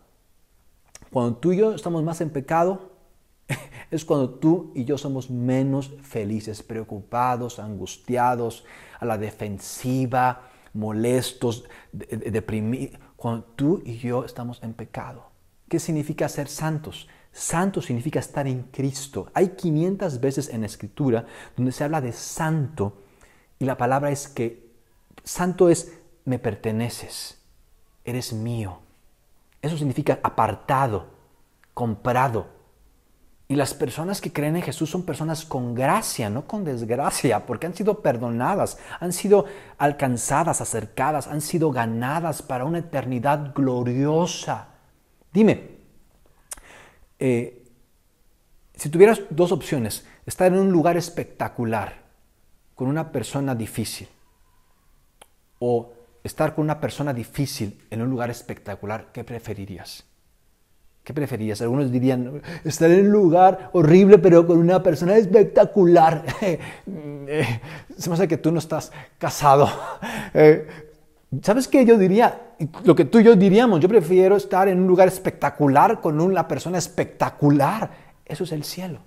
Cuando 1.10 1.36
tú 1.36 1.52
y 1.52 1.58
yo 1.58 1.74
estamos 1.74 2.02
más 2.02 2.20
en 2.20 2.30
pecado, 2.30 2.92
es 3.90 4.04
cuando 4.04 4.30
tú 4.30 4.72
y 4.74 4.84
yo 4.84 4.98
somos 4.98 5.30
menos 5.30 5.92
felices, 6.02 6.62
preocupados, 6.62 7.58
angustiados, 7.58 8.64
a 8.98 9.04
la 9.04 9.18
defensiva, 9.18 10.50
molestos, 10.72 11.64
deprimidos. 11.92 12.98
Cuando 13.16 13.44
tú 13.44 13.82
y 13.84 13.98
yo 13.98 14.24
estamos 14.24 14.62
en 14.62 14.74
pecado. 14.74 15.30
¿Qué 15.68 15.80
significa 15.80 16.28
ser 16.28 16.48
santos? 16.48 17.08
Santo 17.32 17.82
significa 17.82 18.20
estar 18.20 18.46
en 18.46 18.62
Cristo. 18.64 19.28
Hay 19.34 19.48
500 19.50 20.20
veces 20.20 20.48
en 20.48 20.60
la 20.60 20.66
Escritura 20.66 21.26
donde 21.56 21.72
se 21.72 21.84
habla 21.84 22.00
de 22.00 22.12
santo 22.12 22.98
y 23.58 23.64
la 23.64 23.76
palabra 23.76 24.10
es 24.10 24.28
que 24.28 24.70
santo 25.24 25.68
es 25.68 25.98
me 26.24 26.38
perteneces, 26.38 27.38
eres 28.04 28.32
mío. 28.32 28.80
Eso 29.62 29.76
significa 29.76 30.20
apartado, 30.22 31.06
comprado. 31.74 32.56
Y 33.48 33.54
las 33.54 33.74
personas 33.74 34.20
que 34.20 34.32
creen 34.32 34.56
en 34.56 34.62
Jesús 34.62 34.90
son 34.90 35.04
personas 35.04 35.44
con 35.44 35.74
gracia, 35.74 36.28
no 36.28 36.46
con 36.46 36.64
desgracia, 36.64 37.46
porque 37.46 37.66
han 37.66 37.74
sido 37.74 38.02
perdonadas, 38.02 38.78
han 38.98 39.12
sido 39.12 39.44
alcanzadas, 39.78 40.60
acercadas, 40.60 41.28
han 41.28 41.40
sido 41.40 41.70
ganadas 41.70 42.42
para 42.42 42.64
una 42.64 42.78
eternidad 42.78 43.52
gloriosa. 43.54 44.68
Dime, 45.32 45.76
eh, 47.20 47.64
si 48.74 48.88
tuvieras 48.88 49.20
dos 49.30 49.52
opciones, 49.52 50.04
estar 50.26 50.52
en 50.52 50.58
un 50.58 50.72
lugar 50.72 50.96
espectacular 50.96 52.04
con 52.74 52.88
una 52.88 53.12
persona 53.12 53.54
difícil 53.54 54.08
o 55.60 55.92
estar 56.26 56.54
con 56.54 56.64
una 56.64 56.80
persona 56.80 57.12
difícil 57.12 57.80
en 57.90 58.02
un 58.02 58.10
lugar 58.10 58.30
espectacular, 58.30 59.08
¿qué 59.12 59.24
preferirías? 59.24 60.04
¿Qué 61.02 61.14
preferirías? 61.14 61.62
Algunos 61.62 61.92
dirían, 61.92 62.42
estar 62.64 62.90
en 62.90 63.06
un 63.06 63.12
lugar 63.12 63.70
horrible 63.72 64.18
pero 64.18 64.44
con 64.44 64.58
una 64.58 64.82
persona 64.82 65.16
espectacular. 65.16 66.24
Se 67.96 68.10
me 68.10 68.14
hace 68.14 68.26
que 68.26 68.38
tú 68.38 68.50
no 68.50 68.58
estás 68.58 68.92
casado. 69.18 69.68
Eh, 70.38 70.66
¿Sabes 71.42 71.66
qué? 71.66 71.86
Yo 71.86 71.96
diría, 71.96 72.52
lo 72.84 72.94
que 72.94 73.06
tú 73.06 73.18
y 73.20 73.24
yo 73.24 73.36
diríamos, 73.36 73.80
yo 73.80 73.88
prefiero 73.88 74.36
estar 74.36 74.68
en 74.68 74.80
un 74.80 74.86
lugar 74.86 75.08
espectacular 75.08 76.00
con 76.00 76.20
una 76.20 76.46
persona 76.46 76.76
espectacular. 76.76 77.90
Eso 78.26 78.44
es 78.44 78.52
el 78.52 78.64
cielo. 78.64 79.00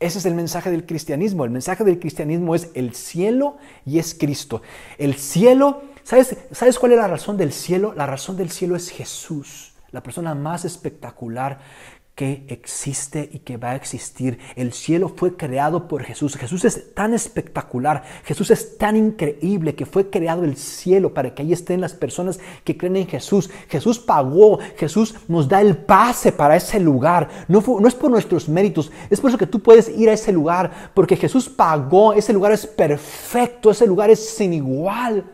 Ese 0.00 0.18
es 0.18 0.26
el 0.26 0.34
mensaje 0.34 0.70
del 0.70 0.84
cristianismo. 0.84 1.44
El 1.44 1.50
mensaje 1.50 1.84
del 1.84 1.98
cristianismo 1.98 2.54
es 2.54 2.70
el 2.74 2.94
cielo 2.94 3.56
y 3.86 3.98
es 3.98 4.14
Cristo. 4.14 4.60
El 4.98 5.14
cielo, 5.14 5.82
¿sabes, 6.04 6.36
¿sabes 6.52 6.78
cuál 6.78 6.92
es 6.92 6.98
la 6.98 7.08
razón 7.08 7.36
del 7.36 7.52
cielo? 7.52 7.92
La 7.96 8.06
razón 8.06 8.36
del 8.36 8.50
cielo 8.50 8.76
es 8.76 8.90
Jesús, 8.90 9.74
la 9.90 10.02
persona 10.02 10.34
más 10.34 10.64
espectacular 10.64 11.58
que 12.14 12.44
existe 12.48 13.28
y 13.32 13.40
que 13.40 13.56
va 13.56 13.72
a 13.72 13.76
existir. 13.76 14.38
El 14.54 14.72
cielo 14.72 15.12
fue 15.14 15.36
creado 15.36 15.88
por 15.88 16.04
Jesús. 16.04 16.36
Jesús 16.36 16.64
es 16.64 16.94
tan 16.94 17.12
espectacular, 17.12 18.04
Jesús 18.24 18.50
es 18.52 18.78
tan 18.78 18.96
increíble 18.96 19.74
que 19.74 19.84
fue 19.84 20.10
creado 20.10 20.44
el 20.44 20.56
cielo 20.56 21.12
para 21.12 21.34
que 21.34 21.42
ahí 21.42 21.52
estén 21.52 21.80
las 21.80 21.92
personas 21.92 22.38
que 22.62 22.76
creen 22.76 22.96
en 22.96 23.08
Jesús. 23.08 23.50
Jesús 23.68 23.98
pagó, 23.98 24.58
Jesús 24.76 25.16
nos 25.26 25.48
da 25.48 25.60
el 25.60 25.76
pase 25.76 26.30
para 26.30 26.54
ese 26.54 26.78
lugar. 26.78 27.28
No, 27.48 27.62
no 27.80 27.88
es 27.88 27.94
por 27.94 28.10
nuestros 28.10 28.48
méritos, 28.48 28.92
es 29.10 29.20
por 29.20 29.30
eso 29.30 29.38
que 29.38 29.48
tú 29.48 29.60
puedes 29.60 29.88
ir 29.88 30.08
a 30.08 30.12
ese 30.12 30.30
lugar, 30.30 30.92
porque 30.94 31.16
Jesús 31.16 31.48
pagó, 31.48 32.12
ese 32.12 32.32
lugar 32.32 32.52
es 32.52 32.64
perfecto, 32.64 33.72
ese 33.72 33.86
lugar 33.86 34.10
es 34.10 34.36
sin 34.36 34.52
igual. 34.52 35.24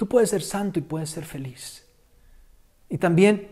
Tú 0.00 0.08
puedes 0.08 0.30
ser 0.30 0.40
santo 0.40 0.78
y 0.78 0.82
puedes 0.82 1.10
ser 1.10 1.26
feliz. 1.26 1.86
Y 2.88 2.96
también 2.96 3.50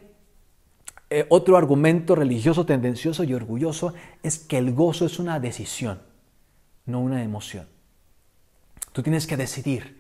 eh, 1.11 1.27
otro 1.29 1.59
argumento 1.59 2.15
religioso, 2.15 2.65
tendencioso 2.65 3.23
y 3.23 3.35
orgulloso 3.35 3.93
es 4.23 4.39
que 4.39 4.57
el 4.57 4.73
gozo 4.73 5.05
es 5.05 5.19
una 5.19 5.41
decisión, 5.41 6.01
no 6.87 7.01
una 7.01 7.23
emoción. 7.23 7.67
Tú 8.93 9.03
tienes 9.03 9.27
que 9.27 9.37
decidir 9.37 9.99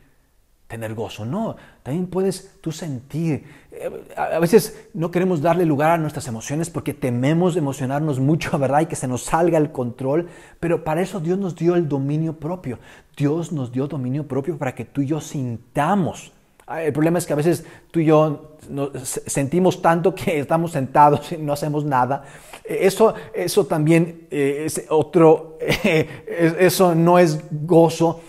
tener 0.69 0.95
gozo. 0.95 1.27
No, 1.27 1.57
también 1.83 2.07
puedes 2.07 2.59
tú 2.63 2.73
sentir. 2.73 3.45
Eh, 3.71 4.15
a 4.17 4.39
veces 4.39 4.89
no 4.95 5.11
queremos 5.11 5.43
darle 5.43 5.67
lugar 5.67 5.91
a 5.91 5.99
nuestras 5.99 6.29
emociones 6.29 6.71
porque 6.71 6.95
tememos 6.95 7.59
emocionarnos 7.59 8.21
mucho, 8.21 8.59
¿verdad? 8.59 8.81
Y 8.81 8.87
que 8.87 8.97
se 8.97 9.07
nos 9.07 9.25
salga 9.25 9.59
el 9.59 9.71
control. 9.71 10.31
Pero 10.61 10.83
para 10.83 11.03
eso 11.03 11.21
Dios 11.21 11.39
nos 11.39 11.57
dio 11.57 11.75
el 11.75 11.91
dominio 11.91 12.39
propio. 12.39 12.79
Dios 13.19 13.53
nos 13.53 13.71
dio 13.71 13.87
dominio 13.87 14.27
propio 14.27 14.57
para 14.57 14.75
que 14.75 14.87
tú 14.87 15.03
y 15.03 15.09
yo 15.09 15.21
sintamos 15.21 16.33
el 16.77 16.93
problema 16.93 17.19
es 17.19 17.27
que 17.27 17.33
a 17.33 17.37
veces 17.37 17.65
tú 17.91 18.01
y 18.01 18.07
yo 18.07 18.59
sentimos 19.05 19.81
tanto 19.81 20.15
que 20.15 20.41
estamos 20.41 20.73
sentados 20.73 21.33
y 21.33 21.39
no 21.39 21.53
hacemos 21.53 21.85
nada. 21.85 22.25
Eso, 22.65 23.15
eso 23.35 23.67
también 23.67 24.27
eh, 24.31 24.65
es 24.67 24.85
otro, 24.91 25.59
eso 26.27 26.95
no 26.95 27.19
es 27.19 27.39
gozo. 27.51 28.21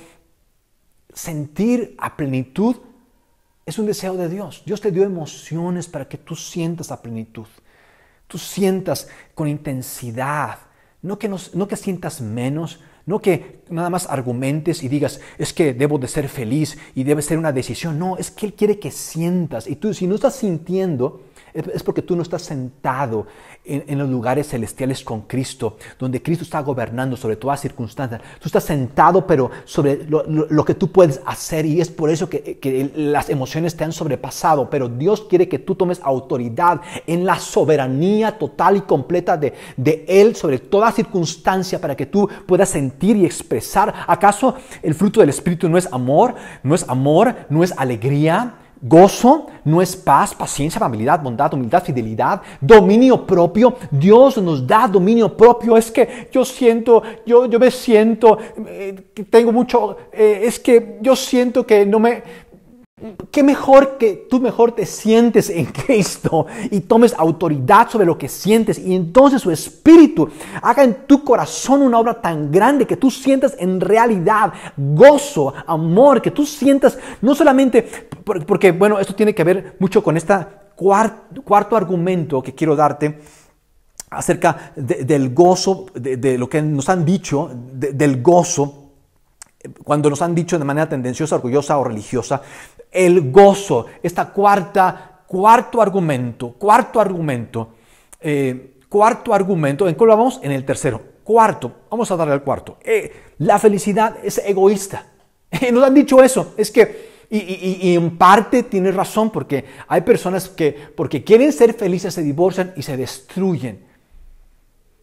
Sentir 1.14 1.96
a 1.98 2.16
plenitud 2.16 2.78
es 3.66 3.78
un 3.78 3.86
deseo 3.86 4.16
de 4.16 4.30
Dios. 4.30 4.64
Dios 4.66 4.80
te 4.80 4.92
dio 4.92 5.04
emociones 5.04 5.88
para 5.88 6.08
que 6.08 6.18
tú 6.18 6.36
sientas 6.36 6.92
a 6.92 7.02
plenitud. 7.02 7.48
Tú 8.28 8.38
sientas 8.38 9.10
con 9.36 9.48
intensidad. 9.48 10.60
No 11.02 11.20
que, 11.20 11.30
no 11.30 11.68
que 11.68 11.76
sientas 11.76 12.22
menos, 12.22 12.80
no 13.10 13.20
que 13.20 13.62
nada 13.72 13.90
más 13.90 14.08
argumentes 14.08 14.84
y 14.84 14.88
digas, 14.88 15.20
es 15.40 15.52
que 15.52 15.74
debo 15.74 15.98
de 15.98 16.08
ser 16.08 16.30
feliz 16.30 16.78
y 16.94 17.04
debe 17.04 17.24
ser 17.24 17.40
una 17.40 17.52
decisión. 17.52 17.98
No, 17.98 18.18
es 18.18 18.30
que 18.30 18.46
Él 18.46 18.54
quiere 18.54 18.78
que 18.78 18.92
sientas. 18.92 19.66
Y 19.66 19.78
tú, 19.78 19.96
si 19.96 20.06
no 20.06 20.14
estás 20.14 20.36
sintiendo, 20.36 21.24
es 21.54 21.84
porque 21.84 22.02
tú 22.02 22.16
no 22.16 22.22
estás 22.22 22.42
sentado 22.42 23.28
en, 23.66 23.98
los 23.98 24.10
lugares 24.10 24.48
celestiales 24.48 25.04
con 25.04 25.22
Cristo, 25.22 25.78
donde 25.98 26.22
Cristo 26.22 26.44
está 26.44 26.62
gobernando 26.62 27.16
sobre 27.16 27.36
todas 27.36 27.62
circunstancias. 27.62 28.22
Tú 28.40 28.48
estás 28.48 28.64
sentado, 28.64 29.26
pero 29.26 29.52
sobre 29.66 30.06
lo, 30.08 30.66
que 30.66 30.74
tú 30.74 30.92
puedes 30.92 31.22
hacer 31.26 31.66
y 31.66 31.82
es 31.82 31.90
por 31.90 32.10
eso 32.10 32.30
que, 32.30 32.92
las 32.96 33.30
emociones 33.30 33.76
te 33.76 33.84
han 33.84 33.92
sobrepasado. 33.92 34.70
Pero 34.70 34.90
Dios 34.90 35.22
quiere 35.30 35.48
que 35.48 35.60
tú 35.60 35.76
tomes 35.76 36.00
autoridad 36.04 36.82
en 37.06 37.26
la 37.26 37.38
soberanía 37.38 38.38
total 38.38 38.78
y 38.78 38.82
completa 38.82 39.38
de, 39.38 39.54
de 39.78 40.06
Él 40.08 40.36
sobre 40.36 40.60
toda 40.60 40.92
circunstancia 40.92 41.80
para 41.80 41.96
que 41.96 42.06
tú 42.06 42.30
puedas 42.46 42.70
sentir 42.70 43.18
y 43.18 43.26
expresar. 43.26 43.94
¿Acaso 44.08 44.56
el 44.82 44.96
fruto 44.96 45.20
del 45.20 45.30
Espíritu 45.30 45.70
no 45.70 45.78
es 45.78 45.92
amor? 45.92 46.36
¿No 46.64 46.76
es 46.76 46.88
amor? 46.88 47.36
¿No 47.50 47.64
es 47.64 47.74
alegría? 47.78 48.56
Gozo 48.82 49.48
no 49.66 49.82
es 49.82 49.96
paz, 49.96 50.34
paciencia, 50.34 50.80
amabilidad, 50.80 51.22
bondad, 51.22 51.54
humildad, 51.54 51.84
fidelidad, 51.84 52.42
dominio 52.62 53.26
propio. 53.26 53.76
Dios 53.92 54.38
nos 54.38 54.66
da 54.66 54.88
dominio 54.88 55.36
propio. 55.36 55.76
Es 55.76 55.92
que 55.92 56.30
yo 56.32 56.46
siento, 56.46 57.04
yo, 57.26 57.46
yo 57.46 57.60
me 57.60 57.72
siento, 57.72 58.38
eh, 58.68 58.96
tengo 59.30 59.52
mucho, 59.52 59.98
eh, 60.14 60.42
es 60.44 60.60
que 60.60 60.98
yo 61.02 61.16
siento 61.16 61.66
que 61.66 61.86
no 61.86 62.00
me, 62.00 62.24
Qué 63.32 63.44
mejor 63.44 63.98
que 63.98 64.28
tú 64.30 64.40
mejor 64.40 64.74
te 64.74 64.86
sientes 64.86 65.50
en 65.50 65.66
Cristo 65.86 66.46
y 66.70 66.82
tomes 66.82 67.14
autoridad 67.14 67.90
sobre 67.90 68.06
lo 68.06 68.18
que 68.18 68.28
sientes 68.28 68.78
y 68.80 68.96
entonces 68.96 69.42
su 69.42 69.52
espíritu 69.52 70.30
haga 70.62 70.84
en 70.84 71.06
tu 71.08 71.24
corazón 71.24 71.82
una 71.82 72.00
obra 72.00 72.22
tan 72.22 72.52
grande 72.52 72.86
que 72.86 72.98
tú 72.98 73.10
sientas 73.10 73.56
en 73.60 73.80
realidad 73.80 74.54
gozo, 74.76 75.54
amor, 75.66 76.22
que 76.22 76.32
tú 76.32 76.46
sientas 76.46 76.98
no 77.22 77.36
solamente, 77.36 77.84
porque 78.24 78.72
bueno, 78.72 79.00
esto 79.00 79.16
tiene 79.16 79.34
que 79.34 79.44
ver 79.44 79.76
mucho 79.80 80.04
con 80.04 80.18
este 80.18 80.36
cuarto, 80.76 81.76
argumento 81.76 82.42
que 82.42 82.56
quiero 82.56 82.76
darte 82.76 83.20
acerca 84.10 84.72
del 84.76 85.34
gozo, 85.34 85.86
de, 85.94 86.38
lo 86.38 86.50
que 86.50 86.62
nos 86.62 86.90
han 86.90 87.06
dicho, 87.06 87.50
del 87.54 88.22
gozo 88.22 88.86
cuando 89.84 90.10
nos 90.10 90.22
han 90.22 90.34
dicho 90.34 90.58
de 90.58 90.66
manera 90.66 90.88
tendenciosa, 90.88 91.36
orgullosa 91.36 91.78
o 91.78 91.84
religiosa, 91.84 92.42
el 92.92 93.32
gozo, 93.32 93.86
esta 94.02 94.30
cuarta, 94.32 95.22
cuarto 95.28 95.82
argumento, 95.82 96.54
cuarto 96.54 97.00
argumento, 97.00 97.76
eh, 98.20 98.78
cuarto 98.90 99.34
argumento, 99.34 99.88
¿en 99.88 99.96
cuál 99.96 100.10
vamos? 100.10 100.40
En 100.42 100.52
el 100.52 100.66
tercero. 100.66 101.02
Cuarto, 101.24 101.72
vamos 101.92 102.10
a 102.10 102.16
darle 102.16 102.34
al 102.34 102.44
cuarto. 102.44 102.78
Eh, 102.84 103.14
la 103.38 103.60
felicidad 103.60 104.18
es 104.24 104.40
egoísta. 104.40 105.06
nos 105.72 105.84
han 105.84 105.94
dicho 105.94 106.22
eso, 106.24 106.54
es 106.58 106.72
que, 106.72 107.10
y, 107.30 107.94
en 107.94 108.18
parte 108.18 108.64
tienes 108.64 108.96
razón, 108.96 109.30
porque 109.30 109.66
hay 109.88 110.02
personas 110.02 110.50
que, 110.50 110.76
porque 110.96 111.24
quieren 111.24 111.54
ser 111.54 111.74
felices, 111.74 112.14
se 112.14 112.24
divorcian 112.24 112.74
y 112.76 112.82
se 112.82 112.98
destruyen. 112.98 113.86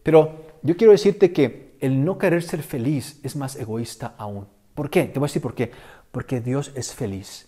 Pero 0.03 0.45
yo 0.61 0.75
quiero 0.75 0.91
decirte 0.91 1.31
que 1.31 1.77
el 1.79 2.03
no 2.03 2.17
querer 2.17 2.43
ser 2.43 2.63
feliz 2.63 3.19
es 3.23 3.35
más 3.35 3.55
egoísta 3.55 4.15
aún. 4.17 4.47
¿Por 4.75 4.89
qué? 4.89 5.03
Te 5.03 5.19
voy 5.19 5.27
a 5.27 5.29
decir 5.29 5.41
por 5.41 5.55
qué. 5.55 5.71
Porque 6.11 6.41
Dios 6.41 6.71
es 6.75 6.93
feliz. 6.93 7.46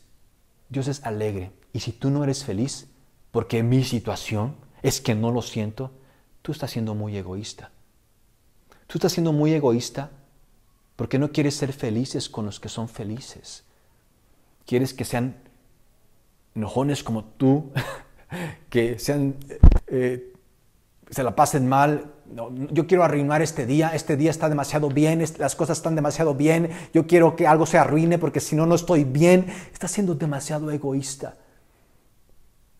Dios 0.69 0.87
es 0.87 1.03
alegre. 1.05 1.51
Y 1.73 1.81
si 1.81 1.91
tú 1.91 2.09
no 2.09 2.23
eres 2.23 2.43
feliz, 2.43 2.87
porque 3.31 3.63
mi 3.63 3.83
situación 3.83 4.55
es 4.81 5.01
que 5.01 5.15
no 5.15 5.31
lo 5.31 5.41
siento, 5.41 5.91
tú 6.41 6.51
estás 6.51 6.71
siendo 6.71 6.95
muy 6.95 7.15
egoísta. 7.17 7.71
Tú 8.87 8.97
estás 8.97 9.11
siendo 9.11 9.33
muy 9.33 9.53
egoísta 9.53 10.11
porque 10.95 11.19
no 11.19 11.31
quieres 11.31 11.55
ser 11.55 11.73
felices 11.73 12.29
con 12.29 12.45
los 12.45 12.59
que 12.59 12.69
son 12.69 12.89
felices. 12.89 13.63
Quieres 14.65 14.93
que 14.93 15.05
sean 15.05 15.35
enojones 16.55 17.03
como 17.03 17.23
tú, 17.23 17.71
que 18.69 18.99
sean, 18.99 19.35
eh, 19.87 20.33
se 21.09 21.23
la 21.23 21.35
pasen 21.35 21.67
mal. 21.67 22.13
Yo 22.71 22.87
quiero 22.87 23.03
arruinar 23.03 23.41
este 23.41 23.65
día, 23.65 23.91
este 23.93 24.15
día 24.15 24.31
está 24.31 24.49
demasiado 24.49 24.89
bien, 24.89 25.23
las 25.37 25.55
cosas 25.55 25.77
están 25.77 25.95
demasiado 25.95 26.35
bien, 26.35 26.69
yo 26.93 27.07
quiero 27.07 27.35
que 27.35 27.47
algo 27.47 27.65
se 27.65 27.77
arruine 27.77 28.17
porque 28.17 28.39
si 28.39 28.55
no, 28.55 28.65
no 28.65 28.75
estoy 28.75 29.03
bien. 29.03 29.47
Estás 29.73 29.91
siendo 29.91 30.15
demasiado 30.15 30.69
egoísta. 30.71 31.37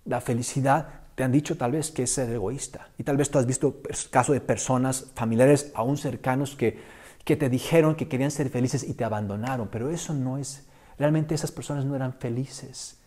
La 0.05 0.21
felicidad, 0.21 0.87
te 1.15 1.23
han 1.23 1.31
dicho 1.31 1.57
tal 1.57 1.73
vez 1.73 1.91
que 1.91 2.03
es 2.03 2.13
ser 2.13 2.29
egoísta. 2.29 2.89
Y 2.97 3.03
tal 3.03 3.17
vez 3.17 3.29
tú 3.29 3.39
has 3.39 3.45
visto 3.45 3.81
casos 4.09 4.33
de 4.33 4.41
personas, 4.41 5.07
familiares 5.15 5.71
aún 5.73 5.97
cercanos 5.97 6.55
que, 6.55 6.79
que 7.25 7.35
te 7.35 7.49
dijeron 7.49 7.95
que 7.95 8.07
querían 8.07 8.31
ser 8.31 8.49
felices 8.49 8.83
y 8.83 8.93
te 8.93 9.03
abandonaron. 9.03 9.67
Pero 9.69 9.89
eso 9.89 10.13
no 10.13 10.37
es, 10.37 10.67
realmente 10.97 11.35
esas 11.35 11.51
personas 11.51 11.85
no 11.85 11.95
eran 11.95 12.13
felices. 12.13 12.99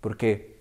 Porque 0.00 0.57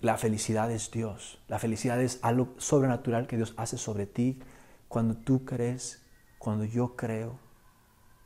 la 0.00 0.16
felicidad 0.16 0.70
es 0.70 0.90
Dios. 0.90 1.40
La 1.48 1.58
felicidad 1.58 2.00
es 2.00 2.18
algo 2.22 2.54
sobrenatural 2.58 3.26
que 3.26 3.36
Dios 3.36 3.54
hace 3.56 3.78
sobre 3.78 4.06
ti 4.06 4.38
cuando 4.86 5.16
tú 5.16 5.44
crees, 5.44 6.02
cuando 6.38 6.64
yo 6.64 6.94
creo 6.96 7.38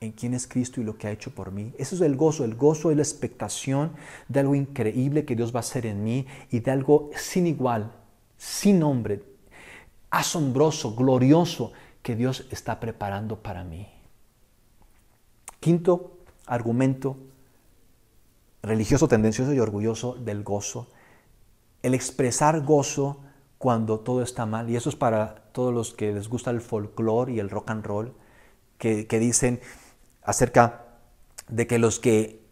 en 0.00 0.12
quién 0.12 0.34
es 0.34 0.46
Cristo 0.46 0.80
y 0.80 0.84
lo 0.84 0.98
que 0.98 1.06
ha 1.06 1.12
hecho 1.12 1.34
por 1.34 1.52
mí. 1.52 1.72
Eso 1.78 1.94
es 1.94 2.00
el 2.02 2.16
gozo. 2.16 2.44
El 2.44 2.56
gozo 2.56 2.90
es 2.90 2.96
la 2.96 3.02
expectación 3.02 3.92
de 4.28 4.40
algo 4.40 4.54
increíble 4.54 5.24
que 5.24 5.36
Dios 5.36 5.54
va 5.54 5.58
a 5.58 5.60
hacer 5.60 5.86
en 5.86 6.04
mí 6.04 6.26
y 6.50 6.60
de 6.60 6.70
algo 6.70 7.10
sin 7.14 7.46
igual, 7.46 7.92
sin 8.36 8.80
nombre, 8.80 9.22
asombroso, 10.10 10.94
glorioso 10.94 11.72
que 12.02 12.16
Dios 12.16 12.46
está 12.50 12.80
preparando 12.80 13.42
para 13.42 13.64
mí. 13.64 13.88
Quinto 15.60 16.18
argumento 16.46 17.16
religioso, 18.62 19.08
tendencioso 19.08 19.54
y 19.54 19.60
orgulloso 19.60 20.14
del 20.14 20.42
gozo 20.42 20.88
el 21.82 21.94
expresar 21.94 22.62
gozo 22.62 23.20
cuando 23.58 24.00
todo 24.00 24.22
está 24.22 24.46
mal. 24.46 24.70
Y 24.70 24.76
eso 24.76 24.88
es 24.88 24.96
para 24.96 25.34
todos 25.52 25.72
los 25.72 25.92
que 25.92 26.12
les 26.12 26.28
gusta 26.28 26.50
el 26.50 26.60
folclore 26.60 27.32
y 27.32 27.38
el 27.38 27.50
rock 27.50 27.70
and 27.70 27.84
roll, 27.84 28.14
que, 28.78 29.06
dicen 29.20 29.60
acerca 30.22 30.84
de 31.48 31.66
que 31.68 31.78
los 31.78 32.00
que 32.00 32.42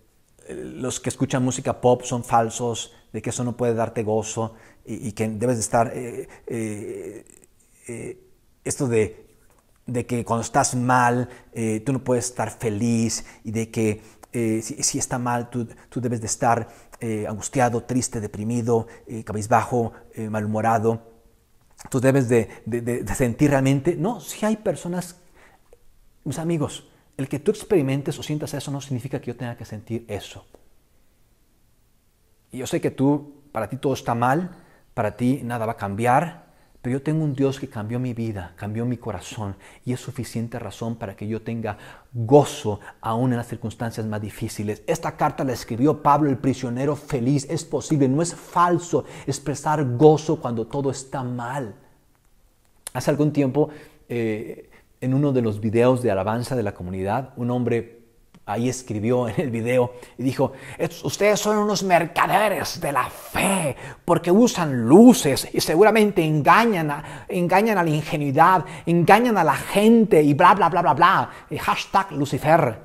los 0.49 1.01
que 1.01 1.09
escuchan 1.09 1.45
música 1.45 1.81
pop 1.81 2.03
son 2.03 2.25
falsos, 2.25 2.93
de 3.13 3.23
que 3.23 3.31
eso 3.31 3.45
no 3.45 3.57
puede 3.57 3.75
darte 3.75 4.03
gozo 4.03 4.55
y, 4.85 5.13
que 5.13 5.29
debes 5.29 5.57
de 5.57 5.61
estar, 5.61 5.93
eh, 5.95 6.29
eh, 6.47 7.25
eh, 7.89 8.21
esto 8.65 8.89
de, 8.89 9.27
de, 9.87 10.07
que 10.07 10.25
cuando 10.25 10.43
estás 10.43 10.75
mal 10.75 11.29
tú 11.85 11.93
no 11.93 12.03
puedes 12.05 12.27
estar 12.27 12.51
feliz 12.51 13.25
y 13.45 13.51
de 13.51 13.71
que 13.71 14.01
si, 14.33 14.99
está 14.99 15.19
mal 15.19 15.51
tú, 15.51 15.67
debes 15.97 16.21
de 16.21 16.27
estar 16.27 16.69
angustiado, 17.29 17.83
triste, 17.83 18.21
deprimido, 18.21 18.87
cabizbajo, 19.25 19.93
malhumorado. 20.31 21.11
Tú 21.89 22.01
debes 22.01 22.29
de, 22.29 22.49
de, 22.67 23.15
sentir 23.15 23.51
realmente, 23.51 23.97
no, 23.97 24.21
si 24.21 24.45
hay 24.45 24.57
personas, 24.57 25.17
mis 26.25 26.39
amigos, 26.39 26.89
el 27.17 27.29
que 27.29 27.39
tú 27.39 27.51
experimentes 27.51 28.19
o 28.19 28.23
sientas 28.23 28.55
eso 28.55 28.71
no 28.71 28.81
significa 28.81 29.21
que 29.21 29.29
yo 29.29 29.37
tenga 29.37 29.57
que 29.57 29.65
sentir 29.65 30.05
eso. 30.09 30.47
Y 32.51 32.59
yo 32.59 32.67
sé 32.67 32.81
que 32.81 32.91
tú, 32.91 33.43
para 33.53 33.69
ti 33.69 33.77
todo 33.77 33.95
está 33.95 34.15
mal, 34.15 34.51
para 34.95 35.17
ti 35.17 35.41
nada 35.45 35.67
va 35.67 35.73
a 35.73 35.77
cambiar, 35.77 36.50
pero 36.83 36.95
yo 36.95 37.03
tengo 37.03 37.25
un 37.25 37.35
Dios 37.35 37.61
que 37.61 37.69
cambió 37.69 37.99
mi 37.99 38.15
vida, 38.15 38.55
cambió 38.57 38.87
mi 38.87 38.97
corazón 38.97 39.55
y 39.85 39.93
es 39.93 40.01
suficiente 40.01 40.59
razón 40.59 40.97
para 40.97 41.15
que 41.15 41.29
yo 41.29 41.43
tenga 41.43 41.77
gozo 42.13 42.81
aún 43.03 43.33
en 43.33 43.37
las 43.37 43.49
circunstancias 43.49 44.07
más 44.07 44.23
difíciles. 44.23 44.83
Esta 44.87 45.17
carta 45.17 45.45
la 45.45 45.53
escribió 45.53 46.03
Pablo, 46.03 46.31
el 46.31 46.39
prisionero 46.39 46.97
feliz. 46.97 47.47
Es 47.51 47.65
posible, 47.65 48.09
no 48.09 48.23
es 48.23 48.35
falso 48.35 49.05
expresar 49.27 49.85
gozo 49.97 50.41
cuando 50.41 50.67
todo 50.67 50.91
está 50.91 51.23
mal. 51.23 51.75
Hace 52.95 53.11
algún 53.11 53.33
tiempo 53.33 53.69
eh, 54.09 54.71
en 55.03 55.13
uno 55.13 55.33
de 55.33 55.43
los 55.43 55.61
videos 55.61 56.03
de 56.03 56.11
alabanza 56.11 56.57
de 56.57 56.63
la 56.63 56.73
comunidad, 56.73 57.35
un 57.37 57.51
hombre 57.51 58.00
ahí 58.47 58.69
escribió 58.69 59.29
en 59.29 59.41
el 59.41 59.51
video 59.51 59.95
y 60.19 60.25
dijo, 60.25 60.53
ustedes 61.05 61.39
son 61.39 61.59
unos 61.59 61.83
mercaderes 61.83 62.81
de 62.81 62.93
la 62.93 63.09
fe 63.09 63.77
porque 64.05 64.31
usan 64.31 64.89
luces 64.89 65.49
y 65.53 65.61
seguramente 65.61 66.25
engañan 66.25 66.91
a, 66.91 67.27
engañan 67.29 67.79
a 67.79 67.85
la 67.85 67.91
ingenuidad, 67.91 68.65
engañan 68.87 69.39
a 69.39 69.45
la 69.45 69.55
gente 69.55 70.23
y 70.23 70.35
bla, 70.35 70.55
bla, 70.55 70.69
bla, 70.69 70.83
bla, 70.83 70.95
bla. 70.95 71.31
hashtag 71.59 72.13
Lucifer. 72.13 72.83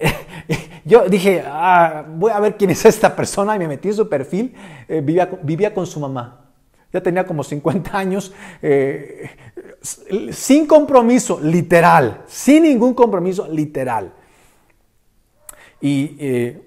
Yo 0.84 1.08
dije, 1.08 1.42
ah, 1.46 2.04
voy 2.08 2.32
a 2.32 2.40
ver 2.40 2.56
quién 2.56 2.70
es 2.70 2.84
esta 2.84 3.14
persona 3.14 3.54
y 3.56 3.58
me 3.58 3.68
metí 3.68 3.88
en 3.88 3.94
su 3.94 4.08
perfil. 4.08 4.54
Eh, 4.88 5.00
vivía, 5.00 5.28
vivía 5.42 5.74
con 5.74 5.86
su 5.86 6.00
mamá. 6.00 6.46
Ya 6.92 7.02
tenía 7.02 7.26
como 7.26 7.44
50 7.44 7.96
años. 7.96 8.32
Eh, 8.62 9.28
sin 10.32 10.66
compromiso, 10.66 11.40
literal, 11.40 12.22
sin 12.26 12.62
ningún 12.64 12.94
compromiso, 12.94 13.46
literal. 13.48 14.12
Y, 15.80 16.16
eh, 16.18 16.66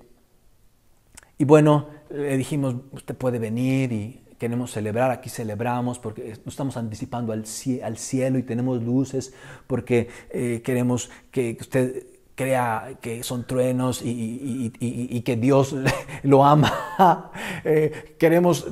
y 1.38 1.44
bueno, 1.44 1.88
le 2.10 2.38
dijimos, 2.38 2.76
usted 2.92 3.16
puede 3.16 3.40
venir 3.40 3.92
y 3.92 4.22
queremos 4.42 4.72
celebrar, 4.72 5.12
aquí 5.12 5.30
celebramos 5.30 6.00
porque 6.00 6.30
nos 6.30 6.48
estamos 6.48 6.76
anticipando 6.76 7.32
al, 7.32 7.46
cielo 7.46 8.40
y 8.40 8.44
tenemos 8.44 8.82
luces, 8.82 9.34
porque 9.68 10.08
eh, 10.32 10.62
queremos 10.64 11.12
que 11.30 11.58
usted 11.60 12.08
crea 12.34 12.98
que 13.02 13.22
son 13.22 13.46
truenos 13.46 14.02
y, 14.04 15.22
que 15.24 15.36
Dios 15.36 15.76
lo 16.24 16.44
ama. 16.44 16.74
Eh, 17.64 18.16
queremos 18.18 18.66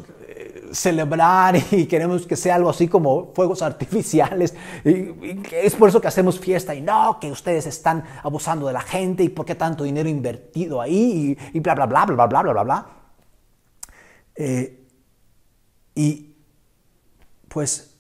celebrar 0.72 1.56
y 1.72 1.86
queremos 1.86 2.26
que 2.26 2.36
sea 2.36 2.56
algo 2.56 2.70
así 2.70 2.88
como 2.88 3.32
fuegos 3.34 3.62
artificiales. 3.62 4.54
Y, 4.84 5.16
es 5.52 5.76
por 5.76 5.90
eso 5.90 6.02
que 6.02 6.08
hacemos 6.08 6.40
fiesta 6.40 6.74
y 6.76 6.82
no, 6.82 7.20
que 7.20 7.32
ustedes 7.32 7.66
están 7.66 8.04
abusando 8.24 8.68
de 8.68 8.74
la 8.74 8.82
gente 8.82 9.24
y 9.24 9.30
por 9.30 9.46
qué 9.46 9.56
tanto 9.56 9.84
dinero 9.84 10.10
invertido 10.10 10.82
ahí 10.82 11.38
y, 11.54 11.58
y 11.58 11.60
bla, 11.60 11.76
bla, 11.76 11.86
bla, 11.86 12.06
bla, 12.06 12.28
bla, 12.28 12.42
bla, 12.42 12.54
bla, 12.54 12.64
bla. 12.64 12.88
Eh, 14.36 14.88
y 15.96 16.36
pues, 17.50 17.98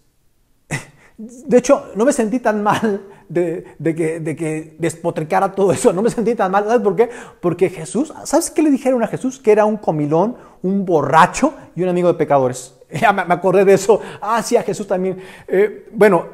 de 1.17 1.58
hecho, 1.58 1.91
no 1.95 2.05
me 2.05 2.13
sentí 2.13 2.39
tan 2.39 2.63
mal 2.63 3.18
de, 3.29 3.95
que, 3.95 4.19
de 4.19 4.35
que 4.35 4.75
despotricara 4.77 5.53
todo 5.53 5.71
eso. 5.71 5.93
No 5.99 6.01
me 6.01 6.09
sentí 6.09 6.35
tan 6.35 6.51
mal. 6.51 6.65
¿Sabes 6.65 6.81
por 6.81 6.95
qué? 6.95 7.09
Porque 7.39 7.69
Jesús, 7.69 8.13
¿sabes 8.25 8.51
qué 8.51 8.61
le 8.61 8.71
dijeron 8.71 9.03
a 9.03 9.07
Jesús? 9.07 9.39
Que 9.39 9.51
era 9.51 9.65
un 9.65 9.77
comilón, 9.77 10.35
un 10.61 10.85
borracho 10.85 11.53
y 11.75 11.83
un 11.83 11.89
amigo 11.89 12.07
de 12.07 12.15
pecadores. 12.15 12.75
Ya 12.91 13.13
me, 13.13 13.21
acordé 13.21 13.65
de 13.65 13.73
eso. 13.73 14.01
Ah, 14.19 14.41
sí, 14.41 14.57
a 14.57 14.63
Jesús 14.63 14.87
también. 14.87 15.19
Eh, 15.47 15.87
bueno, 15.91 16.25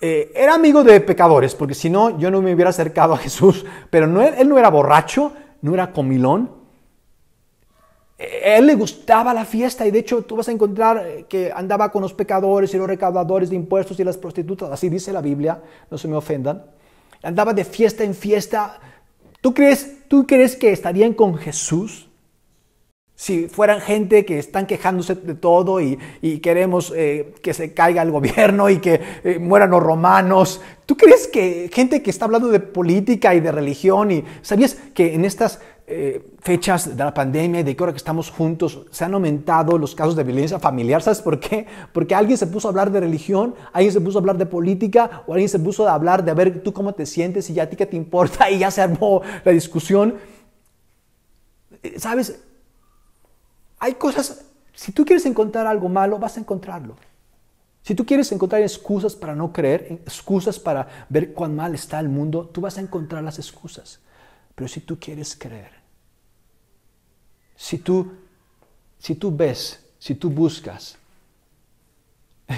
eh, 0.00 0.30
era 0.32 0.54
amigo 0.54 0.84
de 0.84 1.00
pecadores, 1.00 1.56
porque 1.56 1.74
si 1.74 1.90
no, 1.90 2.16
yo 2.18 2.30
no 2.30 2.40
me 2.40 2.54
hubiera 2.54 2.70
acercado 2.70 3.14
a 3.14 3.18
Jesús. 3.18 3.66
Pero 3.90 4.06
no, 4.06 4.22
él 4.22 4.48
no 4.48 4.58
era 4.58 4.70
borracho, 4.70 5.32
no 5.60 5.74
era 5.74 5.92
comilón, 5.92 6.50
él 8.18 8.66
le 8.66 8.74
gustaba 8.74 9.32
la 9.32 9.44
fiesta 9.44 9.86
y 9.86 9.92
de 9.92 10.00
hecho 10.00 10.22
tú 10.22 10.36
vas 10.36 10.48
a 10.48 10.52
encontrar 10.52 11.06
eh, 11.06 11.26
que 11.28 11.52
andaba 11.54 11.92
con 11.92 12.02
los 12.02 12.12
pecadores 12.12 12.74
y 12.74 12.76
los 12.76 12.88
recaudadores 12.88 13.50
de 13.50 13.56
impuestos 13.56 13.98
y 14.00 14.04
las 14.04 14.18
prostitutas, 14.18 14.70
así 14.72 14.88
dice 14.88 15.12
la 15.12 15.20
Biblia, 15.20 15.62
no 15.88 15.96
se 15.96 16.08
me 16.08 16.16
ofendan. 16.16 16.64
Andaba 17.22 17.52
de 17.52 17.64
fiesta 17.64 18.04
en 18.04 18.14
fiesta. 18.14 18.80
¿Tú 19.40 19.54
crees, 19.54 20.08
tú 20.08 20.26
crees 20.26 20.56
que 20.56 20.72
estarían 20.72 21.14
con 21.14 21.36
Jesús? 21.36 22.08
Si 23.14 23.48
fueran 23.48 23.80
gente 23.80 24.24
que 24.24 24.38
están 24.38 24.66
quejándose 24.66 25.16
de 25.16 25.34
todo 25.34 25.80
y, 25.80 25.98
queremos 26.40 26.92
eh, 26.94 27.34
que 27.42 27.52
se 27.52 27.74
caiga 27.74 28.02
el 28.02 28.12
gobierno 28.12 28.70
y 28.70 28.78
que 28.78 29.00
eh, 29.24 29.38
mueran 29.40 29.70
los 29.70 29.82
romanos, 29.82 30.60
¿tú 30.86 30.96
crees 30.96 31.26
que 31.26 31.68
gente 31.72 32.00
que 32.00 32.10
está 32.10 32.26
hablando 32.26 32.48
de 32.48 32.60
política 32.60 33.34
y 33.34 33.40
de 33.40 33.50
religión 33.50 34.12
y 34.12 34.24
sabías 34.42 34.76
que 34.94 35.14
en 35.14 35.24
estas 35.24 35.60
eh, 35.90 36.34
fechas 36.40 36.94
de 36.94 37.02
la 37.02 37.14
pandemia 37.14 37.60
y 37.60 37.62
de 37.62 37.74
que 37.74 37.82
ahora 37.82 37.94
que 37.94 37.96
estamos 37.96 38.30
juntos 38.30 38.86
se 38.90 39.04
han 39.06 39.14
aumentado 39.14 39.78
los 39.78 39.94
casos 39.94 40.14
de 40.14 40.22
violencia 40.22 40.58
familiar. 40.58 41.00
¿Sabes 41.00 41.22
por 41.22 41.40
qué? 41.40 41.66
Porque 41.94 42.14
alguien 42.14 42.36
se 42.36 42.46
puso 42.46 42.68
a 42.68 42.70
hablar 42.70 42.90
de 42.90 43.00
religión, 43.00 43.54
alguien 43.72 43.92
se 43.92 44.00
puso 44.02 44.18
a 44.18 44.20
hablar 44.20 44.36
de 44.36 44.44
política 44.44 45.22
o 45.26 45.32
alguien 45.32 45.48
se 45.48 45.58
puso 45.58 45.88
a 45.88 45.94
hablar 45.94 46.22
de 46.22 46.30
a 46.30 46.34
ver 46.34 46.62
tú 46.62 46.74
cómo 46.74 46.92
te 46.92 47.06
sientes 47.06 47.48
y 47.48 47.54
ya 47.54 47.62
a 47.62 47.66
ti 47.70 47.76
qué 47.76 47.86
te 47.86 47.96
importa 47.96 48.50
y 48.50 48.58
ya 48.58 48.70
se 48.70 48.82
armó 48.82 49.22
la 49.42 49.50
discusión. 49.50 50.16
Eh, 51.82 51.98
¿Sabes? 51.98 52.38
Hay 53.78 53.94
cosas, 53.94 54.44
si 54.74 54.92
tú 54.92 55.06
quieres 55.06 55.24
encontrar 55.24 55.66
algo 55.66 55.88
malo, 55.88 56.18
vas 56.18 56.36
a 56.36 56.40
encontrarlo. 56.40 56.96
Si 57.82 57.94
tú 57.94 58.04
quieres 58.04 58.30
encontrar 58.32 58.60
excusas 58.60 59.16
para 59.16 59.34
no 59.34 59.54
creer, 59.54 60.02
excusas 60.04 60.58
para 60.58 61.06
ver 61.08 61.32
cuán 61.32 61.56
mal 61.56 61.74
está 61.74 61.98
el 61.98 62.10
mundo, 62.10 62.44
tú 62.52 62.60
vas 62.60 62.76
a 62.76 62.82
encontrar 62.82 63.24
las 63.24 63.38
excusas. 63.38 64.00
Pero 64.54 64.68
si 64.68 64.80
tú 64.80 64.98
quieres 65.00 65.34
creer, 65.34 65.77
si 67.58 67.78
tú, 67.78 68.12
si 69.00 69.16
tú 69.16 69.36
ves, 69.36 69.84
si 69.98 70.14
tú 70.14 70.30
buscas 70.30 70.96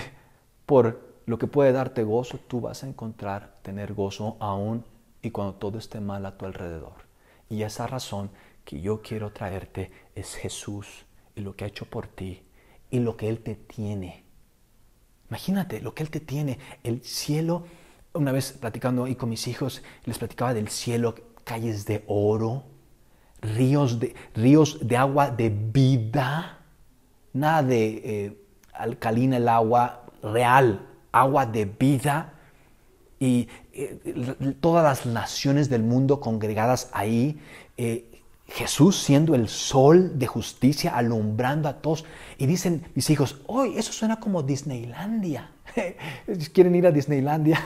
por 0.66 1.00
lo 1.24 1.38
que 1.38 1.46
puede 1.46 1.72
darte 1.72 2.04
gozo, 2.04 2.38
tú 2.46 2.60
vas 2.60 2.84
a 2.84 2.86
encontrar 2.86 3.56
tener 3.62 3.94
gozo 3.94 4.36
aún 4.40 4.84
y 5.22 5.30
cuando 5.30 5.54
todo 5.54 5.78
esté 5.78 6.00
mal 6.00 6.26
a 6.26 6.36
tu 6.36 6.44
alrededor. 6.44 6.92
Y 7.48 7.62
esa 7.62 7.86
razón 7.86 8.30
que 8.66 8.82
yo 8.82 9.00
quiero 9.00 9.32
traerte 9.32 9.90
es 10.14 10.34
Jesús 10.34 11.06
y 11.34 11.40
lo 11.40 11.56
que 11.56 11.64
ha 11.64 11.68
hecho 11.68 11.86
por 11.86 12.06
ti 12.06 12.42
y 12.90 12.98
lo 12.98 13.16
que 13.16 13.30
Él 13.30 13.40
te 13.40 13.54
tiene. 13.54 14.24
Imagínate 15.30 15.80
lo 15.80 15.94
que 15.94 16.02
Él 16.02 16.10
te 16.10 16.20
tiene. 16.20 16.58
El 16.82 17.02
cielo, 17.02 17.64
una 18.12 18.32
vez 18.32 18.52
platicando 18.52 19.04
ahí 19.04 19.14
con 19.14 19.30
mis 19.30 19.48
hijos, 19.48 19.82
les 20.04 20.18
platicaba 20.18 20.52
del 20.52 20.68
cielo 20.68 21.14
calles 21.44 21.86
de 21.86 22.04
oro, 22.06 22.64
ríos 23.40 23.98
de, 23.98 24.14
ríos 24.34 24.78
de 24.80 24.96
agua 24.96 25.30
de 25.30 25.50
vida, 25.50 26.58
nada 27.32 27.62
de 27.62 28.02
eh, 28.04 28.42
alcalina 28.72 29.36
el 29.36 29.48
agua, 29.48 30.04
real, 30.22 30.86
agua 31.12 31.46
de 31.46 31.64
vida. 31.64 32.34
Y 33.18 33.48
eh, 33.72 34.56
todas 34.60 34.82
las 34.82 35.06
naciones 35.06 35.68
del 35.68 35.82
mundo 35.82 36.20
congregadas 36.20 36.88
ahí, 36.92 37.38
eh, 37.76 38.06
Jesús 38.46 39.00
siendo 39.00 39.34
el 39.34 39.48
sol 39.48 40.18
de 40.18 40.26
justicia, 40.26 40.96
alumbrando 40.96 41.68
a 41.68 41.74
todos. 41.74 42.04
Y 42.38 42.46
dicen 42.46 42.84
mis 42.94 43.08
hijos, 43.10 43.42
hoy 43.46 43.76
eso 43.76 43.92
suena 43.92 44.18
como 44.18 44.42
Disneylandia. 44.42 45.52
quieren 46.52 46.74
ir 46.74 46.86
a 46.86 46.90
Disneylandia, 46.90 47.60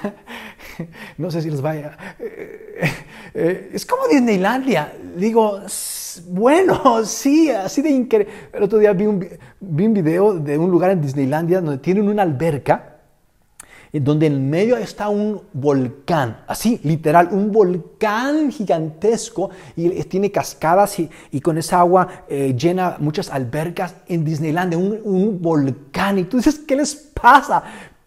no 1.18 1.30
sé 1.30 1.40
si 1.42 1.50
les 1.50 1.60
vaya. 1.60 1.96
Eh, 3.34 3.70
es 3.74 3.84
como 3.84 4.06
Disneylandia. 4.06 4.92
Digo, 5.16 5.60
bueno, 6.28 7.04
sí, 7.04 7.50
así 7.50 7.82
de 7.82 7.90
increíble. 7.90 8.32
El 8.52 8.62
otro 8.62 8.78
día 8.78 8.92
vi 8.92 9.06
un, 9.06 9.26
vi 9.60 9.86
un 9.86 9.94
video 9.94 10.34
de 10.34 10.56
un 10.56 10.70
lugar 10.70 10.92
en 10.92 11.02
Disneylandia 11.02 11.60
donde 11.60 11.78
tienen 11.78 12.08
una 12.08 12.22
alberca 12.22 12.94
donde 14.00 14.26
en 14.26 14.50
medio 14.50 14.76
está 14.76 15.08
un 15.08 15.40
volcán, 15.52 16.38
así, 16.48 16.80
literal, 16.82 17.28
un 17.30 17.52
volcán 17.52 18.50
gigantesco 18.50 19.50
y 19.76 19.88
tiene 20.04 20.32
cascadas 20.32 20.98
y, 20.98 21.40
con 21.40 21.58
esa 21.58 21.78
agua 21.78 22.24
eh, 22.28 22.54
llena 22.58 22.96
muchas 22.98 23.30
albercas 23.30 23.94
en 24.08 24.24
Disneylandia, 24.24 24.78
un, 24.78 24.98
un, 25.04 25.40
volcán. 25.40 26.18
Y 26.18 26.24
tú 26.24 26.38
dices, 26.38 26.58
¿qué 26.58 26.74
les 26.74 26.94
pasa? 26.94 27.62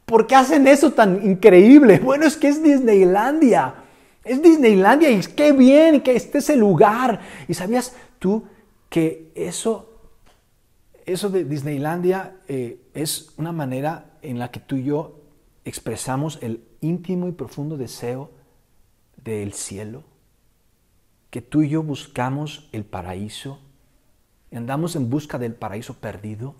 ¿Por 0.06 0.28
qué 0.28 0.36
hacen 0.36 0.68
eso 0.68 0.92
tan 0.92 1.26
increíble? 1.26 2.00
Bueno, 2.04 2.26
es 2.26 2.36
que 2.36 2.50
es 2.50 2.62
Disneylandia. 2.62 3.87
Es 4.28 4.42
Disneylandia 4.42 5.10
y 5.10 5.22
qué 5.22 5.52
bien 5.52 6.02
que 6.02 6.16
esté 6.16 6.40
ese 6.40 6.56
lugar. 6.56 7.22
Y 7.48 7.54
sabías, 7.54 7.96
tú 8.20 8.44
que 8.90 9.32
eso, 9.36 10.02
eso 11.06 11.30
de 11.30 11.44
Disneylandia 11.44 12.36
eh, 12.48 12.82
es 12.94 13.34
una 13.38 13.52
manera 13.52 14.18
en 14.22 14.40
la 14.40 14.52
que 14.52 14.60
tú 14.60 14.76
y 14.76 14.84
yo 14.84 15.22
expresamos 15.66 16.40
el 16.42 16.64
íntimo 16.82 17.28
y 17.28 17.32
profundo 17.32 17.78
deseo 17.78 18.32
del 19.24 19.54
cielo? 19.54 20.04
Que 21.30 21.42
tú 21.42 21.62
y 21.62 21.70
yo 21.70 21.84
buscamos 21.84 22.70
el 22.72 22.86
paraíso, 22.86 23.60
andamos 24.52 24.96
en 24.96 25.10
busca 25.10 25.38
del 25.38 25.54
paraíso 25.54 25.96
perdido. 25.96 26.56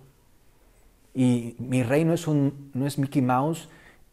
Y 1.14 1.56
mi 1.58 1.82
reino 1.82 2.12
es 2.12 2.26
un, 2.26 2.70
no 2.74 2.86
es 2.86 2.98
Mickey 2.98 3.22
Mouse 3.22 3.68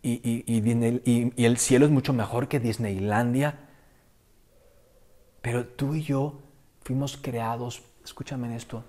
y, 0.08 1.44
el 1.44 1.58
cielo 1.58 1.86
es 1.86 1.92
mucho 1.92 2.14
mejor 2.14 2.48
que 2.48 2.60
Disneylandia. 2.60 3.60
Pero 5.42 5.66
tú 5.66 5.96
y 5.96 6.04
yo 6.04 6.42
fuimos 6.84 7.18
creados, 7.18 7.84
escúchame 8.04 8.48
en 8.48 8.54
esto, 8.54 8.84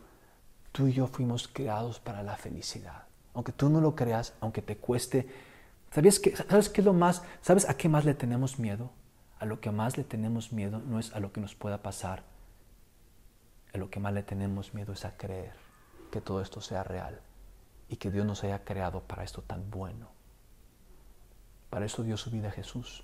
tú 0.73 0.87
y 0.89 0.93
yo 0.93 1.07
fuimos 1.07 1.49
creados 1.49 2.01
para 2.01 2.23
la 2.23 2.37
felicidad. 2.37 3.05
Aunque 3.35 3.53
tú 3.53 3.69
no 3.69 3.81
lo 3.81 3.95
creas, 3.95 4.35
aunque 4.41 4.63
te 4.63 4.77
cueste. 4.77 5.29
¿Sabes 5.91 6.21
qué, 6.21 6.37
¿Sabes 6.37 6.69
qué 6.69 6.81
es 6.81 6.85
lo 6.85 6.93
más? 6.93 7.23
¿Sabes 7.41 7.69
a 7.69 7.77
qué 7.77 7.89
más 7.89 8.05
le 8.05 8.15
tenemos 8.15 8.59
miedo? 8.59 8.91
A 9.39 9.47
lo 9.47 9.61
que 9.61 9.71
más 9.71 9.97
le 9.97 10.05
tenemos 10.05 10.53
miedo 10.53 10.81
no 10.87 10.99
es 10.99 11.15
a 11.15 11.21
lo 11.21 11.33
que 11.33 11.41
nos 11.41 11.55
pueda 11.55 11.83
pasar. 11.83 12.25
A 13.73 13.79
lo 13.79 13.91
que 13.91 14.01
más 14.01 14.13
le 14.13 14.23
tenemos 14.23 14.75
miedo 14.75 14.93
es 14.93 15.05
a 15.05 15.17
creer 15.17 15.55
que 16.11 16.21
todo 16.21 16.41
esto 16.41 16.61
sea 16.61 16.83
real 16.85 17.21
y 17.89 17.97
que 17.97 18.11
Dios 18.11 18.27
nos 18.27 18.45
haya 18.45 18.65
creado 18.65 19.01
para 19.01 19.25
esto 19.25 19.43
tan 19.43 19.71
bueno. 19.71 20.17
Para 21.77 21.85
eso 21.85 22.03
dio 22.03 22.17
su 22.17 22.31
vida 22.31 22.49
a 22.49 22.53
Jesús 22.53 23.03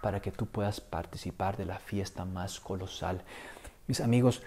para 0.00 0.22
que 0.22 0.32
tú 0.32 0.46
puedas 0.46 0.80
participar 0.80 1.58
de 1.58 1.66
la 1.66 1.78
fiesta 1.78 2.24
más 2.24 2.58
colosal. 2.58 3.20
Mis 3.86 4.00
amigos, 4.00 4.40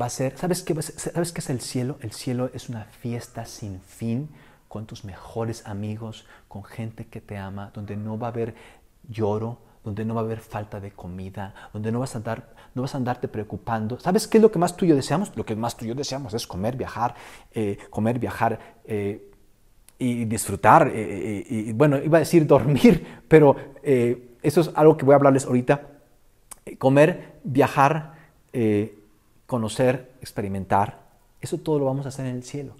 va 0.00 0.06
a 0.06 0.08
ser, 0.08 0.38
¿sabes 0.38 0.62
qué, 0.62 0.80
¿sabes 0.80 1.32
qué 1.32 1.40
es 1.40 1.50
el 1.50 1.60
cielo? 1.60 1.98
El 2.00 2.12
cielo 2.12 2.50
es 2.54 2.68
una 2.68 2.84
fiesta 2.84 3.44
sin 3.44 3.80
fin 3.80 4.30
con 4.68 4.86
tus 4.86 5.04
mejores 5.04 5.66
amigos, 5.66 6.26
con 6.46 6.62
gente 6.62 7.08
que 7.08 7.20
te 7.20 7.36
ama, 7.36 7.72
donde 7.74 7.96
no 7.96 8.20
va 8.20 8.28
a 8.28 8.30
haber 8.30 8.54
lloro, 9.08 9.58
donde 9.82 10.04
no 10.04 10.14
va 10.14 10.20
a 10.20 10.24
haber 10.24 10.38
falta 10.38 10.78
de 10.78 10.92
comida, 10.92 11.56
donde 11.72 11.90
no 11.90 11.98
vas 11.98 12.14
a 12.14 12.18
andar, 12.18 12.54
no 12.76 12.82
vas 12.82 12.94
a 12.94 12.98
andarte 12.98 13.26
preocupando. 13.26 13.98
¿Sabes 13.98 14.28
qué 14.28 14.38
es 14.38 14.42
lo 14.42 14.52
que 14.52 14.60
más 14.60 14.76
tú 14.76 14.84
y 14.84 14.90
yo 14.90 14.94
deseamos? 14.94 15.36
Lo 15.36 15.44
que 15.44 15.56
más 15.56 15.76
tú 15.76 15.86
y 15.86 15.88
yo 15.88 15.96
deseamos 15.96 16.32
es 16.34 16.46
comer, 16.46 16.76
viajar, 16.76 17.16
eh, 17.50 17.78
comer, 17.90 18.20
viajar 18.20 18.60
eh, 18.84 19.33
y 19.98 20.24
disfrutar. 20.24 20.90
Eh, 20.94 21.44
y, 21.48 21.72
bueno, 21.72 21.98
iba 21.98 22.18
a 22.18 22.20
decir 22.20 22.46
dormir, 22.48 23.06
pero 23.28 23.56
eso 23.82 24.60
es 24.60 24.70
algo 24.74 24.96
que 24.96 25.04
voy 25.04 25.14
a 25.14 25.16
hablarles 25.16 25.46
ahorita. 25.46 25.88
Comer, 26.78 27.34
viajar, 27.44 28.14
eh, 28.52 28.98
conocer, 29.46 30.12
experimentar, 30.20 31.00
eso 31.40 31.58
todo 31.58 31.78
lo 31.78 31.86
vamos 31.86 32.06
a 32.06 32.10
hacer 32.10 32.26
en 32.26 32.36
el 32.36 32.42
cielo. 32.42 32.74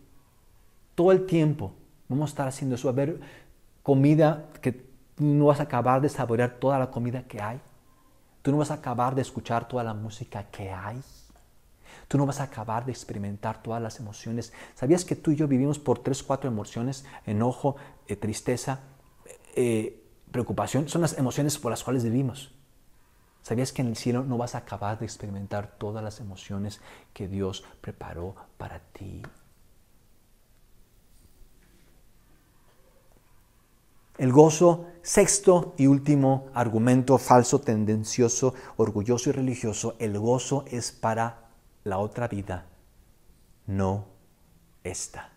Todo 0.94 1.12
el 1.12 1.26
tiempo 1.26 1.72
vamos 2.08 2.30
a 2.30 2.32
estar 2.32 2.48
haciendo 2.48 2.76
eso. 2.76 2.88
A 2.88 2.92
ver, 2.92 3.20
comida 3.82 4.46
que 4.60 4.86
no 5.18 5.46
vas 5.46 5.60
a 5.60 5.64
acabar 5.64 6.00
de 6.00 6.08
saborear 6.08 6.58
toda 6.58 6.78
la 6.78 6.90
comida 6.90 7.22
que 7.24 7.40
hay. 7.42 7.60
Tú 8.42 8.52
no 8.52 8.58
vas 8.58 8.70
a 8.70 8.74
acabar 8.74 9.14
de 9.14 9.22
escuchar 9.22 9.68
toda 9.68 9.84
la 9.84 9.94
música 9.94 10.44
que 10.50 10.70
hay. 10.70 11.00
Tú 12.08 12.18
no 12.18 12.26
vas 12.26 12.40
a 12.40 12.44
acabar 12.44 12.84
de 12.84 12.92
experimentar 12.92 13.62
todas 13.62 13.82
las 13.82 13.98
emociones. 14.00 14.52
¿Sabías 14.74 15.04
que 15.04 15.16
tú 15.16 15.30
y 15.30 15.36
yo 15.36 15.48
vivimos 15.48 15.78
por 15.78 15.98
tres, 15.98 16.22
cuatro 16.22 16.48
emociones? 16.48 17.04
Enojo, 17.26 17.76
eh, 18.06 18.16
tristeza, 18.16 18.80
eh, 19.56 20.02
preocupación 20.30 20.88
son 20.88 21.02
las 21.02 21.16
emociones 21.16 21.58
por 21.58 21.70
las 21.70 21.84
cuales 21.84 22.04
vivimos. 22.04 22.52
¿Sabías 23.42 23.72
que 23.72 23.82
en 23.82 23.88
el 23.88 23.96
cielo 23.96 24.24
no 24.24 24.38
vas 24.38 24.54
a 24.54 24.58
acabar 24.58 24.98
de 24.98 25.04
experimentar 25.04 25.76
todas 25.78 26.02
las 26.02 26.18
emociones 26.18 26.80
que 27.12 27.28
Dios 27.28 27.62
preparó 27.80 28.34
para 28.56 28.80
ti? 28.80 29.22
El 34.16 34.32
gozo, 34.32 34.86
sexto 35.02 35.74
y 35.76 35.88
último 35.88 36.46
argumento 36.54 37.18
falso, 37.18 37.60
tendencioso, 37.60 38.54
orgulloso 38.76 39.30
y 39.30 39.32
religioso, 39.32 39.96
el 39.98 40.18
gozo 40.18 40.64
es 40.68 40.92
para 40.92 41.43
la 41.84 41.98
otra 41.98 42.28
vida, 42.28 42.66
no 43.66 44.06
esta. 44.82 45.30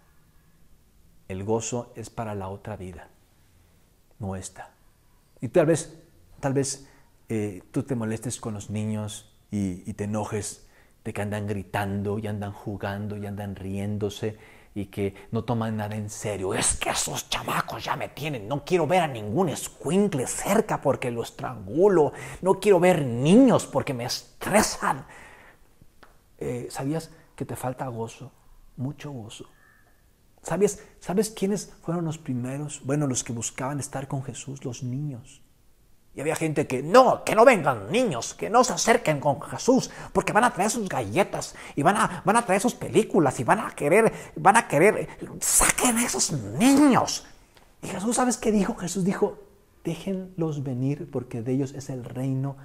El 1.28 1.44
gozo 1.44 1.92
es 1.96 2.10
para 2.10 2.36
la 2.36 2.48
otra 2.48 2.78
vida, 2.78 3.10
no 4.20 4.36
esta. 4.36 4.72
Y 5.42 5.50
tal 5.50 5.66
vez, 5.66 6.02
tal 6.40 6.54
vez 6.54 6.88
eh, 7.30 7.62
tú 7.72 7.84
te 7.84 7.96
molestes 7.96 8.40
con 8.40 8.54
los 8.54 8.70
niños 8.70 9.36
y, 9.52 9.94
te 9.94 10.06
enojes 10.06 10.68
de 11.04 11.14
que 11.14 11.22
andan 11.22 11.48
gritando 11.48 12.18
y 12.20 12.28
andan 12.28 12.54
jugando 12.54 13.18
y 13.18 13.26
andan 13.26 13.56
riéndose 13.56 14.38
y 14.74 14.86
que 14.86 15.16
no 15.32 15.44
toman 15.44 15.76
nada 15.76 15.96
en 15.96 16.10
serio. 16.10 16.54
Es 16.54 16.78
que 16.78 16.90
esos 16.90 17.30
chamacos 17.30 17.84
ya 17.84 17.96
me 17.96 18.10
tienen. 18.10 18.48
No 18.48 18.64
quiero 18.64 18.88
ver 18.88 19.02
a 19.02 19.08
ningún 19.08 19.50
escuincle 19.50 20.28
cerca 20.28 20.82
porque 20.82 21.12
lo 21.12 21.24
estrangulo. 21.24 22.14
No 22.42 22.60
quiero 22.60 22.80
ver 22.80 23.06
niños 23.06 23.66
porque 23.66 23.94
me 23.94 24.06
estresan. 24.06 25.06
Eh, 26.38 26.68
¿Sabías 26.70 27.12
que 27.36 27.46
te 27.46 27.56
falta 27.56 27.88
gozo? 27.88 28.32
Mucho 28.76 29.12
gozo. 29.12 29.46
¿Sabes, 30.44 30.84
¿Sabes 31.00 31.30
quiénes 31.30 31.74
fueron 31.82 32.06
los 32.06 32.18
primeros? 32.18 32.82
Bueno, 32.86 33.08
los 33.08 33.24
que 33.24 33.34
buscaban 33.34 33.80
estar 33.80 34.08
con 34.08 34.24
Jesús, 34.24 34.64
los 34.64 34.84
niños. 34.84 35.42
Y 36.18 36.22
había 36.22 36.36
gente 36.36 36.66
que 36.66 36.82
no, 36.82 37.24
que 37.24 37.36
no 37.36 37.46
vengan 37.46 37.92
niños, 37.92 38.34
que 38.34 38.50
no 38.50 38.64
se 38.64 38.74
acerquen 38.74 39.20
con 39.20 39.40
Jesús, 39.40 39.92
porque 40.14 40.34
van 40.34 40.46
a 40.46 40.52
traer 40.52 40.72
sus 40.72 40.90
galletas 40.90 41.54
y 41.76 41.84
van 41.84 41.96
a, 41.96 42.24
van 42.26 42.38
a 42.38 42.46
traer 42.46 42.60
sus 42.60 42.74
películas 42.74 43.40
y 43.40 43.44
van 43.44 43.60
a 43.60 43.70
querer, 43.76 44.12
van 44.36 44.58
a 44.58 44.68
querer, 44.68 45.08
saquen 45.40 45.98
a 45.98 46.06
esos 46.06 46.32
niños. 46.32 47.28
Y 47.84 47.88
Jesús, 47.88 48.16
¿sabes 48.16 48.38
qué 48.38 48.52
dijo? 48.52 48.76
Jesús 48.78 49.04
dijo, 49.04 49.38
déjenlos 49.84 50.64
venir 50.64 51.08
porque 51.12 51.44
de 51.44 51.54
ellos 51.54 51.74
es 51.74 51.90
el 51.92 52.04
reino 52.04 52.58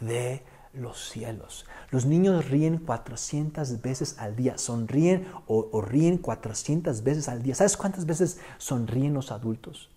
de 0.00 0.42
los 0.76 1.08
cielos. 1.10 1.66
Los 1.90 2.06
niños 2.06 2.48
ríen 2.48 2.78
400 2.78 3.80
veces 3.80 4.16
al 4.18 4.36
día, 4.36 4.58
sonríen 4.58 5.28
o, 5.46 5.80
ríen 5.80 6.18
400 6.18 7.02
veces 7.02 7.28
al 7.28 7.42
día. 7.42 7.54
¿Sabes 7.54 7.76
cuántas 7.76 8.06
veces 8.06 8.38
sonríen 8.58 9.14
los 9.14 9.32
adultos 9.32 9.90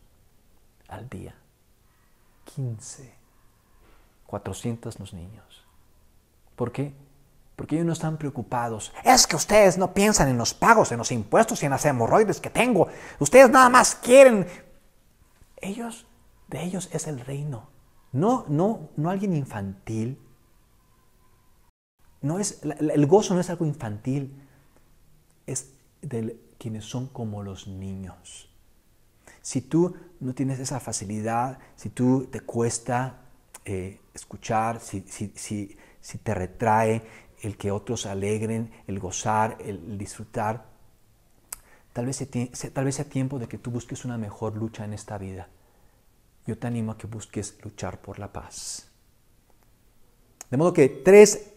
al 0.88 1.10
día? 1.10 1.36
15. 2.56 3.14
400 4.26 5.00
los 5.00 5.14
niños. 5.14 5.64
¿Por 6.56 6.72
qué? 6.72 6.94
Porque 7.56 7.76
ellos 7.76 7.88
no 7.88 7.94
están 7.94 8.18
preocupados. 8.18 8.94
Es 9.04 9.28
que 9.28 9.36
ustedes 9.36 9.78
no 9.78 9.94
piensan 9.94 10.30
en 10.30 10.38
los 10.38 10.54
pagos, 10.54 10.92
en 10.92 10.98
los 10.98 11.12
impuestos 11.12 11.62
y 11.62 11.66
en 11.66 11.72
las 11.72 11.86
hemorroides 11.86 12.40
que 12.40 12.50
tengo. 12.50 12.88
Ustedes 13.20 13.50
nada 13.50 13.70
más 13.70 13.96
quieren. 13.96 14.48
Ellos, 15.58 16.06
de 16.48 16.64
ellos 16.64 16.90
es 16.94 17.08
el 17.08 17.20
reino. 17.20 17.68
No, 18.12 18.46
no, 18.48 18.90
no 18.96 19.10
alguien 19.10 19.36
infantil, 19.36 20.20
no 22.22 22.40
es, 22.40 22.62
el 22.64 23.06
gozo 23.06 23.34
no 23.34 23.40
es 23.40 23.50
algo 23.50 23.66
infantil, 23.66 24.34
es 25.48 25.72
de 26.02 26.40
quienes 26.58 26.86
son 26.86 27.08
como 27.08 27.44
los 27.44 27.68
niños. 27.68 28.50
Si 29.42 29.62
tú 29.62 29.96
no 30.20 30.34
tienes 30.34 30.60
esa 30.60 30.80
facilidad, 30.80 31.60
si 31.76 31.90
tú 31.90 32.28
te 32.30 32.42
cuesta 32.42 33.22
eh, 33.66 34.00
escuchar, 34.14 34.82
si, 34.82 35.02
si, 35.08 35.78
te 36.24 36.34
retrae 36.34 37.02
el 37.42 37.58
que 37.58 37.72
otros 37.72 38.06
alegren, 38.06 38.72
el 38.88 39.00
gozar, 39.00 39.58
el, 39.62 39.98
disfrutar, 39.98 40.66
tal 41.94 42.06
vez, 42.06 42.28
tal 42.74 42.86
vez 42.86 42.96
sea 42.96 43.06
tiempo 43.06 43.40
de 43.40 43.48
que 43.48 43.58
tú 43.58 43.72
busques 43.72 44.04
una 44.06 44.18
mejor 44.18 44.56
lucha 44.56 44.84
en 44.84 44.94
esta 44.94 45.18
vida. 45.18 45.48
Yo 46.46 46.58
te 46.58 46.68
animo 46.68 46.92
a 46.92 46.98
que 46.98 47.08
busques 47.08 47.58
luchar 47.64 48.02
por 48.02 48.20
la 48.20 48.34
paz. 48.34 48.90
De 50.50 50.58
modo 50.58 50.74
que 50.74 50.90
tres 50.90 51.49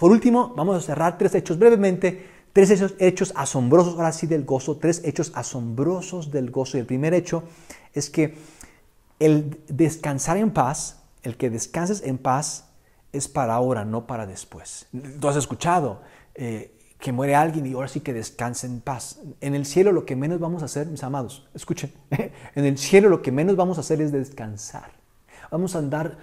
por 0.00 0.12
último, 0.12 0.54
vamos 0.56 0.78
a 0.78 0.80
cerrar 0.80 1.18
tres 1.18 1.34
hechos 1.34 1.58
brevemente, 1.58 2.26
tres 2.54 2.70
hechos, 2.70 2.94
hechos 2.98 3.34
asombrosos, 3.36 3.96
ahora 3.96 4.12
sí 4.12 4.26
del 4.26 4.46
gozo, 4.46 4.78
tres 4.78 5.02
hechos 5.04 5.30
asombrosos 5.34 6.30
del 6.30 6.50
gozo. 6.50 6.78
Y 6.78 6.80
el 6.80 6.86
primer 6.86 7.12
hecho 7.12 7.42
es 7.92 8.08
que 8.08 8.34
el 9.18 9.60
descansar 9.68 10.38
en 10.38 10.52
paz, 10.52 11.02
el 11.22 11.36
que 11.36 11.50
descanses 11.50 12.02
en 12.02 12.16
paz, 12.16 12.70
es 13.12 13.28
para 13.28 13.52
ahora, 13.52 13.84
no 13.84 14.06
para 14.06 14.26
después. 14.26 14.86
Tú 15.20 15.28
has 15.28 15.36
escuchado 15.36 16.00
eh, 16.34 16.74
que 16.98 17.12
muere 17.12 17.34
alguien 17.34 17.66
y 17.66 17.74
ahora 17.74 17.88
sí 17.88 18.00
que 18.00 18.14
descanse 18.14 18.66
en 18.66 18.80
paz. 18.80 19.20
En 19.42 19.54
el 19.54 19.66
cielo 19.66 19.92
lo 19.92 20.06
que 20.06 20.16
menos 20.16 20.40
vamos 20.40 20.62
a 20.62 20.64
hacer, 20.64 20.86
mis 20.86 21.04
amados, 21.04 21.46
escuchen, 21.52 21.92
en 22.54 22.64
el 22.64 22.78
cielo 22.78 23.10
lo 23.10 23.20
que 23.20 23.32
menos 23.32 23.54
vamos 23.54 23.76
a 23.76 23.82
hacer 23.82 24.00
es 24.00 24.12
descansar. 24.12 24.92
Vamos 25.50 25.74
a 25.74 25.80
andar 25.80 26.16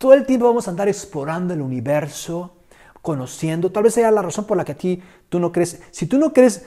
todo 0.00 0.14
el 0.14 0.24
tiempo 0.24 0.46
vamos 0.46 0.66
a 0.66 0.70
andar 0.70 0.88
explorando 0.88 1.52
el 1.52 1.60
universo, 1.60 2.56
conociendo. 3.02 3.70
Tal 3.70 3.82
vez 3.82 3.92
sea 3.92 4.10
la 4.10 4.22
razón 4.22 4.46
por 4.46 4.56
la 4.56 4.64
que 4.64 4.72
a 4.72 4.74
ti 4.74 5.02
tú 5.28 5.38
no 5.38 5.52
crees. 5.52 5.82
Si 5.90 6.06
tú 6.06 6.16
no 6.16 6.32
crees 6.32 6.66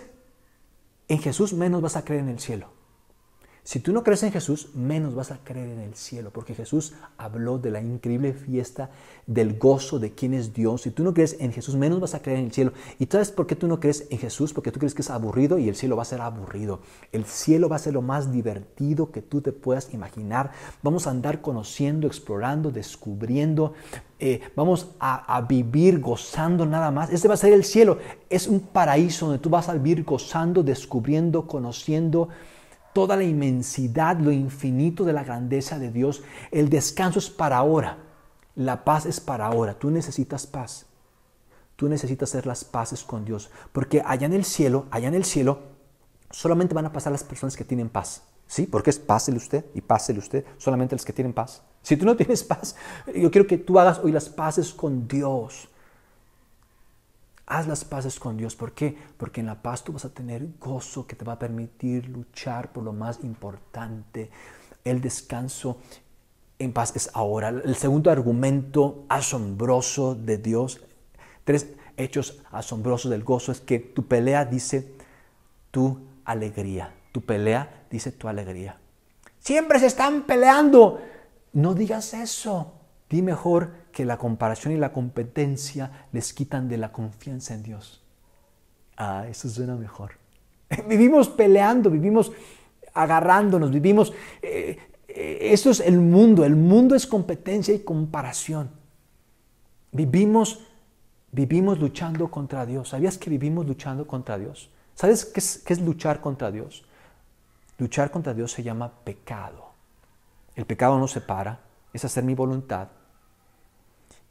en 1.07 1.17
Jesús, 1.17 1.51
menos 1.51 1.81
vas 1.81 1.95
a 1.95 2.05
creer 2.05 2.21
en 2.21 2.29
el 2.29 2.39
cielo. 2.39 2.67
Si 3.65 3.79
tú 3.79 3.93
no 3.93 4.03
crees 4.03 4.21
en 4.23 4.33
Jesús, 4.33 4.75
menos 4.75 5.15
vas 5.15 5.31
a 5.31 5.37
creer 5.37 5.69
en 5.69 5.79
el 5.79 5.95
cielo, 5.95 6.31
porque 6.33 6.53
Jesús 6.53 6.93
habló 7.17 7.59
de 7.59 7.71
la 7.71 7.81
increíble 7.81 8.33
fiesta 8.33 8.89
del 9.25 9.57
gozo 9.57 9.99
de 9.99 10.11
quién 10.11 10.33
es 10.33 10.53
Dios. 10.53 10.81
Si 10.81 10.91
tú 10.91 11.01
no 11.01 11.13
crees 11.13 11.37
en 11.39 11.53
Jesús, 11.53 11.77
menos 11.77 12.01
vas 12.01 12.13
a 12.13 12.21
creer 12.21 12.39
en 12.39 12.45
el 12.47 12.51
cielo. 12.51 12.73
¿Y 12.99 13.05
sabes 13.05 13.31
por 13.31 13.47
qué 13.47 13.55
tú 13.55 13.67
no 13.67 13.79
crees 13.79 14.05
en 14.09 14.17
Jesús? 14.17 14.51
Porque 14.51 14.69
tú 14.69 14.79
crees 14.79 14.93
que 14.93 15.01
es 15.01 15.09
aburrido 15.09 15.57
y 15.57 15.69
el 15.69 15.77
cielo 15.77 15.95
va 15.95 16.01
a 16.01 16.05
ser 16.05 16.19
aburrido. 16.19 16.81
El 17.13 17.23
cielo 17.23 17.69
va 17.69 17.77
a 17.77 17.79
ser 17.79 17.93
lo 17.93 18.01
más 18.01 18.33
divertido 18.33 19.11
que 19.11 19.21
tú 19.21 19.39
te 19.39 19.53
puedas 19.53 19.93
imaginar. 19.93 20.51
Vamos 20.81 21.07
a 21.07 21.11
andar 21.11 21.39
conociendo, 21.39 22.05
explorando, 22.05 22.69
descubriendo. 22.69 23.75
Eh, 24.19 24.41
vamos 24.57 24.89
a, 24.99 25.37
a 25.37 25.39
vivir 25.39 26.01
gozando 26.01 26.65
nada 26.65 26.91
más. 26.91 27.11
Ese 27.11 27.29
va 27.29 27.35
a 27.35 27.37
ser 27.37 27.53
el 27.53 27.63
cielo. 27.63 27.97
Es 28.29 28.45
un 28.45 28.59
paraíso 28.59 29.27
donde 29.27 29.39
tú 29.39 29.49
vas 29.49 29.69
a 29.69 29.73
vivir 29.73 30.03
gozando, 30.03 30.63
descubriendo, 30.63 31.47
conociendo 31.47 32.27
toda 32.93 33.15
la 33.15 33.23
inmensidad, 33.23 34.17
lo 34.19 34.31
infinito 34.31 35.03
de 35.03 35.13
la 35.13 35.23
grandeza 35.23 35.79
de 35.79 35.91
Dios. 35.91 36.23
El 36.51 36.69
descanso 36.69 37.19
es 37.19 37.29
para 37.29 37.57
ahora. 37.57 37.97
La 38.55 38.83
paz 38.83 39.05
es 39.05 39.19
para 39.19 39.47
ahora. 39.47 39.73
Tú 39.73 39.89
necesitas 39.89 40.47
paz. 40.47 40.85
Tú 41.75 41.89
necesitas 41.89 42.29
hacer 42.29 42.45
las 42.45 42.63
paces 42.63 43.03
con 43.03 43.25
Dios. 43.25 43.49
Porque 43.71 44.01
allá 44.05 44.25
en 44.25 44.33
el 44.33 44.45
cielo, 44.45 44.85
allá 44.91 45.07
en 45.07 45.15
el 45.15 45.25
cielo, 45.25 45.59
solamente 46.29 46.73
van 46.73 46.85
a 46.85 46.93
pasar 46.93 47.11
las 47.11 47.23
personas 47.23 47.57
que 47.57 47.63
tienen 47.63 47.89
paz. 47.89 48.23
¿Sí? 48.45 48.67
Porque 48.67 48.91
es 48.91 48.99
pásele 48.99 49.37
usted 49.37 49.65
y 49.73 49.81
pásele 49.81 50.19
usted, 50.19 50.45
solamente 50.57 50.95
los 50.95 51.05
que 51.05 51.13
tienen 51.13 51.33
paz. 51.33 51.63
Si 51.81 51.97
tú 51.97 52.05
no 52.05 52.15
tienes 52.15 52.43
paz, 52.43 52.75
yo 53.15 53.31
quiero 53.31 53.47
que 53.47 53.57
tú 53.57 53.79
hagas 53.79 53.99
hoy 53.99 54.11
las 54.11 54.29
paces 54.29 54.73
con 54.73 55.07
Dios. 55.07 55.69
Haz 57.45 57.67
las 57.67 57.83
paces 57.83 58.19
con 58.19 58.37
Dios. 58.37 58.55
¿Por 58.55 58.71
qué? 58.71 58.97
Porque 59.17 59.41
en 59.41 59.47
la 59.47 59.61
paz 59.61 59.83
tú 59.83 59.91
vas 59.93 60.05
a 60.05 60.13
tener 60.13 60.47
gozo 60.59 61.05
que 61.05 61.15
te 61.15 61.25
va 61.25 61.33
a 61.33 61.39
permitir 61.39 62.07
luchar 62.07 62.71
por 62.71 62.83
lo 62.83 62.93
más 62.93 63.19
importante. 63.23 64.29
El 64.83 65.01
descanso 65.01 65.77
en 66.57 66.71
paz 66.71 66.95
es 66.95 67.09
ahora. 67.13 67.49
El 67.49 67.75
segundo 67.75 68.11
argumento 68.11 69.05
asombroso 69.09 70.15
de 70.15 70.37
Dios, 70.37 70.81
tres 71.43 71.67
hechos 71.97 72.41
asombrosos 72.51 73.11
del 73.11 73.23
gozo, 73.23 73.51
es 73.51 73.59
que 73.59 73.79
tu 73.79 74.07
pelea 74.07 74.45
dice 74.45 74.93
tu 75.71 75.99
alegría. 76.23 76.93
Tu 77.11 77.21
pelea 77.21 77.85
dice 77.89 78.11
tu 78.11 78.27
alegría. 78.27 78.77
Siempre 79.39 79.79
se 79.79 79.87
están 79.87 80.23
peleando. 80.23 81.01
No 81.51 81.73
digas 81.73 82.13
eso. 82.13 82.73
Di 83.09 83.21
mejor 83.21 83.82
que 83.93 84.03
la 84.03 84.17
comparación 84.17 84.73
y 84.73 84.77
la 84.77 84.91
competencia 84.91 86.07
les 86.11 86.33
quitan 86.33 86.67
de 86.67 86.77
la 86.77 86.91
confianza 86.91 87.53
en 87.53 87.63
Dios. 87.63 88.03
Ah, 88.97 89.25
eso 89.29 89.47
suena 89.47 89.75
mejor. 89.75 90.13
Vivimos 90.89 91.29
peleando, 91.29 91.89
vivimos 91.89 92.31
agarrándonos, 92.93 93.71
vivimos... 93.71 94.11
Eh, 94.41 94.77
eh, 95.15 95.53
es 95.53 95.79
el 95.79 95.99
mundo, 95.99 96.43
el 96.43 96.55
mundo 96.55 96.95
es 96.95 97.05
competencia 97.05 97.73
y 97.73 97.79
comparación. 97.79 98.71
Vivimos, 99.91 100.65
vivimos 101.31 101.79
luchando 101.79 102.31
contra 102.31 102.65
Dios. 102.65 102.89
¿Sabías 102.89 103.19
que 103.19 103.29
vivimos 103.29 103.67
luchando 103.67 104.07
contra 104.07 104.39
Dios? 104.39 104.71
¿Sabes 104.95 105.25
qué 105.25 105.39
es, 105.39 105.81
luchar 105.81 106.19
contra 106.19 106.51
Dios? 106.51 106.83
Luchar 107.77 108.09
contra 108.09 108.33
Dios 108.33 108.51
se 108.51 108.63
llama 108.63 108.91
pecado. 109.03 109.71
El 110.55 110.65
pecado 110.65 110.97
no 110.97 111.07
separa, 111.07 111.59
es 111.93 112.03
hacer 112.05 112.23
mi 112.23 112.33
voluntad 112.33 112.87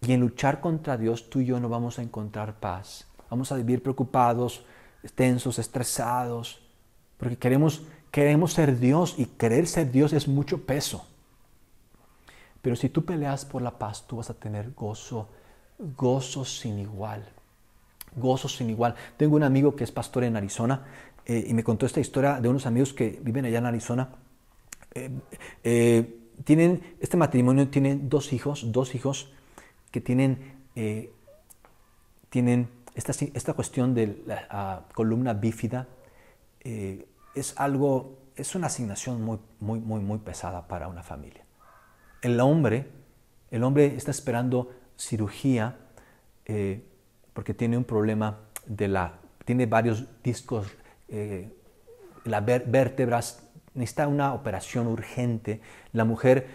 y 0.02 0.12
en 0.12 0.20
luchar 0.20 0.60
contra 0.60 0.96
Dios, 0.96 1.30
tú 1.30 1.40
y 1.40 1.46
yo 1.46 1.60
no 1.60 1.68
vamos 1.68 1.98
a 1.98 2.02
encontrar 2.02 2.58
paz. 2.58 3.06
Vamos 3.30 3.52
a 3.52 3.56
vivir 3.56 3.82
preocupados, 3.82 4.64
tensos, 5.14 5.58
estresados, 5.58 6.60
porque 7.16 7.36
queremos, 7.36 7.82
queremos 8.10 8.52
ser 8.52 8.80
Dios 8.80 9.14
y 9.16 9.26
querer 9.26 9.66
ser 9.68 9.92
Dios 9.92 10.12
es 10.12 10.26
mucho 10.26 10.66
peso. 10.66 11.06
Pero 12.60 12.74
si 12.74 12.88
tú 12.88 13.04
peleas 13.04 13.44
por 13.44 13.62
la 13.62 13.78
paz, 13.78 14.04
tú 14.06 14.16
vas 14.16 14.28
a 14.28 14.34
tener 14.34 14.72
gozo, 14.72 15.28
gozo 15.96 16.44
sin 16.44 16.78
igual. 16.80 17.24
Gozo 18.16 18.48
sin 18.48 18.70
igual. 18.70 18.96
Tengo 19.16 19.36
un 19.36 19.44
amigo 19.44 19.76
que 19.76 19.84
es 19.84 19.92
pastor 19.92 20.24
en 20.24 20.36
Arizona 20.36 20.82
eh, 21.24 21.44
y 21.46 21.54
me 21.54 21.62
contó 21.62 21.86
esta 21.86 22.00
historia 22.00 22.40
de 22.40 22.48
unos 22.48 22.66
amigos 22.66 22.92
que 22.92 23.20
viven 23.22 23.44
allá 23.44 23.58
en 23.58 23.66
Arizona. 23.66 24.08
Eh, 24.94 25.10
eh, 25.62 26.18
tienen, 26.44 26.96
este 27.00 27.16
matrimonio 27.16 27.68
tiene 27.68 27.98
dos 28.02 28.32
hijos, 28.32 28.72
dos 28.72 28.96
hijos 28.96 29.32
que 29.92 30.00
tienen, 30.00 30.54
eh, 30.74 31.12
tienen 32.30 32.68
esta, 32.94 33.12
esta, 33.34 33.52
cuestión 33.52 33.94
de 33.94 34.22
la 34.26 34.46
ah, 34.50 34.82
columna 34.94 35.34
bífida, 35.34 35.86
eh, 36.60 37.06
es 37.34 37.54
algo, 37.58 38.18
es 38.34 38.54
una 38.54 38.66
asignación 38.66 39.22
muy, 39.22 39.38
muy, 39.60 39.80
muy, 39.80 40.00
muy 40.00 40.18
pesada 40.18 40.66
para 40.66 40.88
una 40.88 41.02
familia. 41.02 41.44
El 42.22 42.40
hombre, 42.40 42.88
el 43.50 43.62
hombre 43.62 43.94
está 43.94 44.10
esperando 44.10 44.72
cirugía 44.96 45.76
eh, 46.46 46.84
porque 47.32 47.54
tiene 47.54 47.76
un 47.76 47.84
problema 47.84 48.40
de 48.66 48.88
la, 48.88 49.18
tiene 49.44 49.66
varios 49.66 50.06
discos, 50.22 50.66
las 52.24 52.46
vértebras, 52.46 53.46
necesita 53.74 54.08
una 54.08 54.32
operación 54.32 54.86
urgente. 54.86 55.60
La 55.92 56.06
mujer 56.06 56.46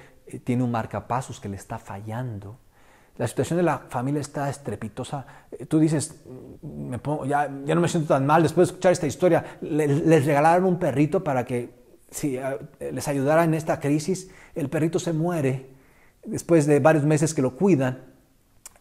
tiene 0.43 0.63
un 0.63 0.71
marcapasos 0.71 1.39
que 1.39 1.47
le 1.47 1.57
está 1.57 1.77
fallando 1.77 2.57
la 3.17 3.27
situación 3.27 3.57
de 3.57 3.63
la 3.63 3.79
familia 3.89 4.21
está 4.21 4.49
estrepitosa. 4.49 5.25
Eh, 5.51 5.65
tú 5.65 5.79
dices, 5.79 6.15
mm, 6.61 6.89
me 6.89 6.99
ya, 7.27 7.49
ya, 7.65 7.75
no 7.75 7.81
me 7.81 7.87
siento 7.87 8.13
tan 8.13 8.25
mal 8.25 8.43
después 8.43 8.67
de 8.67 8.71
escuchar 8.71 8.91
esta 8.91 9.07
historia. 9.07 9.57
les 9.61 10.25
regalaron 10.25 10.65
un 10.65 10.79
perrito 10.79 11.23
para 11.23 11.45
que 11.45 11.77
si, 12.11 12.37
eh, 12.37 12.57
les 12.91 13.07
ayudara 13.07 13.43
en 13.43 13.53
esta 13.53 13.79
crisis. 13.79 14.29
El 14.55 14.69
perrito 14.69 14.99
se 14.99 15.13
muere 15.13 15.69
después 16.25 16.65
de 16.65 16.79
varios 16.79 17.05
meses 17.05 17.33
que 17.33 17.41
lo 17.41 17.55
cuidan. 17.55 18.03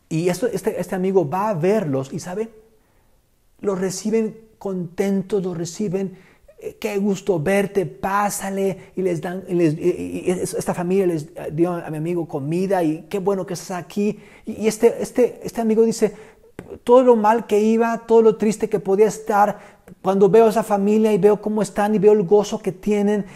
Y 0.09 0.29
esto, 0.29 0.47
este, 0.47 0.81
este 0.81 0.95
amigo 0.95 1.29
va 1.29 1.49
a 1.49 1.55
verlos 1.55 2.13
y 2.13 2.21
sabe, 2.21 2.51
los 3.61 3.81
reciben 3.81 4.39
contentos, 4.59 5.43
los 5.43 5.57
reciben 5.57 6.19
qué 6.81 6.99
gusto 6.99 7.41
verte, 7.41 7.87
pásale. 7.87 8.93
Y 8.97 9.03
les 9.03 9.21
dan, 9.21 9.45
esta 9.49 10.75
familia 10.75 11.07
les 11.07 11.29
dio 11.53 11.73
a 11.73 11.91
mi 11.91 11.99
amigo 11.99 12.27
comida 12.27 12.83
y 12.83 13.07
qué 13.09 13.19
bueno 13.19 13.47
que 13.47 13.55
estás 13.55 13.73
aquí. 13.73 14.19
Y 14.45 14.67
este, 14.67 15.03
este, 15.03 15.41
este 15.43 15.61
amigo 15.61 15.83
dice, 15.83 16.15
todo 16.85 17.03
lo 17.03 17.17
mal 17.17 17.47
que 17.47 17.61
iba, 17.61 18.07
todo 18.07 18.23
lo 18.23 18.37
triste 18.37 18.69
que 18.69 18.81
podía 18.81 19.07
estar, 19.07 19.77
cuando 20.03 20.29
veo 20.29 20.47
a 20.47 20.51
esa 20.51 20.63
familia 20.63 21.13
y 21.13 21.19
veo 21.19 21.41
cómo 21.41 21.63
están 21.63 21.95
y 21.95 21.99
veo 21.99 22.13
el 22.13 22.25
gozo 22.25 22.59
que 22.59 22.73
tienen, 22.73 23.27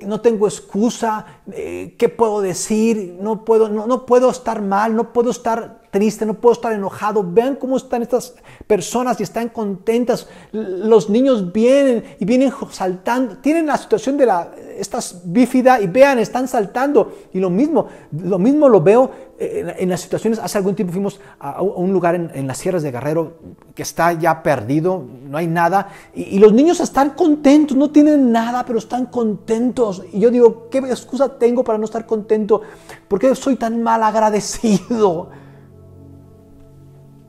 no 0.00 0.20
tengo 0.20 0.46
excusa, 0.46 1.26
eh, 1.52 1.94
¿qué 1.98 2.08
puedo 2.08 2.40
decir? 2.40 3.18
No 3.20 3.44
puedo, 3.44 3.68
no, 3.68 3.86
no 3.86 4.06
puedo 4.06 4.30
estar 4.30 4.62
mal, 4.62 4.96
no 4.96 5.12
puedo 5.12 5.30
estar 5.30 5.79
triste, 5.90 6.24
no 6.24 6.34
puedo 6.34 6.52
estar 6.52 6.72
enojado. 6.72 7.24
Vean 7.24 7.56
cómo 7.56 7.76
están 7.76 8.02
estas 8.02 8.34
personas 8.66 9.20
y 9.20 9.22
están 9.22 9.48
contentas. 9.48 10.28
Los 10.52 11.10
niños 11.10 11.52
vienen 11.52 12.04
y 12.18 12.24
vienen 12.24 12.52
saltando. 12.70 13.38
Tienen 13.38 13.66
la 13.66 13.76
situación 13.76 14.16
de 14.16 14.26
la 14.26 14.50
estas 14.80 15.20
bífida 15.24 15.80
y 15.80 15.86
vean, 15.86 16.18
están 16.18 16.48
saltando. 16.48 17.12
Y 17.32 17.38
lo 17.38 17.50
mismo, 17.50 17.86
lo 18.12 18.38
mismo 18.38 18.68
lo 18.68 18.80
veo 18.80 19.10
eh, 19.38 19.74
en, 19.78 19.88
las 19.88 20.00
situaciones. 20.00 20.38
Hace 20.38 20.58
algún 20.58 20.74
tiempo 20.74 20.92
fuimos 20.92 21.20
a, 21.38 21.62
un 21.62 21.92
lugar 21.92 22.14
en, 22.14 22.46
las 22.46 22.58
sierras 22.58 22.82
de 22.82 22.90
Guerrero 22.90 23.34
que 23.74 23.82
está 23.82 24.12
ya 24.14 24.42
perdido, 24.42 25.04
no 25.24 25.36
hay 25.36 25.46
nada. 25.46 25.88
Y, 26.14 26.22
y 26.22 26.38
los 26.38 26.52
niños 26.52 26.80
están 26.80 27.10
contentos, 27.10 27.76
no 27.76 27.90
tienen 27.90 28.32
nada, 28.32 28.64
pero 28.64 28.78
están 28.78 29.06
contentos. 29.06 30.02
Y 30.12 30.20
yo 30.20 30.30
digo, 30.30 30.68
¿qué 30.70 30.78
excusa 30.78 31.38
tengo 31.38 31.62
para 31.62 31.78
no 31.78 31.84
estar 31.84 32.06
contento? 32.06 32.62
¿Por 33.06 33.18
qué 33.18 33.34
soy 33.34 33.56
tan 33.56 33.82
mal 33.82 34.02
agradecido? 34.02 35.28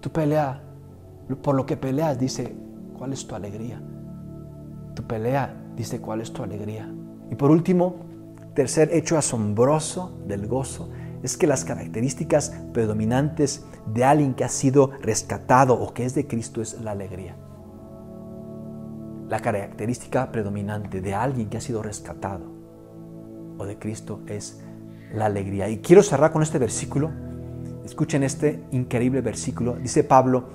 Tu 0.02 0.10
pelea, 0.12 0.62
por 1.42 1.56
lo 1.56 1.66
que 1.66 1.78
peleas, 1.78 2.20
dice, 2.20 2.56
¿cuál 2.98 3.14
es 3.14 3.26
tu 3.26 3.36
alegría? 3.36 3.82
Tu 4.96 5.04
pelea 5.04 5.56
dice, 5.76 6.02
¿cuál 6.02 6.22
es 6.22 6.34
tu 6.34 6.44
alegría? 6.44 6.92
Y 7.30 7.36
por 7.36 7.52
último, 7.52 7.98
tercer 8.56 8.90
hecho 8.92 9.18
asombroso 9.18 10.20
del 10.28 10.48
gozo 10.48 10.90
es 11.24 11.38
que 11.38 11.48
las 11.48 11.64
características 11.64 12.52
predominantes 12.74 13.64
de 13.94 14.04
alguien 14.04 14.34
que 14.34 14.44
ha 14.44 14.50
sido 14.50 14.92
rescatado 15.02 15.76
o 15.76 15.94
que 15.94 16.06
es 16.06 16.16
de 16.16 16.28
Cristo 16.28 16.62
es 16.62 16.82
la 16.82 16.92
alegría. 16.92 17.36
La 19.30 19.40
característica 19.40 20.32
predominante 20.32 21.00
de 21.00 21.14
alguien 21.14 21.48
que 21.48 21.58
ha 21.58 21.62
sido 21.62 21.84
rescatado 21.84 22.52
o 23.58 23.66
de 23.66 23.78
Cristo 23.78 24.22
es 24.28 24.62
la 25.14 25.28
alegría. 25.28 25.70
Y 25.70 25.78
quiero 25.78 26.02
cerrar 26.02 26.32
con 26.32 26.42
este 26.42 26.58
versículo 26.58 27.12
Escuchen 27.92 28.24
este 28.24 28.64
increíble 28.72 29.20
versículo. 29.20 29.74
Dice 29.74 30.06
Pablo, 30.06 30.46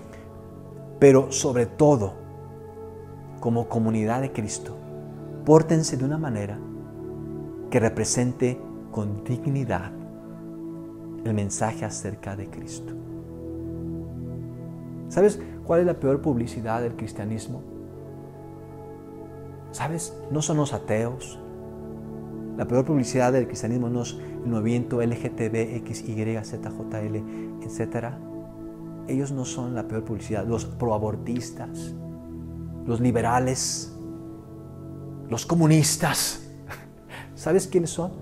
pero 0.98 1.30
sobre 1.30 1.66
todo, 1.66 2.14
como 3.40 3.68
comunidad 3.68 4.22
de 4.22 4.32
Cristo, 4.32 4.74
pórtense 5.44 5.98
de 5.98 6.06
una 6.06 6.16
manera 6.16 6.58
que 7.70 7.78
represente 7.78 8.58
con 8.90 9.22
dignidad 9.22 9.92
el 11.26 11.34
mensaje 11.34 11.84
acerca 11.84 12.36
de 12.36 12.48
Cristo. 12.48 12.94
¿Sabes 15.10 15.38
cuál 15.66 15.80
es 15.80 15.86
la 15.86 16.00
peor 16.00 16.22
publicidad 16.22 16.80
del 16.80 16.96
cristianismo? 16.96 17.60
¿Sabes? 19.72 20.18
No 20.30 20.40
son 20.40 20.56
los 20.56 20.72
ateos, 20.72 21.38
La 22.56 22.66
peor 22.66 22.86
publicidad 22.86 23.34
del 23.34 23.46
cristianismo 23.46 23.90
no 23.90 24.00
es 24.00 24.16
el 24.46 24.52
movimiento 24.52 25.02
LGTB, 25.02 25.84
XY, 25.84 26.38
ZJL, 26.44 27.16
etc. 27.62 28.14
Ellos 29.08 29.32
no 29.32 29.44
son 29.44 29.74
la 29.74 29.86
peor 29.88 30.04
publicidad. 30.04 30.46
Los 30.46 30.64
proabortistas, 30.64 31.94
los 32.86 33.00
liberales, 33.00 33.92
los 35.28 35.44
comunistas. 35.46 36.48
¿Sabes 37.34 37.66
quiénes 37.66 37.90
son? 37.90 38.12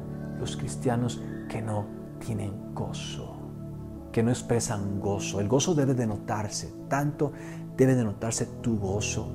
Los 0.40 0.56
cristianos 0.56 1.22
que 1.48 1.60
no 1.60 1.86
tienen 2.24 2.74
gozo, 2.74 3.36
que 4.10 4.22
no 4.22 4.30
expresan 4.30 5.00
gozo. 5.00 5.40
El 5.40 5.48
gozo 5.48 5.74
debe 5.74 5.94
de 5.94 6.06
notarse, 6.06 6.72
tanto 6.88 7.32
debe 7.76 7.94
de 7.94 8.04
notarse 8.04 8.46
tu 8.62 8.78
gozo 8.78 9.28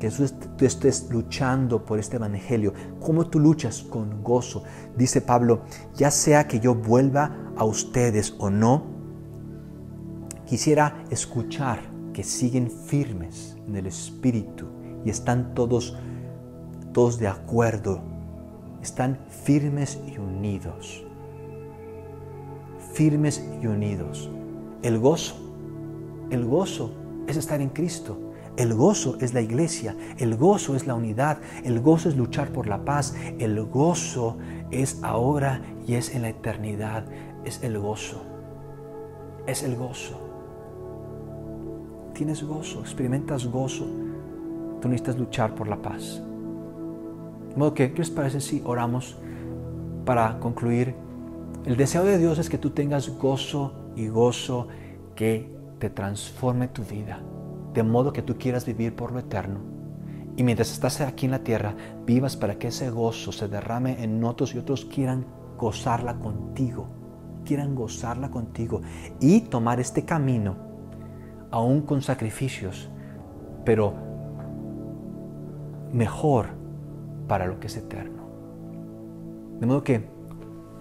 que 0.00 0.10
tú 0.56 0.64
estés 0.64 1.08
luchando 1.10 1.84
por 1.84 1.98
este 1.98 2.16
evangelio. 2.16 2.72
¿Cómo 3.00 3.26
tú 3.26 3.38
luchas? 3.38 3.82
Con 3.82 4.24
gozo. 4.24 4.64
Dice 4.96 5.20
Pablo, 5.20 5.60
ya 5.94 6.10
sea 6.10 6.48
que 6.48 6.58
yo 6.58 6.74
vuelva 6.74 7.52
a 7.56 7.64
ustedes 7.64 8.34
o 8.38 8.48
no, 8.48 8.86
quisiera 10.46 11.04
escuchar 11.10 11.80
que 12.14 12.24
siguen 12.24 12.70
firmes 12.70 13.56
en 13.66 13.76
el 13.76 13.86
Espíritu 13.86 14.66
y 15.04 15.10
están 15.10 15.54
todos, 15.54 15.96
todos 16.92 17.18
de 17.18 17.28
acuerdo, 17.28 18.00
están 18.82 19.18
firmes 19.28 20.00
y 20.06 20.16
unidos. 20.18 21.04
Firmes 22.94 23.44
y 23.62 23.66
unidos. 23.66 24.30
El 24.82 24.98
gozo, 24.98 25.36
el 26.30 26.46
gozo 26.46 26.94
es 27.26 27.36
estar 27.36 27.60
en 27.60 27.68
Cristo. 27.68 28.29
El 28.60 28.74
gozo 28.74 29.16
es 29.22 29.32
la 29.32 29.40
iglesia, 29.40 29.96
el 30.18 30.36
gozo 30.36 30.76
es 30.76 30.86
la 30.86 30.94
unidad, 30.94 31.38
el 31.64 31.80
gozo 31.80 32.10
es 32.10 32.16
luchar 32.18 32.52
por 32.52 32.66
la 32.66 32.84
paz, 32.84 33.16
el 33.38 33.58
gozo 33.64 34.36
es 34.70 35.02
ahora 35.02 35.62
y 35.86 35.94
es 35.94 36.14
en 36.14 36.20
la 36.20 36.28
eternidad, 36.28 37.06
es 37.42 37.62
el 37.62 37.78
gozo, 37.78 38.22
es 39.46 39.62
el 39.62 39.76
gozo. 39.76 40.20
Tienes 42.12 42.42
gozo, 42.42 42.80
experimentas 42.80 43.46
gozo, 43.46 43.86
tú 44.82 44.88
necesitas 44.88 45.18
luchar 45.18 45.54
por 45.54 45.66
la 45.66 45.80
paz. 45.80 46.22
De 47.48 47.56
modo 47.56 47.72
que, 47.72 47.92
¿qué 47.92 47.98
les 48.00 48.10
parece 48.10 48.42
si 48.42 48.62
oramos 48.66 49.16
para 50.04 50.38
concluir? 50.38 50.94
El 51.64 51.78
deseo 51.78 52.04
de 52.04 52.18
Dios 52.18 52.38
es 52.38 52.50
que 52.50 52.58
tú 52.58 52.68
tengas 52.68 53.08
gozo 53.16 53.72
y 53.96 54.08
gozo 54.08 54.68
que 55.14 55.50
te 55.78 55.88
transforme 55.88 56.68
tu 56.68 56.82
vida 56.84 57.22
de 57.74 57.82
modo 57.82 58.12
que 58.12 58.22
tú 58.22 58.36
quieras 58.36 58.66
vivir 58.66 58.94
por 58.94 59.12
lo 59.12 59.18
eterno. 59.20 59.60
Y 60.36 60.42
mientras 60.42 60.72
estás 60.72 61.00
aquí 61.00 61.26
en 61.26 61.32
la 61.32 61.44
tierra, 61.44 61.74
vivas 62.06 62.36
para 62.36 62.58
que 62.58 62.68
ese 62.68 62.90
gozo 62.90 63.32
se 63.32 63.48
derrame 63.48 64.02
en 64.02 64.22
otros 64.24 64.54
y 64.54 64.58
otros 64.58 64.84
quieran 64.84 65.26
gozarla 65.58 66.18
contigo, 66.18 66.88
quieran 67.44 67.74
gozarla 67.74 68.30
contigo 68.30 68.80
y 69.20 69.42
tomar 69.42 69.80
este 69.80 70.04
camino, 70.04 70.56
aún 71.50 71.82
con 71.82 72.00
sacrificios, 72.00 72.88
pero 73.64 73.94
mejor 75.92 76.46
para 77.28 77.46
lo 77.46 77.60
que 77.60 77.66
es 77.66 77.76
eterno. 77.76 78.22
De 79.60 79.66
modo 79.66 79.84
que 79.84 80.08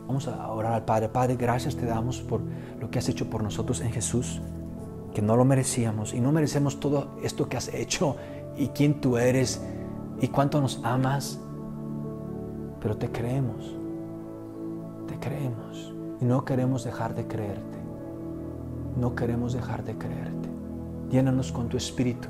vamos 0.07 0.27
a 0.27 0.51
orar 0.51 0.73
al 0.73 0.85
Padre. 0.85 1.09
Padre, 1.09 1.35
gracias 1.35 1.75
te 1.75 1.85
damos 1.85 2.21
por 2.21 2.41
lo 2.79 2.89
que 2.89 2.99
has 2.99 3.09
hecho 3.09 3.29
por 3.29 3.43
nosotros 3.43 3.81
en 3.81 3.91
Jesús 3.91 4.41
que 5.13 5.21
no 5.21 5.35
lo 5.35 5.45
merecíamos 5.45 6.13
y 6.13 6.19
no 6.19 6.31
merecemos 6.31 6.79
todo 6.79 7.17
esto 7.23 7.49
que 7.49 7.57
has 7.57 7.73
hecho 7.73 8.15
y 8.57 8.67
quién 8.69 9.01
tú 9.01 9.17
eres 9.17 9.61
y 10.21 10.27
cuánto 10.27 10.61
nos 10.61 10.79
amas. 10.83 11.39
Pero 12.81 12.97
te 12.97 13.09
creemos, 13.09 13.75
te 15.07 15.19
creemos 15.19 15.93
y 16.21 16.25
no 16.25 16.45
queremos 16.45 16.83
dejar 16.83 17.15
de 17.15 17.27
creerte. 17.27 17.77
No 18.97 19.15
queremos 19.15 19.53
dejar 19.53 19.83
de 19.83 19.97
creerte. 19.97 20.49
Llénanos 21.09 21.51
con 21.51 21.69
tu 21.69 21.77
Espíritu, 21.77 22.27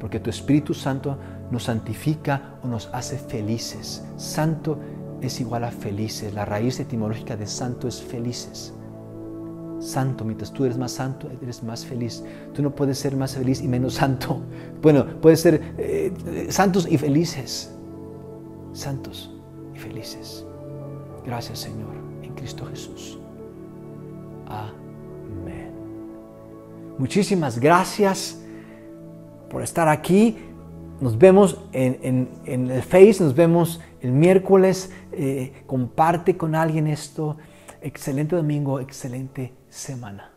porque 0.00 0.20
tu 0.20 0.30
Espíritu 0.30 0.74
Santo 0.74 1.18
nos 1.50 1.64
santifica 1.64 2.56
o 2.62 2.68
nos 2.68 2.88
hace 2.92 3.18
felices. 3.18 4.04
Santo 4.16 4.78
es 5.20 5.40
igual 5.40 5.64
a 5.64 5.70
felices. 5.70 6.34
La 6.34 6.44
raíz 6.44 6.80
etimológica 6.80 7.36
de 7.36 7.46
santo 7.46 7.88
es 7.88 8.02
felices 8.02 8.74
santo. 9.84 10.24
Mientras 10.24 10.52
tú 10.52 10.64
eres 10.64 10.78
más 10.78 10.92
santo, 10.92 11.28
eres 11.42 11.62
más 11.62 11.84
feliz. 11.84 12.24
Tú 12.54 12.62
no 12.62 12.74
puedes 12.74 12.98
ser 12.98 13.16
más 13.16 13.34
feliz 13.34 13.60
y 13.60 13.68
menos 13.68 13.94
santo. 13.94 14.40
Bueno, 14.84 15.06
puedes 15.22 15.40
ser 15.40 15.62
eh, 15.78 16.46
santos 16.50 16.86
y 16.90 16.98
felices. 16.98 17.72
Santos 18.74 19.34
y 19.74 19.78
felices. 19.78 20.44
Gracias 21.24 21.60
Señor, 21.60 21.94
en 22.22 22.34
Cristo 22.34 22.66
Jesús. 22.66 23.18
Amén. 24.46 25.70
Muchísimas 26.98 27.58
gracias 27.58 28.42
por 29.48 29.62
estar 29.62 29.88
aquí. 29.88 30.36
Nos 31.00 31.16
vemos 31.16 31.58
en, 31.72 32.28
el 32.44 32.82
Face, 32.82 33.16
nos 33.20 33.34
vemos 33.34 33.80
el 34.02 34.12
miércoles. 34.12 34.90
Eh, 35.12 35.62
comparte 35.66 36.36
con 36.36 36.54
alguien 36.54 36.86
esto. 36.86 37.38
Excelente 37.80 38.36
domingo, 38.36 38.80
excelente 38.80 39.52
semana. 39.74 40.33